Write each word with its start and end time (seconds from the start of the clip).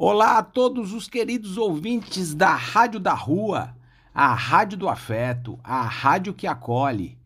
Olá 0.00 0.38
a 0.38 0.44
todos 0.44 0.92
os 0.92 1.08
queridos 1.08 1.56
ouvintes 1.56 2.32
da 2.32 2.54
Rádio 2.54 3.00
da 3.00 3.14
Rua, 3.14 3.74
a 4.14 4.32
Rádio 4.32 4.78
do 4.78 4.88
Afeto, 4.88 5.58
a 5.64 5.82
rádio 5.82 6.32
que 6.32 6.46
acolhe, 6.46 7.18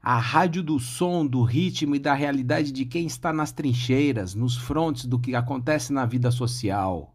a 0.00 0.16
rádio 0.16 0.62
do 0.62 0.78
som, 0.78 1.26
do 1.26 1.42
ritmo 1.42 1.96
e 1.96 1.98
da 1.98 2.14
realidade 2.14 2.70
de 2.70 2.84
quem 2.84 3.04
está 3.04 3.32
nas 3.32 3.50
trincheiras, 3.50 4.32
nos 4.32 4.56
frontes 4.56 5.06
do 5.06 5.18
que 5.18 5.34
acontece 5.34 5.92
na 5.92 6.06
vida 6.06 6.30
social. 6.30 7.12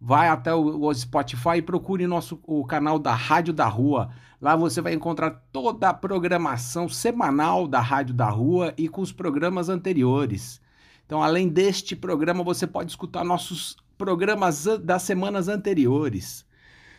Vai 0.00 0.28
até 0.28 0.52
o, 0.54 0.92
Spotify 0.92 1.58
e 1.58 1.62
procure 1.62 2.06
nosso, 2.06 2.40
o 2.44 2.64
canal 2.64 2.98
da 2.98 3.14
Rádio 3.14 3.52
da 3.52 3.66
Rua. 3.66 4.10
Lá 4.40 4.56
você 4.56 4.80
vai 4.80 4.94
encontrar 4.94 5.30
toda 5.52 5.90
a 5.90 5.94
programação 5.94 6.88
semanal 6.88 7.68
da 7.68 7.80
Rádio 7.80 8.14
da 8.14 8.28
Rua 8.28 8.74
e 8.76 8.88
com 8.88 9.00
os 9.00 9.12
programas 9.12 9.68
anteriores. 9.68 10.60
Então, 11.06 11.22
além 11.22 11.48
deste 11.48 11.94
programa, 11.94 12.42
você 12.42 12.66
pode 12.66 12.90
escutar 12.90 13.22
nossos 13.22 13.76
programas 13.96 14.66
das 14.82 15.02
semanas 15.02 15.46
anteriores. 15.46 16.44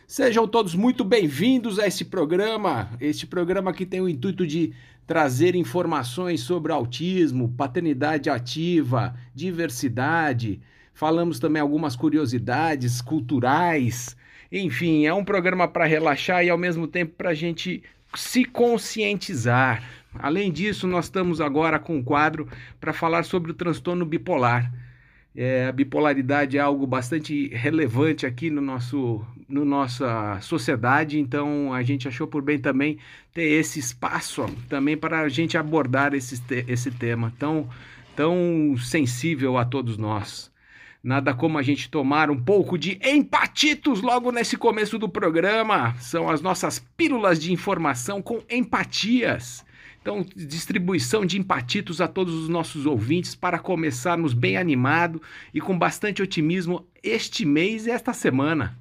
Sejam 0.06 0.46
todos 0.46 0.74
muito 0.74 1.02
bem-vindos 1.02 1.78
a 1.78 1.86
esse 1.86 2.04
programa, 2.04 2.90
este 3.00 3.26
programa 3.26 3.72
que 3.72 3.86
tem 3.86 4.00
o 4.00 4.08
intuito 4.08 4.46
de 4.46 4.74
trazer 5.06 5.54
informações 5.54 6.40
sobre 6.40 6.72
autismo, 6.72 7.52
paternidade 7.56 8.30
ativa, 8.30 9.14
diversidade. 9.34 10.60
Falamos 10.92 11.38
também 11.38 11.60
algumas 11.60 11.96
curiosidades 11.96 13.00
culturais. 13.00 14.16
Enfim, 14.50 15.06
é 15.06 15.12
um 15.12 15.24
programa 15.24 15.66
para 15.66 15.84
relaxar 15.84 16.44
e 16.44 16.50
ao 16.50 16.58
mesmo 16.58 16.86
tempo 16.86 17.14
para 17.16 17.30
a 17.30 17.34
gente 17.34 17.82
se 18.14 18.44
conscientizar, 18.44 19.82
Além 20.18 20.52
disso, 20.52 20.86
nós 20.86 21.06
estamos 21.06 21.40
agora 21.40 21.78
com 21.78 21.96
um 21.96 22.02
quadro 22.02 22.48
para 22.80 22.92
falar 22.92 23.24
sobre 23.24 23.50
o 23.50 23.54
transtorno 23.54 24.04
bipolar. 24.04 24.72
É, 25.34 25.66
a 25.66 25.72
bipolaridade 25.72 26.56
é 26.56 26.60
algo 26.60 26.86
bastante 26.86 27.48
relevante 27.48 28.24
aqui 28.24 28.50
no 28.50 28.60
nosso, 28.60 29.24
no 29.48 29.64
nossa 29.64 30.38
sociedade, 30.40 31.18
então 31.18 31.72
a 31.72 31.82
gente 31.82 32.08
achou 32.08 32.26
por 32.26 32.42
bem 32.42 32.58
também 32.58 32.98
ter 33.32 33.44
esse 33.44 33.78
espaço 33.78 34.46
também 34.68 34.96
para 34.96 35.20
a 35.20 35.28
gente 35.28 35.56
abordar 35.56 36.14
esse, 36.14 36.42
esse 36.68 36.90
tema 36.90 37.32
tão, 37.38 37.68
tão 38.16 38.76
sensível 38.78 39.58
a 39.58 39.64
todos 39.64 39.98
nós. 39.98 40.52
Nada 41.02 41.34
como 41.34 41.58
a 41.58 41.62
gente 41.62 41.90
tomar 41.90 42.30
um 42.30 42.42
pouco 42.42 42.78
de 42.78 42.98
empatitos 43.04 44.00
logo 44.00 44.32
nesse 44.32 44.56
começo 44.56 44.98
do 44.98 45.06
programa. 45.06 45.94
São 45.98 46.30
as 46.30 46.40
nossas 46.40 46.78
pílulas 46.96 47.38
de 47.38 47.52
informação 47.52 48.22
com 48.22 48.42
empatias. 48.48 49.62
Então, 50.00 50.24
distribuição 50.34 51.24
de 51.24 51.38
empatitos 51.38 52.00
a 52.00 52.08
todos 52.08 52.34
os 52.34 52.48
nossos 52.48 52.86
ouvintes 52.86 53.34
para 53.34 53.58
começarmos 53.58 54.32
bem 54.32 54.56
animado 54.56 55.20
e 55.52 55.60
com 55.60 55.78
bastante 55.78 56.22
otimismo 56.22 56.86
este 57.02 57.44
mês 57.44 57.86
e 57.86 57.90
esta 57.90 58.14
semana. 58.14 58.78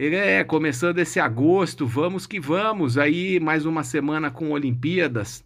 É, 0.00 0.44
começando 0.44 1.00
esse 1.00 1.18
agosto, 1.18 1.84
vamos 1.84 2.24
que 2.24 2.38
vamos. 2.38 2.96
Aí, 2.96 3.40
mais 3.40 3.66
uma 3.66 3.82
semana 3.82 4.30
com 4.30 4.52
Olimpíadas 4.52 5.44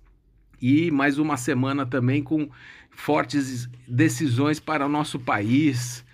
e 0.60 0.90
mais 0.90 1.16
uma 1.18 1.38
semana 1.38 1.86
também 1.86 2.22
com 2.22 2.50
fortes 2.90 3.66
decisões 3.88 4.60
para 4.60 4.84
o 4.84 4.90
nosso 4.90 5.18
país, 5.18 6.04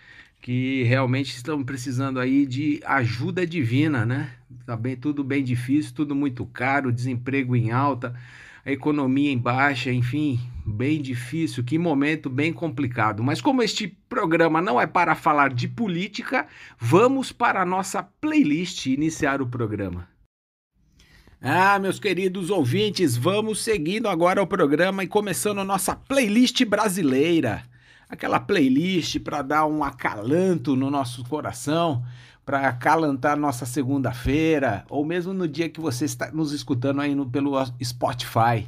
que 0.40 0.84
realmente 0.84 1.34
estão 1.34 1.64
precisando 1.64 2.20
aí 2.20 2.46
de 2.46 2.80
ajuda 2.86 3.44
divina, 3.44 4.06
né? 4.06 4.30
Tá 4.64 4.76
bem, 4.76 4.94
tudo 4.94 5.24
bem 5.24 5.42
difícil, 5.42 5.92
tudo 5.92 6.14
muito 6.14 6.46
caro, 6.46 6.92
desemprego 6.92 7.56
em 7.56 7.72
alta 7.72 8.14
a 8.64 8.70
economia 8.70 9.30
em 9.30 9.38
baixa, 9.38 9.92
enfim, 9.92 10.40
bem 10.66 11.00
difícil, 11.00 11.64
que 11.64 11.78
momento 11.78 12.28
bem 12.28 12.52
complicado. 12.52 13.22
Mas 13.22 13.40
como 13.40 13.62
este 13.62 13.88
programa 14.08 14.60
não 14.60 14.80
é 14.80 14.86
para 14.86 15.14
falar 15.14 15.52
de 15.52 15.66
política, 15.66 16.46
vamos 16.78 17.32
para 17.32 17.62
a 17.62 17.66
nossa 17.66 18.02
playlist 18.02 18.86
iniciar 18.86 19.40
o 19.40 19.46
programa. 19.46 20.08
Ah, 21.40 21.78
meus 21.78 22.00
queridos 22.00 22.50
ouvintes, 22.50 23.16
vamos 23.16 23.62
seguindo 23.62 24.08
agora 24.08 24.42
o 24.42 24.46
programa 24.46 25.04
e 25.04 25.06
começando 25.06 25.60
a 25.60 25.64
nossa 25.64 25.94
playlist 25.94 26.64
brasileira. 26.64 27.62
Aquela 28.08 28.40
playlist 28.40 29.20
para 29.20 29.42
dar 29.42 29.66
um 29.66 29.84
acalanto 29.84 30.74
no 30.74 30.90
nosso 30.90 31.22
coração, 31.24 32.02
para 32.48 32.66
acalantar 32.66 33.36
nossa 33.36 33.66
segunda-feira, 33.66 34.82
ou 34.88 35.04
mesmo 35.04 35.34
no 35.34 35.46
dia 35.46 35.68
que 35.68 35.82
você 35.82 36.06
está 36.06 36.32
nos 36.32 36.50
escutando 36.50 37.02
aí 37.02 37.14
no, 37.14 37.28
pelo 37.28 37.52
Spotify. 37.84 38.66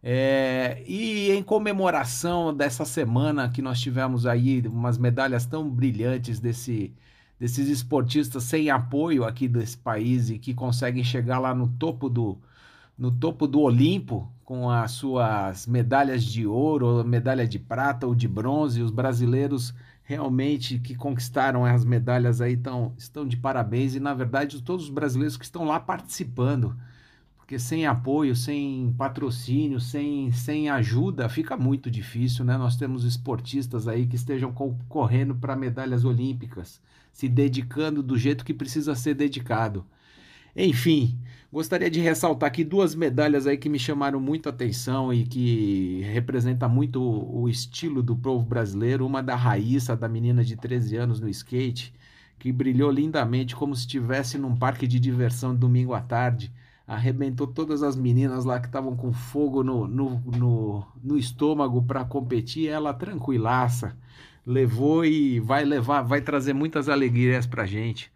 É, 0.00 0.84
e 0.86 1.32
em 1.32 1.42
comemoração 1.42 2.54
dessa 2.54 2.84
semana 2.84 3.48
que 3.48 3.60
nós 3.60 3.80
tivemos 3.80 4.24
aí 4.24 4.62
umas 4.68 4.96
medalhas 4.96 5.44
tão 5.44 5.68
brilhantes 5.68 6.38
desse, 6.38 6.94
desses 7.40 7.68
esportistas 7.68 8.44
sem 8.44 8.70
apoio 8.70 9.24
aqui 9.24 9.48
desse 9.48 9.76
país 9.76 10.30
e 10.30 10.38
que 10.38 10.54
conseguem 10.54 11.02
chegar 11.02 11.40
lá 11.40 11.52
no 11.52 11.66
topo 11.66 12.08
do, 12.08 12.38
no 12.96 13.10
topo 13.10 13.48
do 13.48 13.60
Olimpo 13.62 14.32
com 14.44 14.70
as 14.70 14.92
suas 14.92 15.66
medalhas 15.66 16.22
de 16.22 16.46
ouro, 16.46 17.04
medalha 17.04 17.48
de 17.48 17.58
prata 17.58 18.06
ou 18.06 18.14
de 18.14 18.28
bronze, 18.28 18.80
os 18.80 18.92
brasileiros 18.92 19.74
realmente 20.08 20.78
que 20.78 20.94
conquistaram 20.94 21.66
as 21.66 21.84
medalhas 21.84 22.40
aí 22.40 22.56
tão, 22.56 22.94
estão 22.96 23.28
de 23.28 23.36
parabéns 23.36 23.94
e 23.94 24.00
na 24.00 24.14
verdade 24.14 24.62
todos 24.62 24.86
os 24.86 24.90
brasileiros 24.90 25.36
que 25.36 25.44
estão 25.44 25.66
lá 25.66 25.78
participando 25.78 26.74
porque 27.36 27.58
sem 27.58 27.86
apoio, 27.86 28.34
sem 28.34 28.94
patrocínio, 28.96 29.78
sem, 29.78 30.32
sem 30.32 30.70
ajuda 30.70 31.28
fica 31.28 31.58
muito 31.58 31.90
difícil, 31.90 32.42
né? 32.42 32.56
Nós 32.56 32.76
temos 32.76 33.04
esportistas 33.04 33.86
aí 33.86 34.06
que 34.06 34.16
estejam 34.16 34.50
correndo 34.88 35.34
para 35.34 35.54
medalhas 35.54 36.06
olímpicas, 36.06 36.80
se 37.12 37.28
dedicando 37.28 38.02
do 38.02 38.16
jeito 38.16 38.46
que 38.46 38.54
precisa 38.54 38.94
ser 38.94 39.12
dedicado. 39.14 39.84
Enfim, 40.56 41.18
gostaria 41.52 41.90
de 41.90 42.00
ressaltar 42.00 42.48
aqui 42.48 42.62
duas 42.62 42.94
medalhas 42.94 43.46
aí 43.46 43.56
que 43.56 43.68
me 43.68 43.78
chamaram 43.78 44.20
muito 44.20 44.48
a 44.48 44.52
atenção 44.52 45.12
e 45.12 45.24
que 45.24 46.02
representa 46.02 46.68
muito 46.68 47.02
o, 47.02 47.48
estilo 47.48 48.02
do 48.02 48.14
povo 48.14 48.44
brasileiro. 48.44 49.06
Uma 49.06 49.22
da 49.22 49.34
Raíssa, 49.34 49.96
da 49.96 50.08
menina 50.08 50.44
de 50.44 50.56
13 50.56 50.96
anos 50.96 51.20
no 51.20 51.28
skate, 51.28 51.94
que 52.38 52.52
brilhou 52.52 52.90
lindamente 52.90 53.56
como 53.56 53.74
se 53.74 53.82
estivesse 53.82 54.38
num 54.38 54.54
parque 54.56 54.86
de 54.86 55.00
diversão 55.00 55.54
domingo 55.54 55.94
à 55.94 56.00
tarde. 56.00 56.52
Arrebentou 56.86 57.46
todas 57.46 57.82
as 57.82 57.96
meninas 57.96 58.44
lá 58.44 58.60
que 58.60 58.66
estavam 58.66 58.96
com 58.96 59.12
fogo 59.12 59.62
no, 59.62 59.86
no, 59.86 60.20
no, 60.20 60.86
no 61.02 61.18
estômago 61.18 61.82
para 61.82 62.04
competir. 62.04 62.68
Ela 62.68 62.94
tranquilaça, 62.94 63.96
levou 64.46 65.04
e 65.04 65.40
vai 65.40 65.64
levar, 65.64 66.02
vai 66.02 66.20
trazer 66.20 66.54
muitas 66.54 66.88
alegrias 66.88 67.46
para 67.46 67.66
gente. 67.66 68.10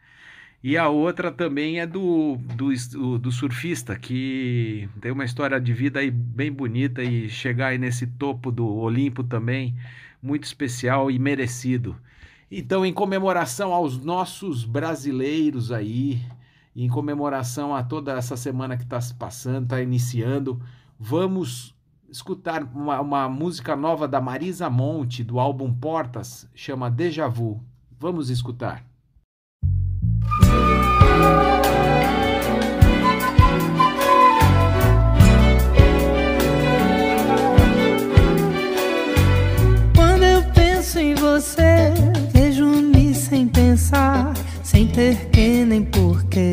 E 0.63 0.77
a 0.77 0.89
outra 0.89 1.33
também 1.33 1.81
é 1.81 1.87
do, 1.87 2.39
do, 2.55 3.19
do, 3.19 3.33
surfista, 3.33 3.99
que 3.99 4.89
tem 5.01 5.11
uma 5.11 5.25
história 5.25 5.61
de 5.61 5.73
vida 5.73 5.99
aí 5.99 6.09
bem 6.09 6.53
bonita 6.53 7.03
e 7.03 7.29
chegar 7.29 7.69
aí 7.69 7.79
nesse 7.79 8.07
topo 8.07 8.53
do 8.53 8.65
Olimpo 8.65 9.25
também, 9.25 9.75
muito 10.23 10.45
especial 10.45 11.11
e 11.11 11.19
merecido. 11.19 11.97
Então, 12.49 12.87
em 12.87 12.93
comemoração 12.93 13.73
aos 13.73 13.99
nossos 14.05 14.65
brasileiros 14.65 15.73
aí, 15.73 16.23
em 16.77 16.89
comemoração 16.89 17.75
a 17.75 17.83
toda 17.83 18.13
essa 18.13 18.37
semana 18.37 18.77
que 18.77 18.85
está 18.85 19.01
se 19.01 19.15
passando, 19.15 19.65
está 19.65 19.83
iniciando, 19.83 20.63
vamos 20.97 21.75
escutar 22.09 22.63
uma, 22.63 23.01
uma 23.01 23.29
música 23.29 23.75
nova 23.75 24.07
da 24.07 24.21
Marisa 24.21 24.71
Monte, 24.71 25.25
do 25.25 25.41
álbum 25.41 25.75
Portas, 25.75 26.49
chama 26.55 26.89
Deja 26.89 27.27
Vu. 27.27 27.61
Vamos 27.99 28.31
escutar. 28.31 28.92
Quando 39.95 40.25
eu 40.25 40.43
penso 40.55 40.99
em 40.99 41.15
você, 41.15 41.93
vejo-me 42.33 43.15
sem 43.15 43.47
pensar 43.47 44.33
sem 44.73 44.87
ter 44.87 45.29
que 45.31 45.67
nem 45.67 45.85
porquê, 45.85 46.51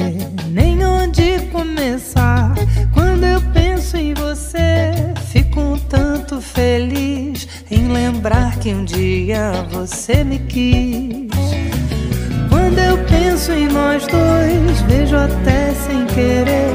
nem 0.49 0.83
onde 0.83 1.39
começar. 1.53 2.53
Quando 2.93 3.23
eu 3.23 3.41
penso 3.53 3.95
em 3.95 4.13
você, 4.13 4.91
fico 5.31 5.61
um 5.61 5.77
tanto 5.77 6.41
feliz 6.41 7.47
em 7.71 7.87
lembrar 7.87 8.59
que 8.59 8.73
um 8.73 8.83
dia 8.83 9.65
você 9.71 10.23
me 10.25 10.37
quis. 10.39 11.29
Quando 12.49 12.79
eu 12.79 12.97
penso 13.39 13.53
em 13.53 13.67
nós 13.69 14.05
dois, 14.05 14.81
vejo 14.81 15.15
até 15.15 15.73
sem 15.73 16.05
querer 16.07 16.73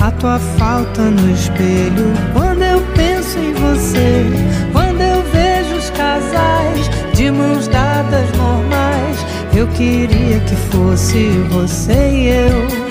a 0.00 0.10
tua 0.10 0.40
falta 0.58 1.02
no 1.02 1.32
espelho. 1.32 2.12
Quando 2.32 2.62
eu 2.62 2.80
penso 2.96 3.38
em 3.38 3.54
você, 3.54 4.24
quando 4.72 5.00
eu 5.00 5.22
vejo 5.30 5.76
os 5.76 5.88
casais 5.90 6.90
de 7.14 7.30
mãos 7.30 7.68
dadas 7.68 8.28
normais, 8.36 9.24
eu 9.54 9.68
queria 9.68 10.40
que 10.40 10.56
fosse 10.72 11.28
você 11.48 11.92
e 11.92 12.28
eu. 12.28 12.90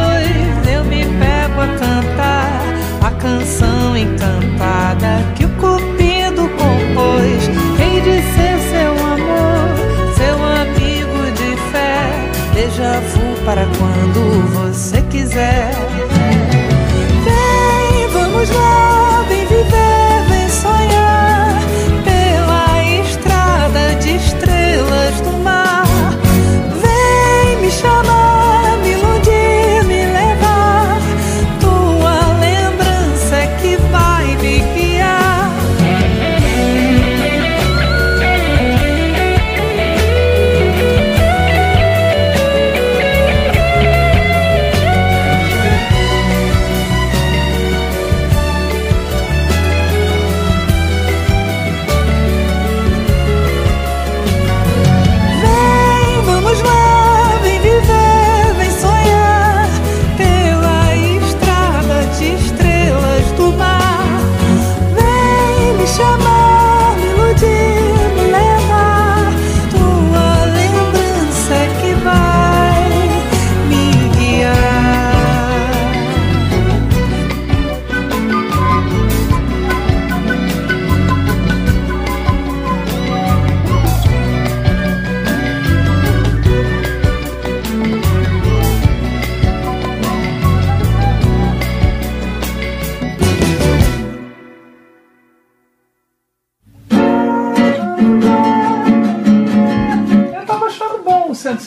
canção 3.21 3.95
encantada 3.95 5.23
que 5.35 5.45
o 5.45 5.49
Cupido 5.49 6.49
compôs. 6.57 7.49
Hei 7.79 8.01
de 8.01 8.21
ser 8.33 8.57
seu 8.71 8.91
amor, 9.05 9.69
seu 10.17 10.43
amigo 10.43 11.31
de 11.37 11.55
fé, 11.71 12.09
déjà 12.53 12.99
vu 12.99 13.45
para 13.45 13.65
quando 13.77 14.49
você 14.53 15.01
quiser. 15.03 15.80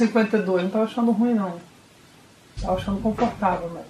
Tava 0.09 0.85
achando 0.85 1.11
ruim, 1.11 1.35
não. 1.35 1.55
Tava 2.61 2.77
achando 2.77 3.01
confortável, 3.01 3.71
mas. 3.75 3.85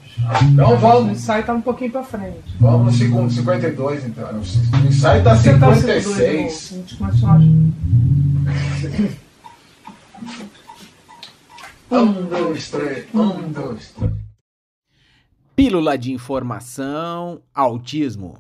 Então 0.53 0.77
vamos. 0.79 1.09
O 1.09 1.13
ensaio 1.13 1.45
tá 1.45 1.53
um 1.53 1.61
pouquinho 1.61 1.91
pra 1.91 2.03
frente. 2.03 2.43
Vamos 2.59 2.87
no 2.87 2.93
segundo, 2.99 3.33
52, 3.33 4.07
então. 4.07 4.29
O 4.33 4.87
ensaio 4.87 5.23
tá 5.23 5.37
56. 5.37 6.75
Tá 6.99 7.07
a 7.33 7.39
gente. 7.39 7.75
Um, 11.91 12.27
dois, 12.27 12.71
três. 12.71 13.07
Um, 13.15 13.53
dois, 13.53 13.91
três. 13.93 14.13
Pílula 15.55 15.97
de 15.97 16.13
informação, 16.13 17.41
autismo. 17.55 18.39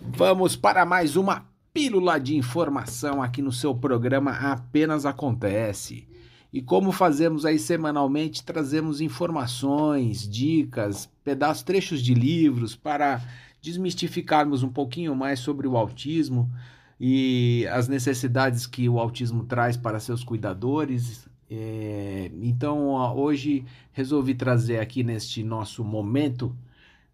Vamos 0.00 0.56
para 0.56 0.86
mais 0.86 1.16
uma 1.16 1.44
pílula 1.74 2.18
de 2.18 2.36
informação 2.36 3.22
aqui 3.22 3.42
no 3.42 3.52
seu 3.52 3.74
programa 3.74 4.30
Apenas 4.30 5.04
Acontece. 5.04 6.07
E 6.52 6.62
como 6.62 6.92
fazemos 6.92 7.44
aí 7.44 7.58
semanalmente, 7.58 8.42
trazemos 8.42 9.00
informações, 9.00 10.26
dicas, 10.26 11.10
pedaços, 11.22 11.62
trechos 11.62 12.02
de 12.02 12.14
livros 12.14 12.74
para 12.74 13.22
desmistificarmos 13.60 14.62
um 14.62 14.68
pouquinho 14.68 15.14
mais 15.14 15.40
sobre 15.40 15.66
o 15.66 15.76
autismo 15.76 16.50
e 16.98 17.66
as 17.70 17.86
necessidades 17.86 18.66
que 18.66 18.88
o 18.88 18.98
autismo 18.98 19.44
traz 19.44 19.76
para 19.76 20.00
seus 20.00 20.24
cuidadores. 20.24 21.28
É, 21.50 22.30
então, 22.42 22.94
hoje 23.16 23.64
resolvi 23.92 24.34
trazer 24.34 24.78
aqui 24.80 25.02
neste 25.02 25.42
nosso 25.44 25.84
momento 25.84 26.56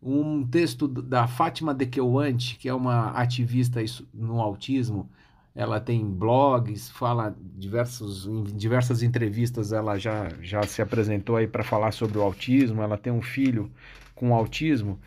um 0.00 0.46
texto 0.46 0.86
da 0.86 1.26
Fátima 1.26 1.72
Dekewante, 1.72 2.56
que 2.58 2.68
é 2.68 2.74
uma 2.74 3.10
ativista 3.12 3.80
no 4.12 4.40
autismo, 4.40 5.08
ela 5.54 5.80
tem 5.80 6.04
blogs, 6.04 6.90
fala 6.90 7.36
diversos, 7.56 8.26
em 8.26 8.42
diversas 8.56 9.02
entrevistas 9.02 9.72
ela 9.72 9.96
já, 9.98 10.28
já 10.42 10.62
se 10.64 10.82
apresentou 10.82 11.36
aí 11.36 11.46
para 11.46 11.62
falar 11.62 11.92
sobre 11.92 12.18
o 12.18 12.22
autismo. 12.22 12.82
Ela 12.82 12.98
tem 12.98 13.12
um 13.12 13.22
filho 13.22 13.70
com 14.14 14.34
autismo 14.34 14.98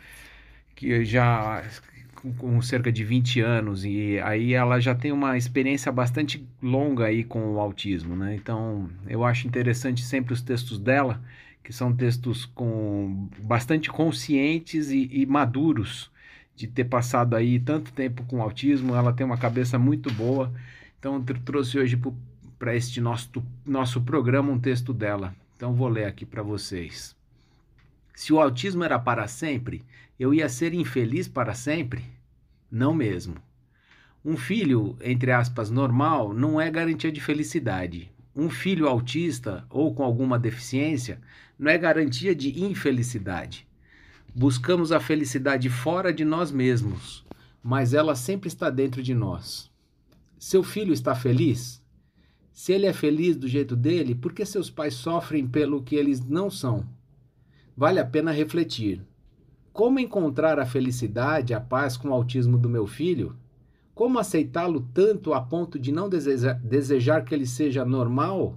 que 0.74 1.04
já 1.04 1.62
com, 2.38 2.60
cerca 2.62 2.90
de 2.90 3.04
20 3.04 3.40
anos 3.40 3.84
e 3.84 4.18
aí 4.20 4.54
ela 4.54 4.80
já 4.80 4.94
tem 4.94 5.12
uma 5.12 5.36
experiência 5.36 5.92
bastante 5.92 6.44
longa 6.62 7.06
aí 7.06 7.24
com 7.24 7.54
o 7.54 7.60
autismo, 7.60 8.16
né? 8.16 8.34
Então 8.34 8.88
eu 9.06 9.24
acho 9.24 9.46
interessante 9.46 10.02
sempre 10.02 10.32
os 10.32 10.42
textos 10.42 10.78
dela, 10.78 11.22
que 11.62 11.72
são 11.72 11.94
textos 11.94 12.46
com 12.46 13.28
bastante 13.40 13.90
conscientes 13.90 14.90
e, 14.90 15.08
e 15.12 15.26
maduros 15.26 16.10
de 16.58 16.66
ter 16.66 16.86
passado 16.86 17.36
aí 17.36 17.60
tanto 17.60 17.92
tempo 17.92 18.24
com 18.24 18.42
autismo, 18.42 18.96
ela 18.96 19.12
tem 19.12 19.24
uma 19.24 19.38
cabeça 19.38 19.78
muito 19.78 20.12
boa. 20.12 20.52
Então 20.98 21.22
trouxe 21.22 21.78
hoje 21.78 21.96
para 22.58 22.74
este 22.74 23.00
nosso, 23.00 23.30
nosso 23.64 24.00
programa 24.00 24.50
um 24.50 24.58
texto 24.58 24.92
dela. 24.92 25.32
Então 25.56 25.72
vou 25.72 25.86
ler 25.86 26.06
aqui 26.06 26.26
para 26.26 26.42
vocês. 26.42 27.14
Se 28.12 28.32
o 28.32 28.40
autismo 28.40 28.82
era 28.82 28.98
para 28.98 29.28
sempre, 29.28 29.84
eu 30.18 30.34
ia 30.34 30.48
ser 30.48 30.74
infeliz 30.74 31.28
para 31.28 31.54
sempre? 31.54 32.04
Não 32.68 32.92
mesmo. 32.92 33.36
Um 34.24 34.36
filho, 34.36 34.96
entre 35.00 35.30
aspas, 35.30 35.70
normal 35.70 36.34
não 36.34 36.60
é 36.60 36.68
garantia 36.68 37.12
de 37.12 37.20
felicidade. 37.20 38.10
Um 38.34 38.50
filho 38.50 38.88
autista 38.88 39.64
ou 39.70 39.94
com 39.94 40.02
alguma 40.02 40.36
deficiência 40.36 41.20
não 41.56 41.70
é 41.70 41.78
garantia 41.78 42.34
de 42.34 42.64
infelicidade. 42.64 43.67
Buscamos 44.40 44.92
a 44.92 45.00
felicidade 45.00 45.68
fora 45.68 46.12
de 46.12 46.24
nós 46.24 46.52
mesmos, 46.52 47.26
mas 47.60 47.92
ela 47.92 48.14
sempre 48.14 48.46
está 48.46 48.70
dentro 48.70 49.02
de 49.02 49.12
nós. 49.12 49.68
Seu 50.38 50.62
filho 50.62 50.92
está 50.92 51.12
feliz? 51.12 51.82
Se 52.52 52.72
ele 52.72 52.86
é 52.86 52.92
feliz 52.92 53.34
do 53.34 53.48
jeito 53.48 53.74
dele, 53.74 54.14
por 54.14 54.32
que 54.32 54.46
seus 54.46 54.70
pais 54.70 54.94
sofrem 54.94 55.44
pelo 55.44 55.82
que 55.82 55.96
eles 55.96 56.24
não 56.24 56.48
são? 56.48 56.86
Vale 57.76 57.98
a 57.98 58.04
pena 58.04 58.30
refletir. 58.30 59.04
Como 59.72 59.98
encontrar 59.98 60.60
a 60.60 60.64
felicidade, 60.64 61.52
a 61.52 61.60
paz 61.60 61.96
com 61.96 62.10
o 62.10 62.14
autismo 62.14 62.56
do 62.56 62.70
meu 62.70 62.86
filho? 62.86 63.34
Como 63.92 64.20
aceitá-lo 64.20 64.88
tanto 64.94 65.34
a 65.34 65.40
ponto 65.40 65.80
de 65.80 65.90
não 65.90 66.08
desejar, 66.08 67.24
que 67.24 67.34
ele 67.34 67.44
seja 67.44 67.84
normal? 67.84 68.56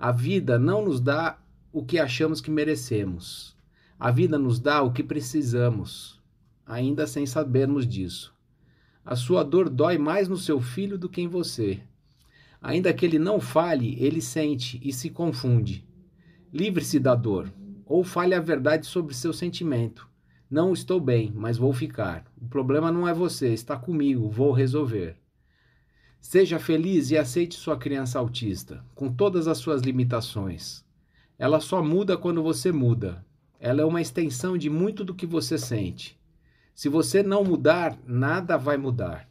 A 0.00 0.10
vida 0.10 0.58
não 0.58 0.82
nos 0.82 0.98
dá 0.98 1.38
o 1.70 1.84
que 1.84 1.98
achamos 1.98 2.40
que 2.40 2.50
merecemos. 2.50 3.53
A 4.04 4.10
vida 4.10 4.38
nos 4.38 4.60
dá 4.60 4.82
o 4.82 4.92
que 4.92 5.02
precisamos, 5.02 6.20
ainda 6.66 7.06
sem 7.06 7.24
sabermos 7.24 7.88
disso. 7.88 8.34
A 9.02 9.16
sua 9.16 9.42
dor 9.42 9.70
dói 9.70 9.96
mais 9.96 10.28
no 10.28 10.36
seu 10.36 10.60
filho 10.60 10.98
do 10.98 11.08
que 11.08 11.22
em 11.22 11.26
você. 11.26 11.80
Ainda 12.60 12.92
que 12.92 13.06
ele 13.06 13.18
não 13.18 13.40
fale, 13.40 13.96
ele 13.98 14.20
sente 14.20 14.78
e 14.84 14.92
se 14.92 15.08
confunde. 15.08 15.88
Livre-se 16.52 17.00
da 17.00 17.14
dor, 17.14 17.50
ou 17.86 18.04
fale 18.04 18.34
a 18.34 18.40
verdade 18.40 18.84
sobre 18.84 19.14
seu 19.14 19.32
sentimento. 19.32 20.06
Não 20.50 20.74
estou 20.74 21.00
bem, 21.00 21.32
mas 21.34 21.56
vou 21.56 21.72
ficar. 21.72 22.26
O 22.38 22.46
problema 22.46 22.92
não 22.92 23.08
é 23.08 23.14
você, 23.14 23.54
está 23.54 23.74
comigo, 23.74 24.28
vou 24.28 24.52
resolver. 24.52 25.16
Seja 26.20 26.58
feliz 26.58 27.10
e 27.10 27.16
aceite 27.16 27.54
sua 27.54 27.78
criança 27.78 28.18
autista, 28.18 28.84
com 28.94 29.10
todas 29.10 29.48
as 29.48 29.56
suas 29.56 29.80
limitações. 29.80 30.84
Ela 31.38 31.58
só 31.58 31.82
muda 31.82 32.18
quando 32.18 32.42
você 32.42 32.70
muda. 32.70 33.24
Ela 33.64 33.80
é 33.80 33.84
uma 33.86 34.02
extensão 34.02 34.58
de 34.58 34.68
muito 34.68 35.02
do 35.02 35.14
que 35.14 35.24
você 35.24 35.56
sente. 35.56 36.20
Se 36.74 36.86
você 36.86 37.22
não 37.22 37.42
mudar, 37.42 37.98
nada 38.06 38.58
vai 38.58 38.76
mudar. 38.76 39.26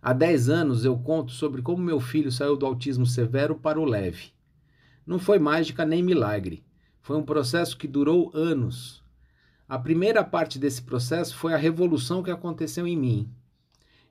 Há 0.00 0.14
10 0.14 0.48
anos 0.48 0.86
eu 0.86 0.96
conto 0.96 1.30
sobre 1.30 1.60
como 1.60 1.82
meu 1.82 2.00
filho 2.00 2.32
saiu 2.32 2.56
do 2.56 2.64
autismo 2.64 3.04
severo 3.04 3.54
para 3.54 3.78
o 3.78 3.84
leve. 3.84 4.32
Não 5.06 5.18
foi 5.18 5.38
mágica 5.38 5.84
nem 5.84 6.02
milagre. 6.02 6.64
Foi 7.02 7.14
um 7.14 7.22
processo 7.22 7.76
que 7.76 7.86
durou 7.86 8.30
anos. 8.32 9.04
A 9.68 9.78
primeira 9.78 10.24
parte 10.24 10.58
desse 10.58 10.80
processo 10.80 11.36
foi 11.36 11.52
a 11.52 11.58
revolução 11.58 12.22
que 12.22 12.30
aconteceu 12.30 12.86
em 12.86 12.96
mim. 12.96 13.28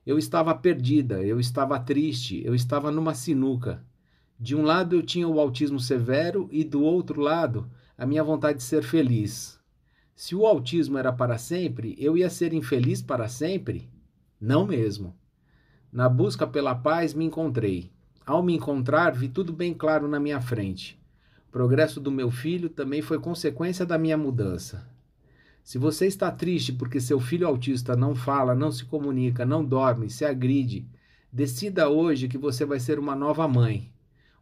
Eu 0.06 0.18
estava 0.18 0.54
perdida, 0.54 1.20
eu 1.20 1.40
estava 1.40 1.80
triste, 1.80 2.40
eu 2.44 2.54
estava 2.54 2.92
numa 2.92 3.12
sinuca. 3.12 3.84
De 4.38 4.54
um 4.54 4.62
lado 4.62 4.94
eu 4.94 5.02
tinha 5.02 5.26
o 5.26 5.40
autismo 5.40 5.80
severo 5.80 6.48
e 6.52 6.62
do 6.62 6.80
outro 6.80 7.20
lado 7.20 7.68
a 8.00 8.06
minha 8.06 8.24
vontade 8.24 8.56
de 8.56 8.64
ser 8.64 8.82
feliz. 8.82 9.60
Se 10.16 10.34
o 10.34 10.46
autismo 10.46 10.96
era 10.96 11.12
para 11.12 11.36
sempre, 11.36 11.94
eu 11.98 12.16
ia 12.16 12.30
ser 12.30 12.54
infeliz 12.54 13.02
para 13.02 13.28
sempre? 13.28 13.90
Não 14.40 14.66
mesmo. 14.66 15.14
Na 15.92 16.08
busca 16.08 16.46
pela 16.46 16.74
paz, 16.74 17.12
me 17.12 17.26
encontrei. 17.26 17.92
Ao 18.24 18.42
me 18.42 18.54
encontrar, 18.54 19.10
vi 19.10 19.28
tudo 19.28 19.52
bem 19.52 19.74
claro 19.74 20.08
na 20.08 20.18
minha 20.18 20.40
frente. 20.40 20.98
O 21.46 21.52
progresso 21.52 22.00
do 22.00 22.10
meu 22.10 22.30
filho 22.30 22.70
também 22.70 23.02
foi 23.02 23.18
consequência 23.18 23.84
da 23.84 23.98
minha 23.98 24.16
mudança. 24.16 24.88
Se 25.62 25.76
você 25.76 26.06
está 26.06 26.30
triste 26.30 26.72
porque 26.72 27.02
seu 27.02 27.20
filho 27.20 27.46
autista 27.46 27.94
não 27.94 28.14
fala, 28.14 28.54
não 28.54 28.72
se 28.72 28.86
comunica, 28.86 29.44
não 29.44 29.62
dorme, 29.62 30.08
se 30.08 30.24
agride, 30.24 30.88
decida 31.30 31.90
hoje 31.90 32.28
que 32.28 32.38
você 32.38 32.64
vai 32.64 32.80
ser 32.80 32.98
uma 32.98 33.14
nova 33.14 33.46
mãe, 33.46 33.92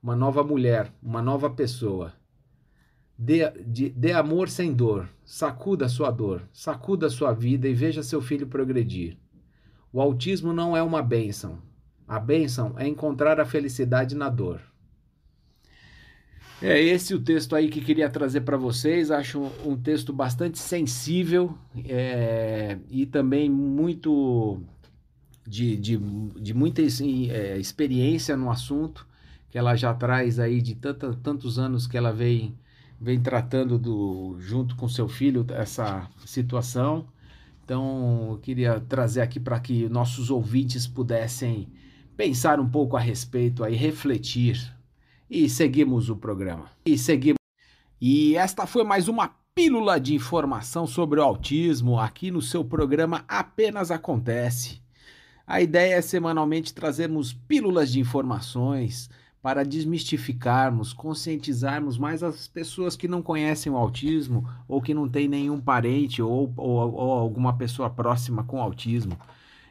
uma 0.01 0.15
nova 0.15 0.45
mulher, 0.45 0.93
uma 1.03 1.21
nova 1.21 1.51
pessoa. 1.51 2.13
Dê, 3.21 3.51
de, 3.67 3.91
dê 3.91 4.13
amor 4.13 4.49
sem 4.49 4.73
dor, 4.73 5.09
sacuda 5.25 5.89
sua 5.89 6.11
dor, 6.11 6.43
sacuda 6.53 7.11
sua 7.11 7.33
vida 7.33 7.69
e 7.69 7.75
veja 7.75 8.01
seu 8.03 8.23
filho 8.23 8.47
progredir. 8.47 9.17
O 9.93 10.01
autismo 10.01 10.53
não 10.53 10.77
é 10.77 10.83
uma 10.83 11.03
bênção. 11.03 11.59
A 12.07 12.21
bênção 12.21 12.75
é 12.79 12.87
encontrar 12.87 13.41
a 13.41 13.45
felicidade 13.45 14.15
na 14.15 14.29
dor. 14.29 14.61
É 16.61 16.81
esse 16.81 17.15
o 17.15 17.21
texto 17.21 17.55
aí 17.55 17.69
que 17.69 17.81
queria 17.81 18.09
trazer 18.09 18.43
para 18.43 18.57
vocês. 18.57 19.11
Acho 19.11 19.51
um, 19.65 19.77
texto 19.77 20.13
bastante 20.13 20.59
sensível 20.59 21.57
é, 21.87 22.79
e 22.91 23.07
também 23.07 23.49
muito 23.49 24.61
de, 25.47 25.77
de, 25.77 25.97
de 25.97 26.55
muita 26.55 26.83
assim, 26.83 27.31
é, 27.31 27.59
experiência 27.59 28.37
no 28.37 28.51
assunto 28.51 29.07
que 29.51 29.57
ela 29.57 29.75
já 29.77 29.95
traz 29.95 30.39
aí 30.39 30.61
de 30.61 30.75
tanta, 30.75 31.15
tantos 31.15 31.59
anos 31.59 31.87
que 31.87 31.97
ela 31.97 32.13
vem, 32.13 32.55
vem 33.01 33.21
tratando 33.21 33.79
do, 33.79 34.37
junto 34.41 34.75
com 34.77 34.89
seu 34.89 35.09
filho 35.09 35.47
essa 35.51 36.09
situação. 36.27 37.07
Então, 37.65 38.29
eu 38.33 38.39
queria 38.39 38.81
trazer 38.81 39.21
aqui 39.21 39.39
para 39.39 39.61
que 39.61 39.89
nossos 39.89 40.31
ouvintes 40.31 40.87
pudessem 40.87 41.69
pensar 42.17 42.59
um 42.59 42.69
pouco 42.69 42.97
a 42.97 43.01
respeito 43.01 43.63
aí, 43.63 43.77
refletir. 43.77 44.75
E 45.31 45.49
seguimos 45.49 46.09
o 46.09 46.17
programa. 46.17 46.71
E 46.85 46.97
seguimos. 46.97 47.39
E 48.01 48.37
esta 48.37 48.67
foi 48.67 48.85
mais 48.85 49.09
uma 49.09 49.37
pílula 49.55 50.01
de 50.01 50.15
informação 50.15 50.87
sobre 50.87 51.21
o 51.21 51.23
autismo 51.23 51.99
aqui 51.99 52.31
no 52.31 52.41
seu 52.41 52.65
programa 52.65 53.25
Apenas 53.29 53.91
Acontece. 53.91 54.81
A 55.47 55.61
ideia 55.61 55.95
é 55.95 56.01
semanalmente 56.01 56.73
trazermos 56.75 57.33
pílulas 57.33 57.91
de 57.91 58.01
informações 58.01 59.11
para 59.43 59.65
desmistificarmos, 59.65 60.93
conscientizarmos 60.93 61.97
mais 61.97 62.23
as 62.23 62.49
pessoas 62.49 62.97
que 62.97 63.07
não 63.07 63.23
conhecem 63.23 63.71
o 63.71 63.77
autismo 63.77 64.49
ou 64.67 64.83
que 64.83 64.93
não 64.93 65.09
tem 65.09 65.29
nenhum 65.29 65.61
parente 65.61 66.21
ou, 66.21 66.53
ou, 66.57 66.93
ou 66.93 67.13
alguma 67.13 67.57
pessoa 67.57 67.89
próxima 67.89 68.43
com 68.43 68.61
autismo. 68.61 69.17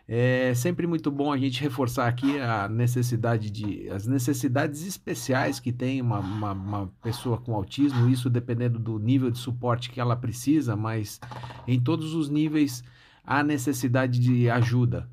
É 0.10 0.54
sempre 0.56 0.88
muito 0.88 1.12
bom 1.12 1.34
a 1.34 1.38
gente 1.38 1.62
reforçar 1.62 2.08
aqui 2.08 2.40
a 2.40 2.70
necessidade 2.70 3.50
de 3.50 3.90
as 3.90 4.08
necessidades 4.08 4.88
especiais 4.88 5.60
que 5.60 5.70
tem 5.70 6.02
uma, 6.02 6.20
uma, 6.20 6.52
uma, 6.54 6.88
pessoa 7.04 7.38
com 7.38 7.54
autismo, 7.54 8.08
isso 8.08 8.30
dependendo 8.30 8.80
do 8.80 8.98
nível 8.98 9.30
de 9.30 9.38
suporte 9.38 9.90
que 9.90 10.00
ela 10.00 10.16
precisa, 10.16 10.78
mas 10.78 11.20
em 11.68 11.78
todos 11.78 12.14
os 12.14 12.30
níveis 12.30 12.86
há 13.22 13.44
necessidade 13.44 14.18
de 14.18 14.50
ajuda. 14.50 15.10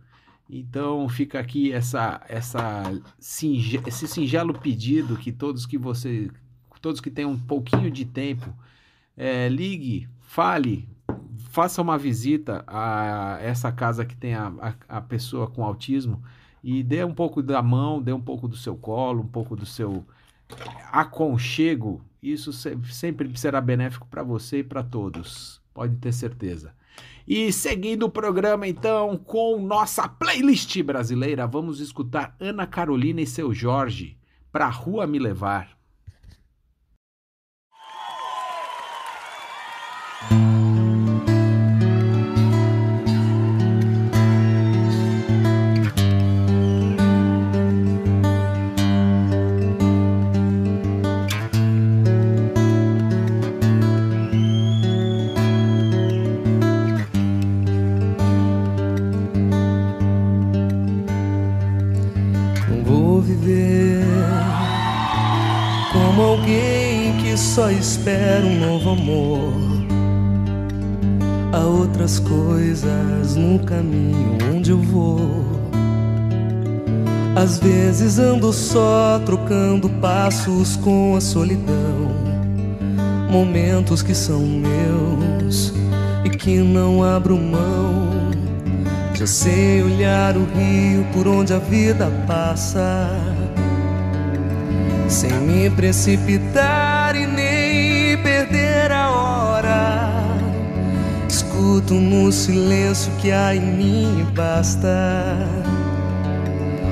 Então 0.48 1.08
fica 1.08 1.40
aqui 1.40 1.72
essa, 1.72 2.20
essa 2.28 2.82
singe, 3.18 3.80
esse 3.86 4.06
singelo 4.06 4.58
pedido 4.58 5.16
que 5.16 5.32
todos 5.32 5.64
que 5.64 5.78
você, 5.78 6.30
todos 6.80 7.00
que 7.00 7.10
têm 7.10 7.24
um 7.24 7.38
pouquinho 7.38 7.90
de 7.90 8.04
tempo, 8.04 8.54
é, 9.16 9.48
ligue, 9.48 10.08
fale, 10.20 10.88
faça 11.50 11.80
uma 11.80 11.96
visita 11.96 12.64
a 12.66 13.38
essa 13.40 13.72
casa 13.72 14.04
que 14.04 14.16
tem 14.16 14.34
a, 14.34 14.52
a, 14.60 14.98
a, 14.98 15.00
pessoa 15.00 15.46
com 15.46 15.64
autismo 15.64 16.22
e 16.62 16.82
dê 16.82 17.04
um 17.04 17.14
pouco 17.14 17.42
da 17.42 17.62
mão, 17.62 18.02
dê 18.02 18.12
um 18.12 18.20
pouco 18.20 18.46
do 18.48 18.56
seu 18.56 18.76
colo, 18.76 19.22
um 19.22 19.28
pouco 19.28 19.56
do 19.56 19.64
seu 19.64 20.04
aconchego. 20.92 22.02
Isso 22.22 22.52
sempre 22.52 23.36
será 23.38 23.60
benéfico 23.60 24.06
para 24.08 24.22
você 24.22 24.58
e 24.58 24.64
para 24.64 24.82
todos, 24.82 25.60
pode 25.72 25.96
ter 25.96 26.12
certeza. 26.12 26.74
E 27.26 27.50
seguindo 27.52 28.04
o 28.04 28.10
programa, 28.10 28.68
então, 28.68 29.16
com 29.16 29.58
nossa 29.58 30.06
playlist 30.06 30.82
brasileira, 30.82 31.46
vamos 31.46 31.80
escutar 31.80 32.36
Ana 32.38 32.66
Carolina 32.66 33.20
e 33.20 33.26
seu 33.26 33.54
Jorge, 33.54 34.18
Pra 34.52 34.68
Rua 34.68 35.06
Me 35.06 35.18
Levar. 35.18 35.74
Espero 67.84 68.46
um 68.46 68.60
novo 68.60 68.90
amor. 68.92 69.52
Há 71.52 71.58
outras 71.58 72.18
coisas 72.18 73.36
no 73.36 73.58
caminho 73.58 74.38
onde 74.54 74.70
eu 74.70 74.78
vou. 74.78 75.44
Às 77.36 77.58
vezes 77.58 78.18
ando 78.18 78.54
só, 78.54 79.20
trocando 79.26 79.90
passos 80.00 80.76
com 80.76 81.14
a 81.14 81.20
solidão. 81.20 82.08
Momentos 83.30 84.02
que 84.02 84.14
são 84.14 84.40
meus 84.40 85.74
e 86.24 86.30
que 86.30 86.56
não 86.56 87.04
abro 87.04 87.36
mão. 87.36 88.30
Já 89.12 89.26
sei 89.26 89.82
olhar 89.82 90.38
o 90.38 90.46
rio 90.56 91.04
por 91.12 91.28
onde 91.28 91.52
a 91.52 91.58
vida 91.58 92.10
passa, 92.26 93.10
sem 95.06 95.32
me 95.32 95.68
precipitar 95.68 96.93
Escuto 101.74 101.94
no 101.94 102.30
silêncio 102.30 103.10
que 103.20 103.32
há 103.32 103.52
em 103.52 103.60
mim 103.60 104.24
basta. 104.32 105.36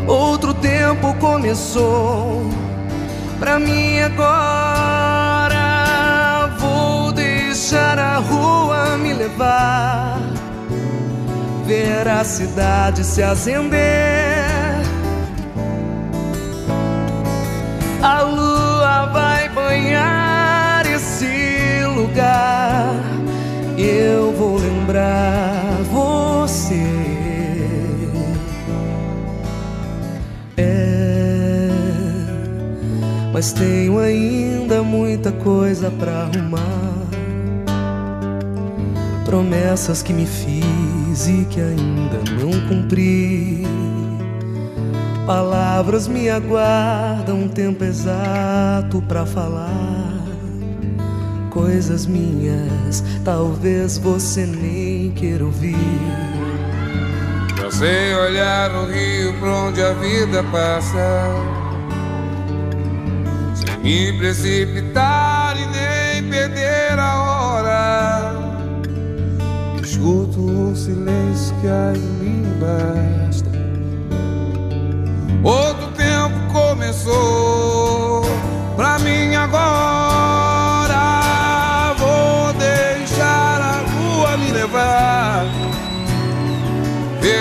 Outro 0.09 0.53
tempo 0.53 1.15
começou 1.21 2.51
pra 3.39 3.61
mim 3.61 4.01
agora. 4.01 5.37
Vou 6.59 7.12
deixar 7.12 7.97
a 7.97 8.17
rua 8.17 8.97
me 8.97 9.12
levar. 9.12 10.21
a 12.21 12.25
cidade 12.25 13.05
se 13.05 13.23
acender. 13.23 14.43
A 18.03 18.23
lua 18.23 19.07
vai 19.12 19.49
banhar 19.49 20.85
esse 20.87 21.85
lugar. 21.95 23.12
Eu 23.83 24.33
vou 24.33 24.59
lembrar 24.59 25.79
você. 25.91 26.85
É, 30.57 31.69
mas 33.33 33.53
tenho 33.53 33.99
ainda 33.99 34.85
muita 34.85 35.33
coisa 35.33 35.91
pra 35.91 36.23
arrumar 36.23 36.93
promessas 39.25 40.03
que 40.03 40.12
me 40.12 40.27
fiz 40.27 41.27
e 41.27 41.45
que 41.47 41.61
ainda 41.61 42.21
não 42.39 42.69
cumpri. 42.69 43.67
Palavras 45.27 46.07
me 46.07 46.29
aguardam 46.29 47.45
um 47.45 47.49
tempo 47.49 47.83
exato 47.83 49.03
para 49.09 49.25
falar. 49.25 50.02
Coisas 51.53 52.07
minhas, 52.07 53.05
talvez 53.25 53.99
você 53.99 54.47
nem 54.47 55.11
queira 55.11 55.45
ouvir. 55.45 55.77
Eu 57.63 57.71
sei 57.71 58.15
olhar 58.15 58.71
no 58.71 58.87
rio 58.87 59.35
pra 59.39 59.51
onde 59.51 59.83
a 59.83 59.93
vida 59.93 60.43
passa, 60.45 61.27
sem 63.55 63.77
me 63.83 64.19
precipitar 64.19 65.55
e 65.59 65.67
nem 65.67 66.31
perder 66.31 66.99
a 66.99 67.23
hora 67.23 68.33
escuto 70.03 70.41
um 70.41 70.75
silêncio 70.75 71.55
que 71.61 71.69
a 71.69 71.93
mim 71.93 72.45
basta. 72.59 73.51
Outro 75.45 75.89
tempo 75.93 76.53
começou 76.53 78.23
pra 78.75 78.99
mim 79.01 79.35
agora. 79.35 79.92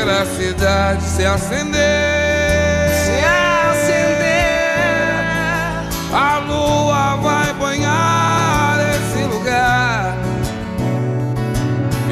Ver 0.05 0.09
a 0.09 0.25
cidade 0.25 1.03
se 1.03 1.25
acender. 1.25 2.11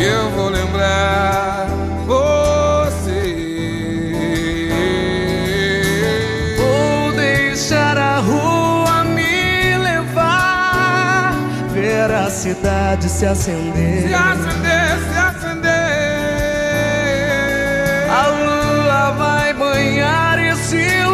eu 0.01 0.31
vou 0.31 0.49
lembrar 0.49 1.67
você. 2.05 3.09
Vou 6.57 7.11
deixar 7.11 7.97
a 7.97 8.19
rua 8.19 9.03
me 9.03 9.77
levar, 9.77 11.33
ver 11.73 12.11
a 12.11 12.29
cidade 12.29 13.09
se 13.09 13.25
acender. 13.25 14.07
Se 14.07 14.13
acender, 14.13 14.49
se 14.49 14.53
acender. 14.53 15.08
Banhar 19.69 20.39
esse 20.39 21.05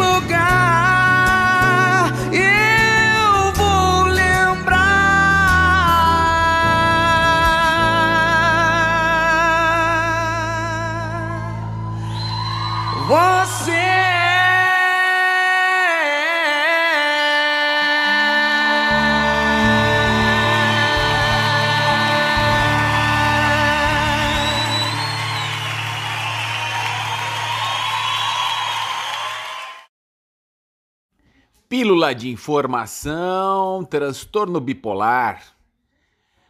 Pílula 31.78 32.14
de 32.14 32.30
informação, 32.30 33.84
transtorno 33.84 34.58
bipolar. 34.60 35.42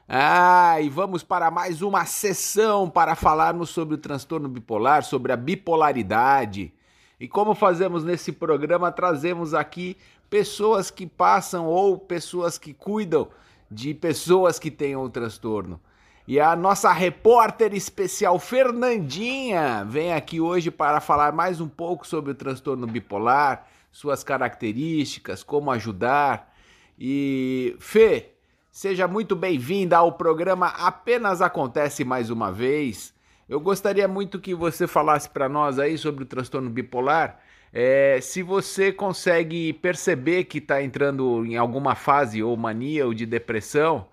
Ah, 0.09 0.81
e 0.81 0.89
vamos 0.89 1.25
para 1.25 1.51
mais 1.51 1.83
uma 1.83 2.05
sessão 2.05 2.89
para 2.89 3.17
falarmos 3.17 3.71
sobre 3.71 3.97
o 3.97 3.99
transtorno 3.99 4.49
bipolar, 4.49 5.03
sobre 5.03 5.33
a 5.33 5.37
bipolaridade. 5.37 6.73
E 7.19 7.27
como 7.27 7.57
fazemos 7.57 8.05
nesse 8.05 8.31
programa, 8.31 8.93
trazemos 8.93 9.53
aqui 9.53 9.97
pessoas 10.31 10.93
que 10.93 11.09
passam 11.09 11.67
ou 11.67 11.99
pessoas 11.99 12.57
que 12.57 12.73
cuidam 12.73 13.27
de 13.69 13.95
pessoas 13.95 14.61
que 14.61 14.71
tenham 14.71 15.03
o 15.03 15.11
transtorno. 15.11 15.81
E 16.29 16.39
a 16.39 16.55
nossa 16.55 16.93
repórter 16.93 17.75
especial 17.75 18.39
Fernandinha 18.39 19.85
vem 19.89 20.13
aqui 20.13 20.41
hoje 20.41 20.71
para 20.71 21.01
falar 21.01 21.33
mais 21.33 21.61
um 21.61 21.69
pouco 21.69 22.07
sobre 22.07 22.31
o 22.31 22.35
transtorno 22.37 22.87
bipolar 22.87 23.67
suas 23.97 24.23
características, 24.23 25.43
como 25.43 25.71
ajudar. 25.71 26.55
E 26.99 27.75
Fê, 27.81 28.33
seja 28.71 29.09
muito 29.09 29.35
bem-vinda 29.35 29.97
ao 29.97 30.13
programa 30.13 30.67
Apenas 30.67 31.41
Acontece 31.41 32.05
mais 32.05 32.29
uma 32.29 32.53
vez. 32.53 33.15
Eu 33.49 33.59
gostaria 33.59 34.07
muito 34.07 34.39
que 34.39 34.55
você 34.55 34.87
falasse 34.87 35.31
para 35.31 35.49
nós 35.49 35.79
aí 35.79 35.97
sobre 35.97 36.25
o 36.25 36.27
transtorno 36.27 36.69
bipolar. 36.69 37.41
É, 37.73 38.19
se 38.21 38.43
você 38.43 38.93
consegue 38.93 39.73
perceber 39.73 40.45
que 40.45 40.59
está 40.59 40.83
entrando 40.83 41.47
em 41.47 41.57
alguma 41.57 41.95
fase 41.95 42.43
ou 42.43 42.55
mania 42.55 43.07
ou 43.07 43.15
de 43.15 43.25
depressão, 43.25 44.09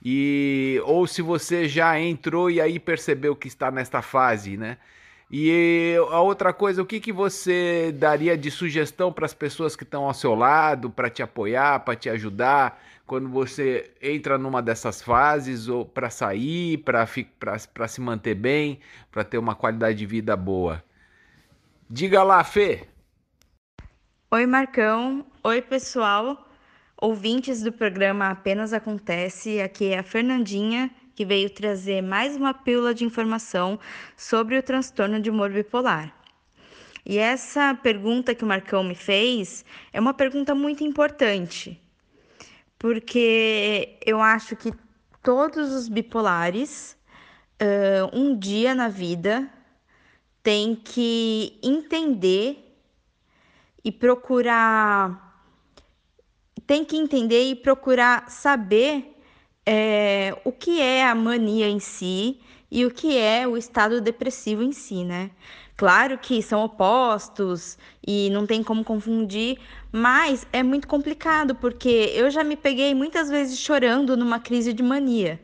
e 0.00 0.80
ou 0.84 1.08
se 1.08 1.22
você 1.22 1.66
já 1.66 1.98
entrou 1.98 2.48
e 2.48 2.60
aí 2.60 2.78
percebeu 2.78 3.34
que 3.34 3.48
está 3.48 3.68
nesta 3.68 4.00
fase, 4.00 4.56
né? 4.56 4.78
E 5.36 5.96
a 6.12 6.20
outra 6.20 6.52
coisa, 6.52 6.80
o 6.80 6.86
que, 6.86 7.00
que 7.00 7.12
você 7.12 7.90
daria 7.90 8.38
de 8.38 8.52
sugestão 8.52 9.12
para 9.12 9.26
as 9.26 9.34
pessoas 9.34 9.74
que 9.74 9.82
estão 9.82 10.04
ao 10.04 10.14
seu 10.14 10.32
lado, 10.32 10.88
para 10.88 11.10
te 11.10 11.24
apoiar, 11.24 11.80
para 11.80 11.96
te 11.96 12.08
ajudar, 12.08 12.80
quando 13.04 13.28
você 13.28 13.90
entra 14.00 14.38
numa 14.38 14.62
dessas 14.62 15.02
fases, 15.02 15.66
ou 15.66 15.84
para 15.84 16.08
sair, 16.08 16.84
para 16.84 17.88
se 17.88 18.00
manter 18.00 18.36
bem, 18.36 18.78
para 19.10 19.24
ter 19.24 19.38
uma 19.38 19.56
qualidade 19.56 19.98
de 19.98 20.06
vida 20.06 20.36
boa? 20.36 20.84
Diga 21.90 22.22
lá, 22.22 22.44
Fê. 22.44 22.86
Oi, 24.30 24.46
Marcão. 24.46 25.26
Oi, 25.42 25.60
pessoal. 25.60 26.48
Ouvintes 26.96 27.60
do 27.60 27.72
programa 27.72 28.30
Apenas 28.30 28.72
Acontece, 28.72 29.60
aqui 29.60 29.86
é 29.86 29.98
a 29.98 30.04
Fernandinha 30.04 30.92
que 31.14 31.24
veio 31.24 31.48
trazer 31.48 32.02
mais 32.02 32.36
uma 32.36 32.52
pílula 32.52 32.94
de 32.94 33.04
informação 33.04 33.78
sobre 34.16 34.58
o 34.58 34.62
transtorno 34.62 35.20
de 35.20 35.30
humor 35.30 35.50
bipolar. 35.50 36.14
E 37.06 37.18
essa 37.18 37.74
pergunta 37.74 38.34
que 38.34 38.44
o 38.44 38.46
Marcão 38.46 38.82
me 38.82 38.94
fez 38.94 39.64
é 39.92 40.00
uma 40.00 40.14
pergunta 40.14 40.54
muito 40.54 40.82
importante, 40.82 41.80
porque 42.78 43.98
eu 44.04 44.20
acho 44.20 44.56
que 44.56 44.72
todos 45.22 45.72
os 45.72 45.88
bipolares, 45.88 46.96
uh, 47.60 48.18
um 48.18 48.38
dia 48.38 48.74
na 48.74 48.88
vida, 48.88 49.48
têm 50.42 50.74
que 50.74 51.58
entender 51.62 52.78
e 53.84 53.92
procurar. 53.92 55.22
Tem 56.66 56.84
que 56.84 56.96
entender 56.96 57.50
e 57.50 57.54
procurar 57.54 58.30
saber 58.30 59.13
é, 59.66 60.36
o 60.44 60.52
que 60.52 60.80
é 60.80 61.06
a 61.06 61.14
mania 61.14 61.68
em 61.68 61.80
si 61.80 62.40
e 62.70 62.84
o 62.84 62.90
que 62.90 63.16
é 63.16 63.46
o 63.46 63.56
estado 63.56 64.00
depressivo 64.00 64.62
em 64.62 64.72
si, 64.72 65.04
né? 65.04 65.30
Claro 65.76 66.18
que 66.18 66.40
são 66.40 66.64
opostos 66.64 67.76
e 68.06 68.30
não 68.30 68.46
tem 68.46 68.62
como 68.62 68.84
confundir, 68.84 69.58
mas 69.90 70.46
é 70.52 70.62
muito 70.62 70.86
complicado 70.86 71.54
porque 71.56 72.12
eu 72.14 72.30
já 72.30 72.44
me 72.44 72.56
peguei 72.56 72.94
muitas 72.94 73.28
vezes 73.28 73.58
chorando 73.58 74.16
numa 74.16 74.38
crise 74.38 74.72
de 74.72 74.82
mania. 74.82 75.40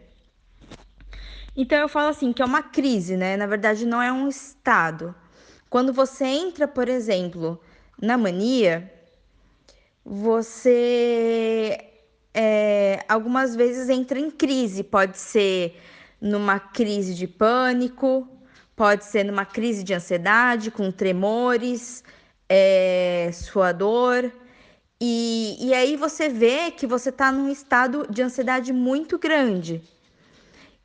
Então 1.56 1.78
eu 1.78 1.88
falo 1.88 2.08
assim 2.08 2.32
que 2.32 2.42
é 2.42 2.44
uma 2.44 2.62
crise, 2.62 3.16
né? 3.16 3.36
Na 3.36 3.46
verdade 3.46 3.84
não 3.84 4.00
é 4.00 4.12
um 4.12 4.28
estado. 4.28 5.14
Quando 5.68 5.92
você 5.92 6.24
entra, 6.24 6.68
por 6.68 6.88
exemplo, 6.88 7.60
na 8.00 8.16
mania, 8.16 8.92
você 10.04 11.89
é, 12.34 13.04
algumas 13.08 13.56
vezes 13.56 13.88
entra 13.88 14.18
em 14.18 14.30
crise, 14.30 14.82
pode 14.82 15.18
ser 15.18 15.80
numa 16.20 16.58
crise 16.58 17.14
de 17.14 17.26
pânico, 17.26 18.28
pode 18.76 19.04
ser 19.04 19.24
numa 19.24 19.44
crise 19.44 19.82
de 19.82 19.94
ansiedade, 19.94 20.70
com 20.70 20.90
tremores, 20.90 22.04
é, 22.48 23.30
suador. 23.32 24.30
E, 25.00 25.56
e 25.60 25.74
aí 25.74 25.96
você 25.96 26.28
vê 26.28 26.70
que 26.70 26.86
você 26.86 27.08
está 27.08 27.32
num 27.32 27.50
estado 27.50 28.06
de 28.10 28.22
ansiedade 28.22 28.72
muito 28.72 29.18
grande. 29.18 29.82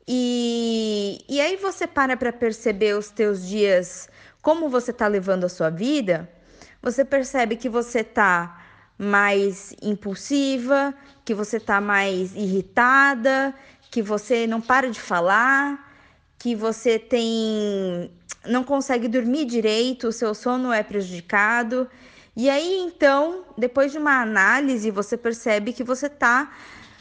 E, 0.08 1.24
e 1.28 1.40
aí 1.40 1.56
você 1.56 1.86
para 1.86 2.16
para 2.16 2.32
perceber 2.32 2.96
os 2.96 3.10
teus 3.10 3.46
dias, 3.46 4.08
como 4.40 4.68
você 4.68 4.92
tá 4.92 5.06
levando 5.06 5.44
a 5.44 5.48
sua 5.48 5.68
vida, 5.68 6.30
você 6.80 7.04
percebe 7.04 7.56
que 7.56 7.68
você 7.68 8.04
tá 8.04 8.65
mais 8.98 9.74
impulsiva, 9.82 10.94
que 11.24 11.34
você 11.34 11.60
tá 11.60 11.80
mais 11.80 12.34
irritada, 12.34 13.54
que 13.90 14.02
você 14.02 14.46
não 14.46 14.60
para 14.60 14.90
de 14.90 15.00
falar, 15.00 15.94
que 16.38 16.54
você 16.54 16.98
tem 16.98 18.10
não 18.46 18.62
consegue 18.62 19.08
dormir 19.08 19.44
direito, 19.44 20.08
o 20.08 20.12
seu 20.12 20.34
sono 20.34 20.72
é 20.72 20.82
prejudicado. 20.82 21.88
E 22.36 22.48
aí 22.48 22.76
então, 22.80 23.44
depois 23.56 23.92
de 23.92 23.98
uma 23.98 24.20
análise, 24.20 24.90
você 24.90 25.16
percebe 25.16 25.72
que 25.72 25.82
você 25.82 26.08
tá 26.08 26.52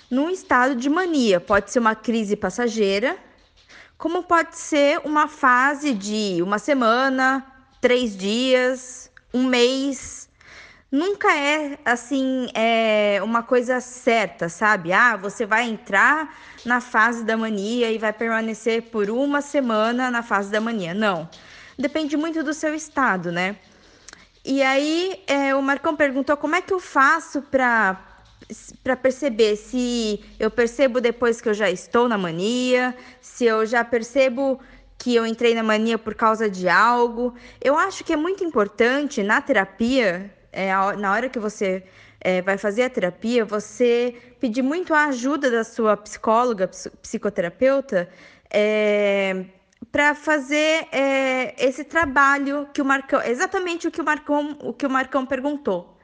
num 0.10 0.29
estado 0.29 0.75
de 0.75 0.89
mania. 0.89 1.39
Pode 1.39 1.71
ser 1.71 1.79
uma 1.79 1.95
crise 1.95 2.36
passageira, 2.36 3.17
como 3.97 4.23
pode 4.23 4.58
ser 4.58 5.01
uma 5.05 5.27
fase 5.27 5.93
de 5.93 6.41
uma 6.41 6.58
semana, 6.58 7.45
três 7.81 8.15
dias, 8.15 9.12
um 9.34 9.45
mês. 9.45 10.24
Nunca 10.91 11.35
é 11.35 11.77
assim, 11.83 12.47
é 12.53 13.19
uma 13.23 13.43
coisa 13.43 13.79
certa, 13.81 14.47
sabe? 14.47 14.93
Ah, 14.93 15.17
você 15.17 15.45
vai 15.45 15.67
entrar 15.67 16.33
na 16.63 16.79
fase 16.79 17.23
da 17.23 17.35
mania 17.35 17.91
e 17.91 17.97
vai 17.97 18.13
permanecer 18.13 18.83
por 18.83 19.09
uma 19.09 19.41
semana 19.41 20.09
na 20.11 20.21
fase 20.23 20.49
da 20.51 20.61
mania. 20.61 20.93
Não. 20.93 21.27
Depende 21.77 22.15
muito 22.15 22.43
do 22.43 22.53
seu 22.53 22.73
estado, 22.73 23.31
né? 23.31 23.57
E 24.43 24.61
aí, 24.61 25.21
é, 25.27 25.55
o 25.55 25.61
Marcão 25.61 25.95
perguntou 25.95 26.37
como 26.37 26.55
é 26.55 26.61
que 26.61 26.73
eu 26.73 26.79
faço 26.79 27.41
para 27.41 28.11
para 28.83 28.95
perceber 28.95 29.55
se 29.55 30.23
eu 30.39 30.51
percebo 30.51 31.01
depois 31.01 31.41
que 31.41 31.49
eu 31.49 31.53
já 31.53 31.71
estou 31.71 32.07
na 32.07 32.15
mania, 32.15 32.95
se 33.19 33.45
eu 33.45 33.65
já 33.65 33.83
percebo 33.83 34.59
que 34.99 35.15
eu 35.15 35.25
entrei 35.25 35.55
na 35.55 35.63
mania 35.63 35.97
por 35.97 36.13
causa 36.13 36.49
de 36.49 36.69
algo. 36.69 37.33
Eu 37.59 37.77
acho 37.77 38.03
que 38.03 38.13
é 38.13 38.15
muito 38.15 38.43
importante 38.43 39.23
na 39.23 39.41
terapia, 39.41 40.31
é, 40.55 40.71
na 40.95 41.11
hora 41.11 41.27
que 41.29 41.37
você 41.37 41.83
é, 42.21 42.41
vai 42.41 42.57
fazer 42.57 42.83
a 42.83 42.89
terapia, 42.89 43.43
você 43.43 44.15
pedir 44.39 44.61
muito 44.61 44.93
a 44.93 45.05
ajuda 45.05 45.51
da 45.51 45.63
sua 45.63 45.97
psicóloga, 45.97 46.67
psicoterapeuta, 47.01 48.09
é, 48.49 49.45
para 49.91 50.15
fazer 50.15 50.87
é, 50.91 51.53
esse 51.57 51.83
trabalho 51.83 52.67
que 52.73 52.81
o 52.81 52.85
Marcão, 52.85 53.21
exatamente 53.21 53.87
o 53.87 53.91
que 53.91 54.01
o 54.01 54.03
Marcão, 54.03 54.57
o 54.61 54.73
que 54.73 54.85
o 54.85 54.89
Marcão 54.89 55.25
perguntou. 55.25 55.97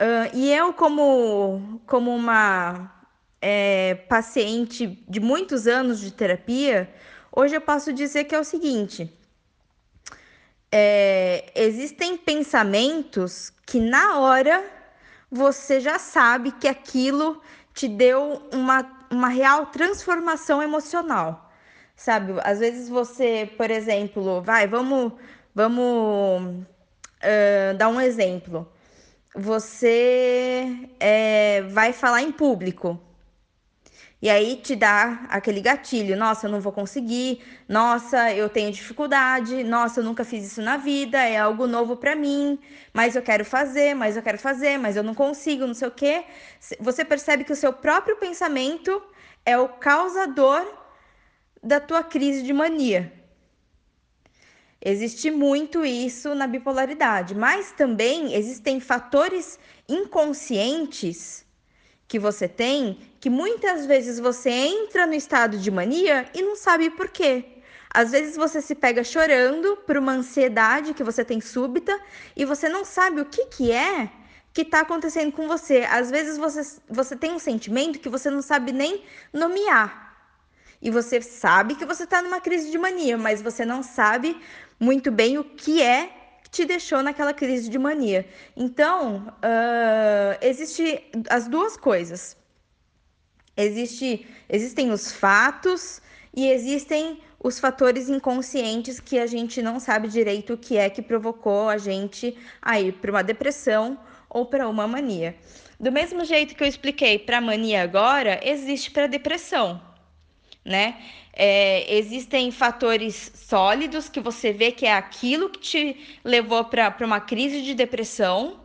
Uh, 0.00 0.30
e 0.32 0.52
eu, 0.52 0.72
como, 0.72 1.80
como 1.84 2.14
uma 2.14 2.90
é, 3.42 3.96
paciente 4.08 5.04
de 5.08 5.20
muitos 5.20 5.66
anos 5.66 6.00
de 6.00 6.12
terapia, 6.12 6.88
hoje 7.32 7.56
eu 7.56 7.60
posso 7.60 7.92
dizer 7.92 8.24
que 8.24 8.34
é 8.34 8.38
o 8.38 8.44
seguinte: 8.44 9.12
é, 10.70 11.50
existem 11.54 12.16
pensamentos 12.16 13.52
que 13.66 13.80
na 13.80 14.18
hora 14.18 14.64
você 15.30 15.80
já 15.80 15.98
sabe 15.98 16.52
que 16.52 16.68
aquilo 16.68 17.40
te 17.74 17.86
deu 17.88 18.42
uma, 18.52 18.88
uma 19.10 19.28
real 19.28 19.66
transformação 19.66 20.62
emocional. 20.62 21.50
Sabe? 21.96 22.34
Às 22.44 22.60
vezes 22.60 22.88
você, 22.88 23.50
por 23.56 23.70
exemplo, 23.70 24.40
vai, 24.40 24.66
vamos, 24.66 25.12
vamos 25.54 26.42
uh, 26.52 27.76
dar 27.76 27.88
um 27.88 28.00
exemplo 28.00 28.70
você 29.38 30.88
é, 30.98 31.62
vai 31.70 31.92
falar 31.92 32.22
em 32.22 32.32
público. 32.32 32.98
E 34.20 34.28
aí 34.28 34.56
te 34.56 34.74
dá 34.74 35.26
aquele 35.28 35.60
gatilho, 35.60 36.16
nossa, 36.16 36.48
eu 36.48 36.50
não 36.50 36.60
vou 36.60 36.72
conseguir, 36.72 37.40
nossa, 37.68 38.32
eu 38.34 38.48
tenho 38.48 38.72
dificuldade, 38.72 39.62
nossa, 39.62 40.00
eu 40.00 40.04
nunca 40.04 40.24
fiz 40.24 40.44
isso 40.44 40.60
na 40.60 40.76
vida, 40.76 41.18
é 41.22 41.36
algo 41.38 41.68
novo 41.68 41.96
para 41.96 42.16
mim, 42.16 42.58
mas 42.92 43.14
eu 43.14 43.22
quero 43.22 43.44
fazer, 43.44 43.94
mas 43.94 44.16
eu 44.16 44.22
quero 44.22 44.36
fazer, 44.36 44.76
mas 44.76 44.96
eu 44.96 45.04
não 45.04 45.14
consigo, 45.14 45.68
não 45.68 45.74
sei 45.74 45.86
o 45.86 45.92
quê. 45.92 46.24
Você 46.80 47.04
percebe 47.04 47.44
que 47.44 47.52
o 47.52 47.56
seu 47.56 47.72
próprio 47.72 48.16
pensamento 48.16 49.00
é 49.46 49.56
o 49.56 49.68
causador 49.68 50.66
da 51.62 51.78
tua 51.78 52.02
crise 52.02 52.42
de 52.42 52.52
mania. 52.52 53.12
Existe 54.80 55.30
muito 55.30 55.84
isso 55.84 56.34
na 56.34 56.48
bipolaridade, 56.48 57.36
mas 57.36 57.70
também 57.70 58.34
existem 58.34 58.80
fatores 58.80 59.60
inconscientes 59.88 61.46
que 62.08 62.18
você 62.18 62.48
tem 62.48 62.98
que 63.20 63.28
muitas 63.28 63.84
vezes 63.84 64.18
você 64.18 64.48
entra 64.48 65.06
no 65.06 65.14
estado 65.14 65.58
de 65.58 65.70
mania 65.70 66.26
e 66.34 66.40
não 66.40 66.56
sabe 66.56 66.88
por 66.88 67.08
quê. 67.08 67.44
Às 67.92 68.10
vezes 68.10 68.36
você 68.36 68.60
se 68.62 68.74
pega 68.74 69.04
chorando 69.04 69.76
por 69.86 69.96
uma 69.96 70.12
ansiedade 70.12 70.94
que 70.94 71.04
você 71.04 71.24
tem 71.24 71.40
súbita 71.40 71.98
e 72.34 72.44
você 72.44 72.68
não 72.68 72.84
sabe 72.84 73.20
o 73.20 73.26
que, 73.26 73.46
que 73.46 73.70
é 73.70 74.10
que 74.52 74.62
está 74.62 74.80
acontecendo 74.80 75.32
com 75.32 75.46
você. 75.46 75.86
Às 75.88 76.10
vezes 76.10 76.38
você, 76.38 76.80
você 76.88 77.14
tem 77.14 77.32
um 77.32 77.38
sentimento 77.38 77.98
que 77.98 78.08
você 78.08 78.30
não 78.30 78.42
sabe 78.42 78.72
nem 78.72 79.04
nomear. 79.32 80.16
E 80.80 80.90
você 80.90 81.20
sabe 81.20 81.74
que 81.74 81.84
você 81.84 82.04
está 82.04 82.22
numa 82.22 82.40
crise 82.40 82.70
de 82.70 82.78
mania, 82.78 83.18
mas 83.18 83.42
você 83.42 83.64
não 83.64 83.82
sabe 83.82 84.40
muito 84.78 85.10
bem 85.10 85.38
o 85.38 85.44
que 85.44 85.82
é 85.82 86.17
te 86.50 86.64
deixou 86.64 87.02
naquela 87.02 87.32
crise 87.32 87.68
de 87.68 87.78
mania. 87.78 88.26
Então, 88.56 89.28
uh, 89.28 90.38
existe 90.40 91.04
as 91.28 91.48
duas 91.48 91.76
coisas. 91.76 92.36
Existe, 93.56 94.26
existem 94.48 94.90
os 94.90 95.12
fatos 95.12 96.00
e 96.34 96.48
existem 96.48 97.20
os 97.42 97.58
fatores 97.58 98.08
inconscientes 98.08 98.98
que 98.98 99.18
a 99.18 99.26
gente 99.26 99.62
não 99.62 99.78
sabe 99.78 100.08
direito 100.08 100.54
o 100.54 100.58
que 100.58 100.76
é 100.76 100.90
que 100.90 101.02
provocou 101.02 101.68
a 101.68 101.78
gente 101.78 102.36
a 102.60 102.80
ir 102.80 102.94
para 102.94 103.10
uma 103.10 103.22
depressão 103.22 103.98
ou 104.28 104.46
para 104.46 104.68
uma 104.68 104.86
mania. 104.86 105.36
Do 105.78 105.92
mesmo 105.92 106.24
jeito 106.24 106.54
que 106.56 106.62
eu 106.62 106.68
expliquei 106.68 107.18
para 107.18 107.40
mania 107.40 107.82
agora, 107.82 108.40
existe 108.42 108.90
para 108.90 109.06
depressão, 109.06 109.80
né? 110.64 111.00
É, 111.32 111.96
existem 111.96 112.50
fatores 112.50 113.30
sólidos 113.34 114.08
que 114.08 114.20
você 114.20 114.52
vê 114.52 114.72
que 114.72 114.86
é 114.86 114.92
aquilo 114.92 115.48
que 115.50 115.60
te 115.60 115.96
levou 116.24 116.64
para 116.64 116.94
uma 117.00 117.20
crise 117.20 117.62
de 117.62 117.74
depressão, 117.74 118.58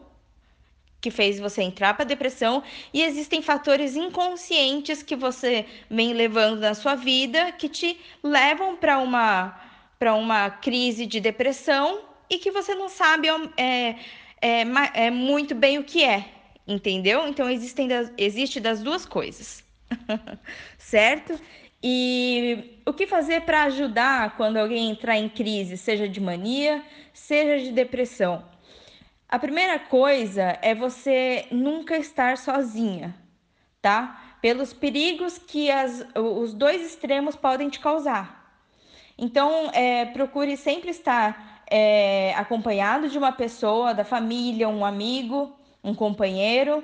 que 0.99 1.11
fez 1.11 1.39
você 1.39 1.61
entrar 1.61 1.93
para 1.93 2.05
depressão, 2.05 2.63
e 2.93 3.03
existem 3.03 3.41
fatores 3.41 3.95
inconscientes 3.95 5.03
que 5.03 5.15
você 5.15 5.65
vem 5.89 6.13
levando 6.13 6.61
na 6.61 6.73
sua 6.73 6.95
vida 6.95 7.51
que 7.51 7.69
te 7.69 7.99
levam 8.23 8.77
para 8.77 8.97
uma, 8.97 9.59
uma 9.99 10.49
crise 10.49 11.05
de 11.05 11.19
depressão 11.19 12.01
e 12.29 12.37
que 12.37 12.51
você 12.51 12.73
não 12.73 12.89
sabe 12.89 13.27
é, 13.57 13.95
é, 14.41 14.65
é 14.93 15.11
muito 15.11 15.53
bem 15.53 15.77
o 15.77 15.83
que 15.83 16.03
é, 16.03 16.25
entendeu? 16.67 17.27
Então 17.27 17.49
existem 17.49 17.87
das, 17.87 18.11
existe 18.17 18.59
das 18.59 18.81
duas 18.81 19.05
coisas, 19.05 19.63
certo? 20.79 21.39
E 21.83 22.79
o 22.85 22.93
que 22.93 23.05
fazer 23.05 23.41
para 23.41 23.63
ajudar 23.63 24.37
quando 24.37 24.55
alguém 24.55 24.89
entrar 24.89 25.17
em 25.17 25.27
crise, 25.27 25.77
seja 25.77 26.07
de 26.07 26.21
mania, 26.21 26.81
seja 27.11 27.61
de 27.61 27.73
depressão? 27.73 28.45
A 29.27 29.37
primeira 29.37 29.77
coisa 29.77 30.57
é 30.61 30.73
você 30.73 31.45
nunca 31.51 31.97
estar 31.97 32.37
sozinha, 32.37 33.13
tá? 33.81 34.37
Pelos 34.41 34.71
perigos 34.71 35.37
que 35.37 35.69
as, 35.69 36.05
os 36.15 36.53
dois 36.53 36.81
extremos 36.81 37.35
podem 37.35 37.69
te 37.69 37.79
causar. 37.79 38.61
Então, 39.17 39.69
é, 39.73 40.05
procure 40.05 40.55
sempre 40.55 40.89
estar 40.89 41.63
é, 41.69 42.33
acompanhado 42.35 43.09
de 43.09 43.17
uma 43.17 43.31
pessoa, 43.31 43.93
da 43.93 44.05
família, 44.05 44.69
um 44.69 44.85
amigo, 44.85 45.51
um 45.83 45.93
companheiro, 45.93 46.83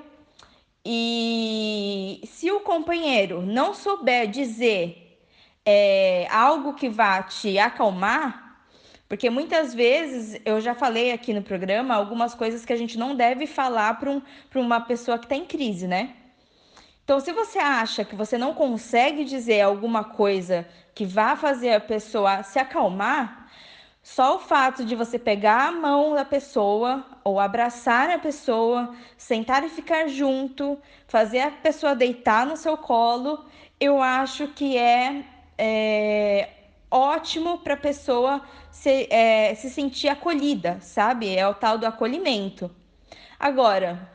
e 0.85 2.21
se 2.25 2.49
o 2.51 2.61
companheiro 2.61 3.41
não 3.41 3.73
souber 3.73 4.27
dizer 4.27 5.19
é, 5.65 6.27
algo 6.31 6.73
que 6.73 6.89
vá 6.89 7.21
te 7.21 7.59
acalmar, 7.59 8.63
porque 9.07 9.29
muitas 9.29 9.73
vezes 9.73 10.39
eu 10.45 10.61
já 10.61 10.73
falei 10.73 11.11
aqui 11.11 11.33
no 11.33 11.41
programa 11.41 11.95
algumas 11.95 12.33
coisas 12.33 12.63
que 12.63 12.71
a 12.71 12.77
gente 12.77 12.97
não 12.97 13.15
deve 13.15 13.45
falar 13.47 13.99
para 13.99 14.11
um, 14.11 14.21
uma 14.55 14.79
pessoa 14.81 15.17
que 15.17 15.25
está 15.25 15.35
em 15.35 15.45
crise, 15.45 15.87
né? 15.87 16.15
Então, 17.03 17.19
se 17.19 17.31
você 17.31 17.57
acha 17.57 18.05
que 18.05 18.15
você 18.15 18.37
não 18.37 18.53
consegue 18.53 19.25
dizer 19.25 19.61
alguma 19.61 20.03
coisa 20.03 20.67
que 20.93 21.05
vá 21.05 21.35
fazer 21.35 21.73
a 21.73 21.79
pessoa 21.79 22.43
se 22.43 22.59
acalmar, 22.59 23.49
só 24.03 24.35
o 24.35 24.39
fato 24.39 24.85
de 24.85 24.95
você 24.95 25.17
pegar 25.17 25.69
a 25.69 25.71
mão 25.71 26.13
da 26.13 26.23
pessoa 26.23 27.03
ou 27.29 27.39
abraçar 27.39 28.09
a 28.09 28.19
pessoa, 28.19 28.95
sentar 29.17 29.63
e 29.63 29.69
ficar 29.69 30.07
junto, 30.07 30.77
fazer 31.07 31.39
a 31.39 31.51
pessoa 31.51 31.95
deitar 31.95 32.45
no 32.45 32.57
seu 32.57 32.77
colo, 32.77 33.45
eu 33.79 34.01
acho 34.01 34.47
que 34.47 34.77
é, 34.77 35.23
é 35.57 36.49
ótimo 36.89 37.59
para 37.59 37.75
a 37.75 37.77
pessoa 37.77 38.41
se, 38.71 39.07
é, 39.09 39.53
se 39.55 39.69
sentir 39.69 40.09
acolhida, 40.09 40.79
sabe? 40.81 41.35
É 41.35 41.47
o 41.47 41.53
tal 41.53 41.77
do 41.77 41.85
acolhimento. 41.85 42.69
Agora, 43.39 44.09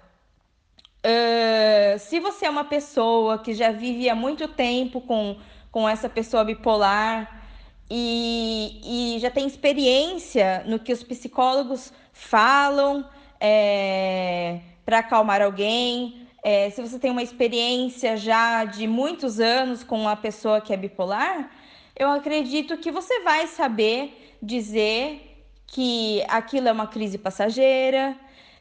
uh, 1.07 1.99
se 1.99 2.21
você 2.21 2.47
é 2.47 2.51
uma 2.51 2.65
pessoa 2.65 3.39
que 3.39 3.55
já 3.55 3.71
vive 3.73 4.11
há 4.11 4.15
muito 4.15 4.49
tempo 4.49 5.01
com 5.01 5.39
com 5.75 5.89
essa 5.89 6.09
pessoa 6.09 6.45
bipolar 6.45 7.44
e, 7.91 9.15
e 9.17 9.19
já 9.19 9.31
tem 9.31 9.47
experiência 9.47 10.65
no 10.67 10.79
que 10.79 10.93
os 10.93 11.03
psicólogos 11.03 11.93
falam 12.13 13.09
é, 13.41 14.61
para 14.85 15.01
acalmar 15.01 15.43
alguém. 15.43 16.27
É, 16.43 16.71
se 16.71 16.81
você 16.81 16.99
tem 16.99 17.11
uma 17.11 17.23
experiência 17.23 18.17
já 18.17 18.65
de 18.65 18.87
muitos 18.87 19.41
anos 19.41 19.83
com 19.83 20.09
a 20.09 20.17
pessoa 20.17 20.61
que 20.61 20.73
é 20.73 20.77
bipolar, 20.77 21.51
eu 21.97 22.11
acredito 22.11 22.77
que 22.77 22.91
você 22.91 23.21
vai 23.21 23.47
saber 23.47 24.37
dizer 24.43 25.35
que 25.67 26.23
aquilo 26.29 26.69
é 26.69 26.73
uma 26.73 26.87
crise 26.87 27.19
passageira, 27.19 28.17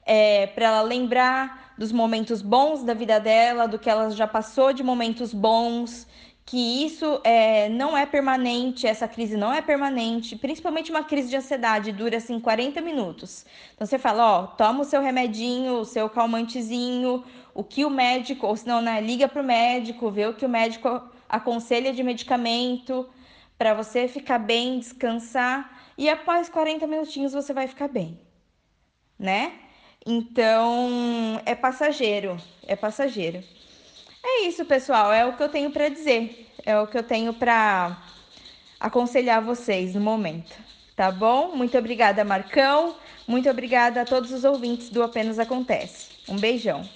é, 0.05 0.47
para 0.47 0.65
ela 0.65 0.81
lembrar 0.81 1.73
dos 1.77 1.91
momentos 1.91 2.41
bons 2.41 2.83
da 2.83 2.93
vida 2.93 3.19
dela, 3.19 3.67
do 3.67 3.79
que 3.79 3.89
ela 3.89 4.09
já 4.11 4.27
passou 4.27 4.73
de 4.73 4.83
momentos 4.83 5.33
bons, 5.33 6.07
que 6.45 6.85
isso 6.85 7.21
é, 7.23 7.69
não 7.69 7.97
é 7.97 8.05
permanente, 8.05 8.85
essa 8.85 9.07
crise 9.07 9.37
não 9.37 9.53
é 9.53 9.61
permanente, 9.61 10.35
principalmente 10.35 10.91
uma 10.91 11.03
crise 11.03 11.29
de 11.29 11.37
ansiedade, 11.37 11.91
dura 11.91 12.17
assim 12.17 12.39
40 12.39 12.81
minutos. 12.81 13.45
Então 13.73 13.87
você 13.87 13.97
fala, 13.97 14.39
ó, 14.39 14.47
toma 14.47 14.81
o 14.81 14.85
seu 14.85 15.01
remedinho, 15.01 15.75
o 15.75 15.85
seu 15.85 16.09
calmantezinho, 16.09 17.23
o 17.53 17.63
que 17.63 17.85
o 17.85 17.89
médico, 17.89 18.45
ou 18.45 18.57
se 18.57 18.67
não, 18.67 18.81
né, 18.81 18.99
liga 18.99 19.27
para 19.27 19.41
o 19.41 19.45
médico, 19.45 20.11
vê 20.11 20.25
o 20.25 20.33
que 20.33 20.45
o 20.45 20.49
médico 20.49 21.01
aconselha 21.29 21.93
de 21.93 22.03
medicamento, 22.03 23.09
para 23.57 23.73
você 23.73 24.07
ficar 24.07 24.39
bem, 24.39 24.79
descansar, 24.79 25.81
e 25.97 26.09
após 26.09 26.49
40 26.49 26.85
minutinhos 26.87 27.33
você 27.33 27.53
vai 27.53 27.67
ficar 27.67 27.87
bem, 27.87 28.19
né? 29.17 29.53
Então, 30.05 31.41
é 31.45 31.55
passageiro, 31.55 32.37
é 32.67 32.75
passageiro. 32.75 33.41
É 34.25 34.47
isso, 34.47 34.63
pessoal, 34.65 35.11
é 35.11 35.25
o 35.25 35.35
que 35.35 35.43
eu 35.43 35.49
tenho 35.49 35.69
para 35.71 35.89
dizer, 35.89 36.49
é 36.65 36.79
o 36.79 36.87
que 36.87 36.97
eu 36.97 37.03
tenho 37.03 37.33
para 37.33 38.01
aconselhar 38.79 39.43
vocês 39.43 39.93
no 39.93 40.01
momento, 40.01 40.55
tá 40.95 41.11
bom? 41.11 41.55
Muito 41.55 41.77
obrigada, 41.77 42.23
Marcão. 42.23 42.95
Muito 43.27 43.49
obrigada 43.49 44.01
a 44.01 44.05
todos 44.05 44.31
os 44.31 44.43
ouvintes 44.43 44.89
do 44.89 45.01
Apenas 45.01 45.39
Acontece. 45.39 46.09
Um 46.27 46.37
beijão. 46.37 46.87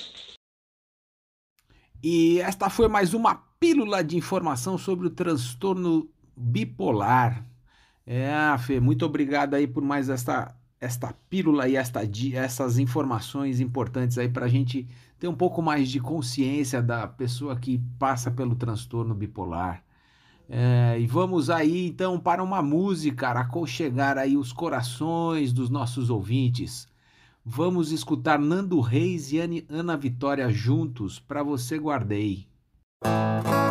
E 2.04 2.40
esta 2.42 2.70
foi 2.70 2.88
mais 2.88 3.14
uma 3.14 3.36
pílula 3.60 4.04
de 4.04 4.18
informação 4.18 4.78
sobre 4.78 5.08
o 5.08 5.10
transtorno 5.10 6.10
bipolar. 6.36 7.46
É, 8.06 8.30
Fê, 8.60 8.80
muito 8.80 9.06
obrigado 9.06 9.54
aí 9.54 9.68
por 9.68 9.84
mais 9.84 10.10
esta 10.10 10.56
esta 10.80 11.12
pílula 11.28 11.68
e 11.68 11.76
esta, 11.76 12.02
essas 12.34 12.78
informações 12.78 13.60
importantes 13.60 14.18
aí 14.18 14.30
para 14.30 14.46
a 14.46 14.48
gente 14.48 14.88
ter 15.20 15.28
um 15.28 15.36
pouco 15.36 15.62
mais 15.62 15.90
de 15.90 16.00
consciência 16.00 16.82
da 16.82 17.08
pessoa 17.08 17.56
que 17.56 17.80
passa 17.98 18.30
pelo 18.30 18.56
transtorno 18.56 19.16
bipolar. 19.16 19.84
É, 20.50 20.98
e 21.00 21.06
vamos 21.06 21.50
aí 21.50 21.88
então 21.88 22.20
para 22.20 22.42
uma 22.42 22.62
música, 22.62 23.32
aconchegar 23.32 24.18
aí 24.18 24.38
os 24.38 24.54
corações 24.54 25.52
dos 25.52 25.70
nossos 25.70 26.10
ouvintes. 26.10 26.88
Vamos 27.44 27.92
escutar 27.92 28.40
Nando 28.40 28.80
Reis 28.80 29.32
e 29.32 29.66
Ana 29.70 29.96
Vitória 29.98 30.50
juntos, 30.50 31.20
para 31.20 31.44
você 31.44 31.78
guardei. 31.78 32.48
soube 33.04 33.67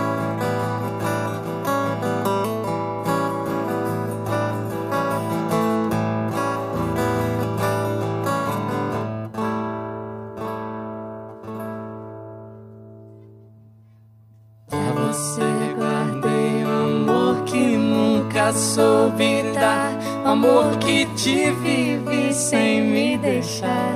amor 20.36 20.76
que 20.78 21.06
te 21.16 21.50
vive 21.50 22.32
sem 22.34 22.82
me 22.82 23.16
deixar. 23.16 23.94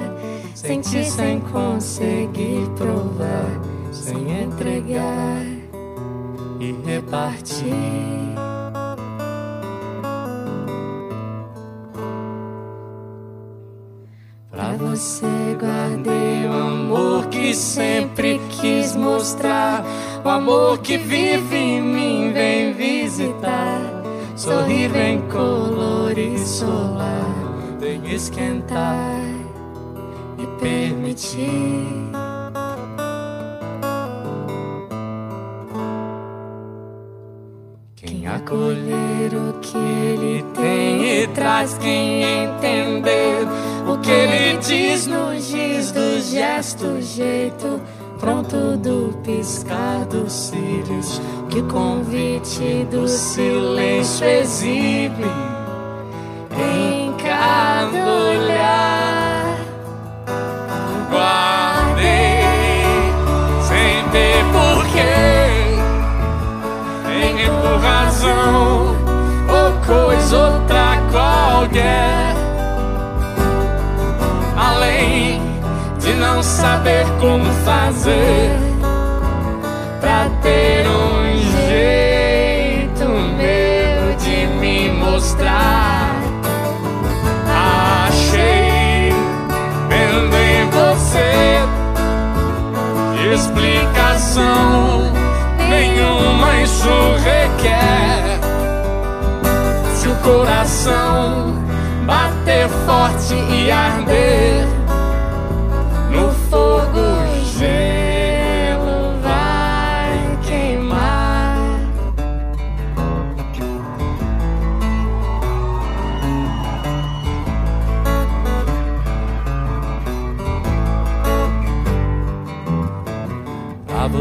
Sentir 0.55 1.05
sem 1.05 1.40
conseguir 1.40 2.66
provar, 2.76 3.61
sem 3.92 4.42
entregar 4.42 5.44
e 6.59 6.74
repartir. 6.85 7.74
Pra 14.50 14.76
você 14.79 15.26
guardei 15.59 16.46
o 16.46 16.53
amor 16.53 17.26
que 17.26 17.55
sempre 17.55 18.40
quis 18.48 18.96
mostrar. 18.96 19.85
O 20.24 20.29
amor 20.29 20.79
que 20.79 20.96
vive 20.96 21.57
em 21.57 21.83
mim 21.83 22.33
vem 22.33 22.72
visitar. 22.72 23.81
Sorrir 24.37 24.88
vem 24.88 25.20
colorir 25.29 25.99
solar, 26.38 27.76
vem 27.78 28.14
esquentar 28.14 29.20
e 30.38 30.46
permitir. 30.61 32.11
Quem 37.96 38.26
acolher 38.26 39.35
o 39.35 39.61
que 39.61 39.76
ele 39.76 40.44
tem 40.54 41.22
e 41.22 41.26
traz 41.28 41.76
quem 41.78 42.22
entender 42.22 43.46
o 43.87 43.98
que 43.98 44.11
ele 44.11 44.59
diz 44.59 45.06
no 45.06 45.38
giz 45.38 45.92
do 45.92 46.20
gesto, 46.20 47.00
jeito 47.00 47.80
pronto 48.18 48.76
do 48.76 49.16
piscar 49.22 50.04
dos 50.06 50.33
cílios, 50.33 51.20
que 51.48 51.61
o 51.61 51.68
convite 51.68 52.87
do 52.90 53.09
silêncio 53.09 54.26
exibe 54.26 55.59
em 56.60 57.12
cada 57.14 58.06
olhar. 58.06 59.56
Guardei 61.10 62.44
sem 63.62 64.08
ter 64.10 64.44
porquê, 64.52 65.78
nem 67.08 67.46
por 67.46 67.78
razão 67.80 68.96
ou 69.48 69.72
coisa 69.86 70.36
outra 70.36 70.98
qualquer. 71.10 72.34
Além 74.56 75.40
de 75.98 76.12
não 76.14 76.42
saber 76.42 77.06
como 77.20 77.44
fazer 77.64 78.50
pra 80.00 80.28
ter 80.42 80.79
explicação 93.32 95.12
nenhuma 95.68 96.60
isso 96.62 96.88
requer. 97.22 98.40
Se 99.94 100.08
o 100.08 100.14
coração 100.16 101.54
bater 102.06 102.68
forte 102.86 103.34
e 103.34 103.70
arder 103.70 104.79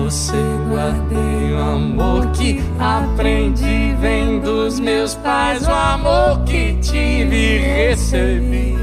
você 0.03 0.37
guardei 0.69 1.53
o 1.53 1.61
amor 1.61 2.27
que 2.31 2.63
aprendi 2.79 3.93
vem 3.99 4.39
dos 4.39 4.79
meus 4.79 5.15
pais, 5.15 5.67
o 5.67 5.71
amor 5.71 6.41
que 6.45 6.73
tive 6.75 7.57
recebi. 7.57 8.77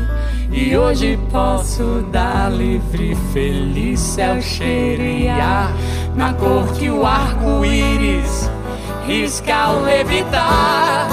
E 0.53 0.77
hoje 0.77 1.19
posso 1.31 2.07
dar 2.13 2.53
livre, 2.53 3.17
feliz 3.33 4.17
e 4.19 5.29
ar 5.29 5.75
Na 6.15 6.33
cor 6.35 6.67
que 6.75 6.89
o 6.91 7.05
arco-íris 7.05 8.51
risca 9.07 9.55
ao 9.55 9.81
levitar. 9.81 11.09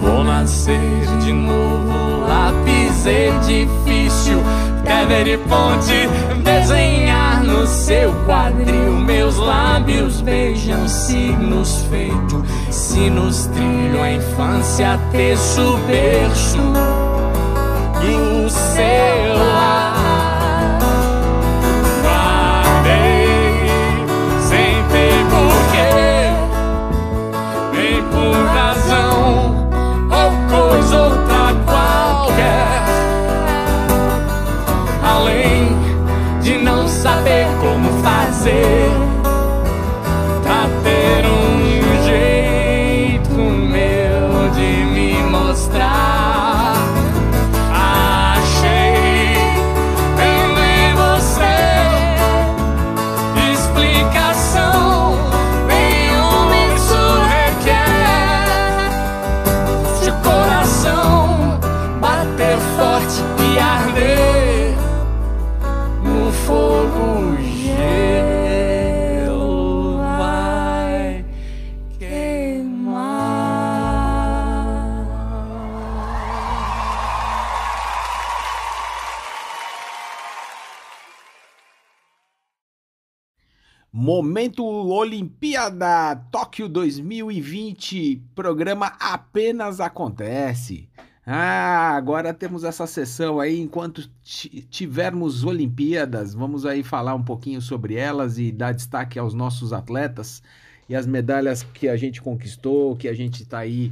Vou 0.00 0.22
nascer 0.24 0.80
de 1.24 1.32
novo, 1.32 2.26
lápis 2.28 3.06
edifício 3.06 4.42
Pedra 4.86 5.28
e 5.28 5.38
ponte, 5.38 6.08
desenhar 6.42 7.42
no 7.42 7.66
seu 7.66 8.12
quadril. 8.24 8.92
Meus 8.92 9.36
lábios 9.36 10.20
beijam 10.20 10.86
signos 10.88 11.82
feitos 11.90 12.46
Sinos 12.70 13.46
trilham 13.46 14.02
a 14.02 14.12
infância, 14.12 14.98
terço 15.10 15.76
berço. 15.86 16.58
Do 18.00 18.48
seu 18.48 19.25
Olimpíada 85.26 86.14
Tóquio 86.30 86.68
2020, 86.68 88.22
programa 88.32 88.92
apenas 89.00 89.80
acontece. 89.80 90.88
Ah, 91.26 91.96
agora 91.96 92.32
temos 92.32 92.62
essa 92.62 92.86
sessão 92.86 93.40
aí 93.40 93.58
enquanto 93.58 94.08
tivermos 94.22 95.42
Olimpíadas, 95.42 96.32
vamos 96.32 96.64
aí 96.64 96.84
falar 96.84 97.16
um 97.16 97.24
pouquinho 97.24 97.60
sobre 97.60 97.96
elas 97.96 98.38
e 98.38 98.52
dar 98.52 98.72
destaque 98.72 99.18
aos 99.18 99.34
nossos 99.34 99.72
atletas 99.72 100.44
e 100.88 100.94
as 100.94 101.08
medalhas 101.08 101.64
que 101.64 101.88
a 101.88 101.96
gente 101.96 102.22
conquistou, 102.22 102.94
que 102.94 103.08
a 103.08 103.14
gente 103.14 103.42
está 103.42 103.58
aí 103.58 103.90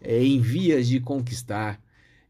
é, 0.00 0.22
em 0.22 0.40
vias 0.40 0.86
de 0.86 1.00
conquistar. 1.00 1.80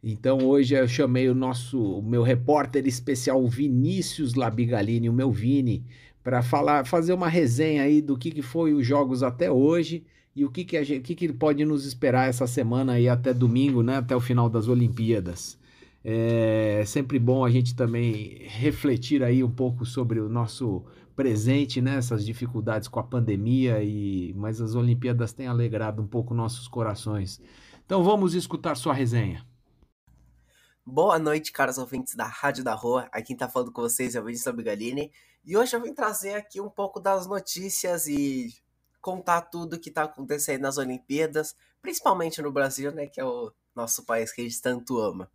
Então 0.02 0.38
hoje 0.38 0.74
eu 0.74 0.88
chamei 0.88 1.28
o 1.28 1.34
nosso, 1.34 1.98
o 1.98 2.02
meu 2.02 2.22
repórter 2.22 2.86
especial 2.86 3.46
Vinícius 3.46 4.32
Labigalini, 4.32 5.10
o 5.10 5.12
meu 5.12 5.30
Vini, 5.30 5.84
para 6.22 6.42
falar, 6.42 6.86
fazer 6.86 7.12
uma 7.12 7.28
resenha 7.28 7.82
aí 7.82 8.02
do 8.02 8.16
que, 8.16 8.30
que 8.30 8.42
foi 8.42 8.72
os 8.72 8.86
jogos 8.86 9.22
até 9.22 9.50
hoje 9.50 10.04
e 10.34 10.44
o 10.44 10.50
que, 10.50 10.64
que, 10.64 10.82
gente, 10.84 11.02
que, 11.02 11.14
que 11.14 11.32
pode 11.32 11.64
nos 11.64 11.84
esperar 11.84 12.28
essa 12.28 12.46
semana 12.46 12.92
aí 12.92 13.08
até 13.08 13.34
domingo, 13.34 13.82
né? 13.82 13.96
Até 13.96 14.14
o 14.14 14.20
final 14.20 14.48
das 14.48 14.68
Olimpíadas. 14.68 15.58
É 16.04 16.84
sempre 16.86 17.18
bom 17.18 17.44
a 17.44 17.50
gente 17.50 17.74
também 17.74 18.42
refletir 18.46 19.22
aí 19.22 19.42
um 19.42 19.50
pouco 19.50 19.84
sobre 19.84 20.20
o 20.20 20.28
nosso 20.28 20.84
presente, 21.16 21.80
né? 21.80 21.96
Essas 21.96 22.24
dificuldades 22.24 22.86
com 22.86 23.00
a 23.00 23.02
pandemia 23.02 23.82
e 23.82 24.32
mas 24.36 24.60
as 24.60 24.76
Olimpíadas 24.76 25.32
têm 25.32 25.48
alegrado 25.48 26.00
um 26.00 26.06
pouco 26.06 26.34
nossos 26.34 26.68
corações. 26.68 27.40
Então 27.84 28.04
vamos 28.04 28.34
escutar 28.34 28.76
sua 28.76 28.94
resenha. 28.94 29.44
Boa 30.86 31.18
noite, 31.18 31.52
caros 31.52 31.76
ouvintes 31.78 32.14
da 32.14 32.26
Rádio 32.26 32.62
da 32.62 32.74
Rua. 32.74 33.08
Aqui 33.12 33.28
quem 33.28 33.36
tá 33.36 33.48
falando 33.48 33.72
com 33.72 33.82
vocês 33.82 34.14
é 34.14 34.20
o 34.20 34.24
Vinícius 34.24 34.54
Bigalini. 34.54 35.10
E 35.48 35.56
hoje 35.56 35.74
eu 35.74 35.80
vim 35.80 35.94
trazer 35.94 36.34
aqui 36.34 36.60
um 36.60 36.68
pouco 36.68 37.00
das 37.00 37.26
notícias 37.26 38.06
e 38.06 38.54
contar 39.00 39.40
tudo 39.40 39.80
que 39.80 39.90
tá 39.90 40.02
acontecendo 40.02 40.60
nas 40.60 40.76
Olimpíadas, 40.76 41.56
principalmente 41.80 42.42
no 42.42 42.52
Brasil, 42.52 42.92
né, 42.92 43.06
que 43.06 43.18
é 43.18 43.24
o 43.24 43.50
nosso 43.74 44.04
país 44.04 44.30
que 44.30 44.42
a 44.42 44.44
gente 44.44 44.60
tanto 44.60 45.00
ama. 45.00 45.32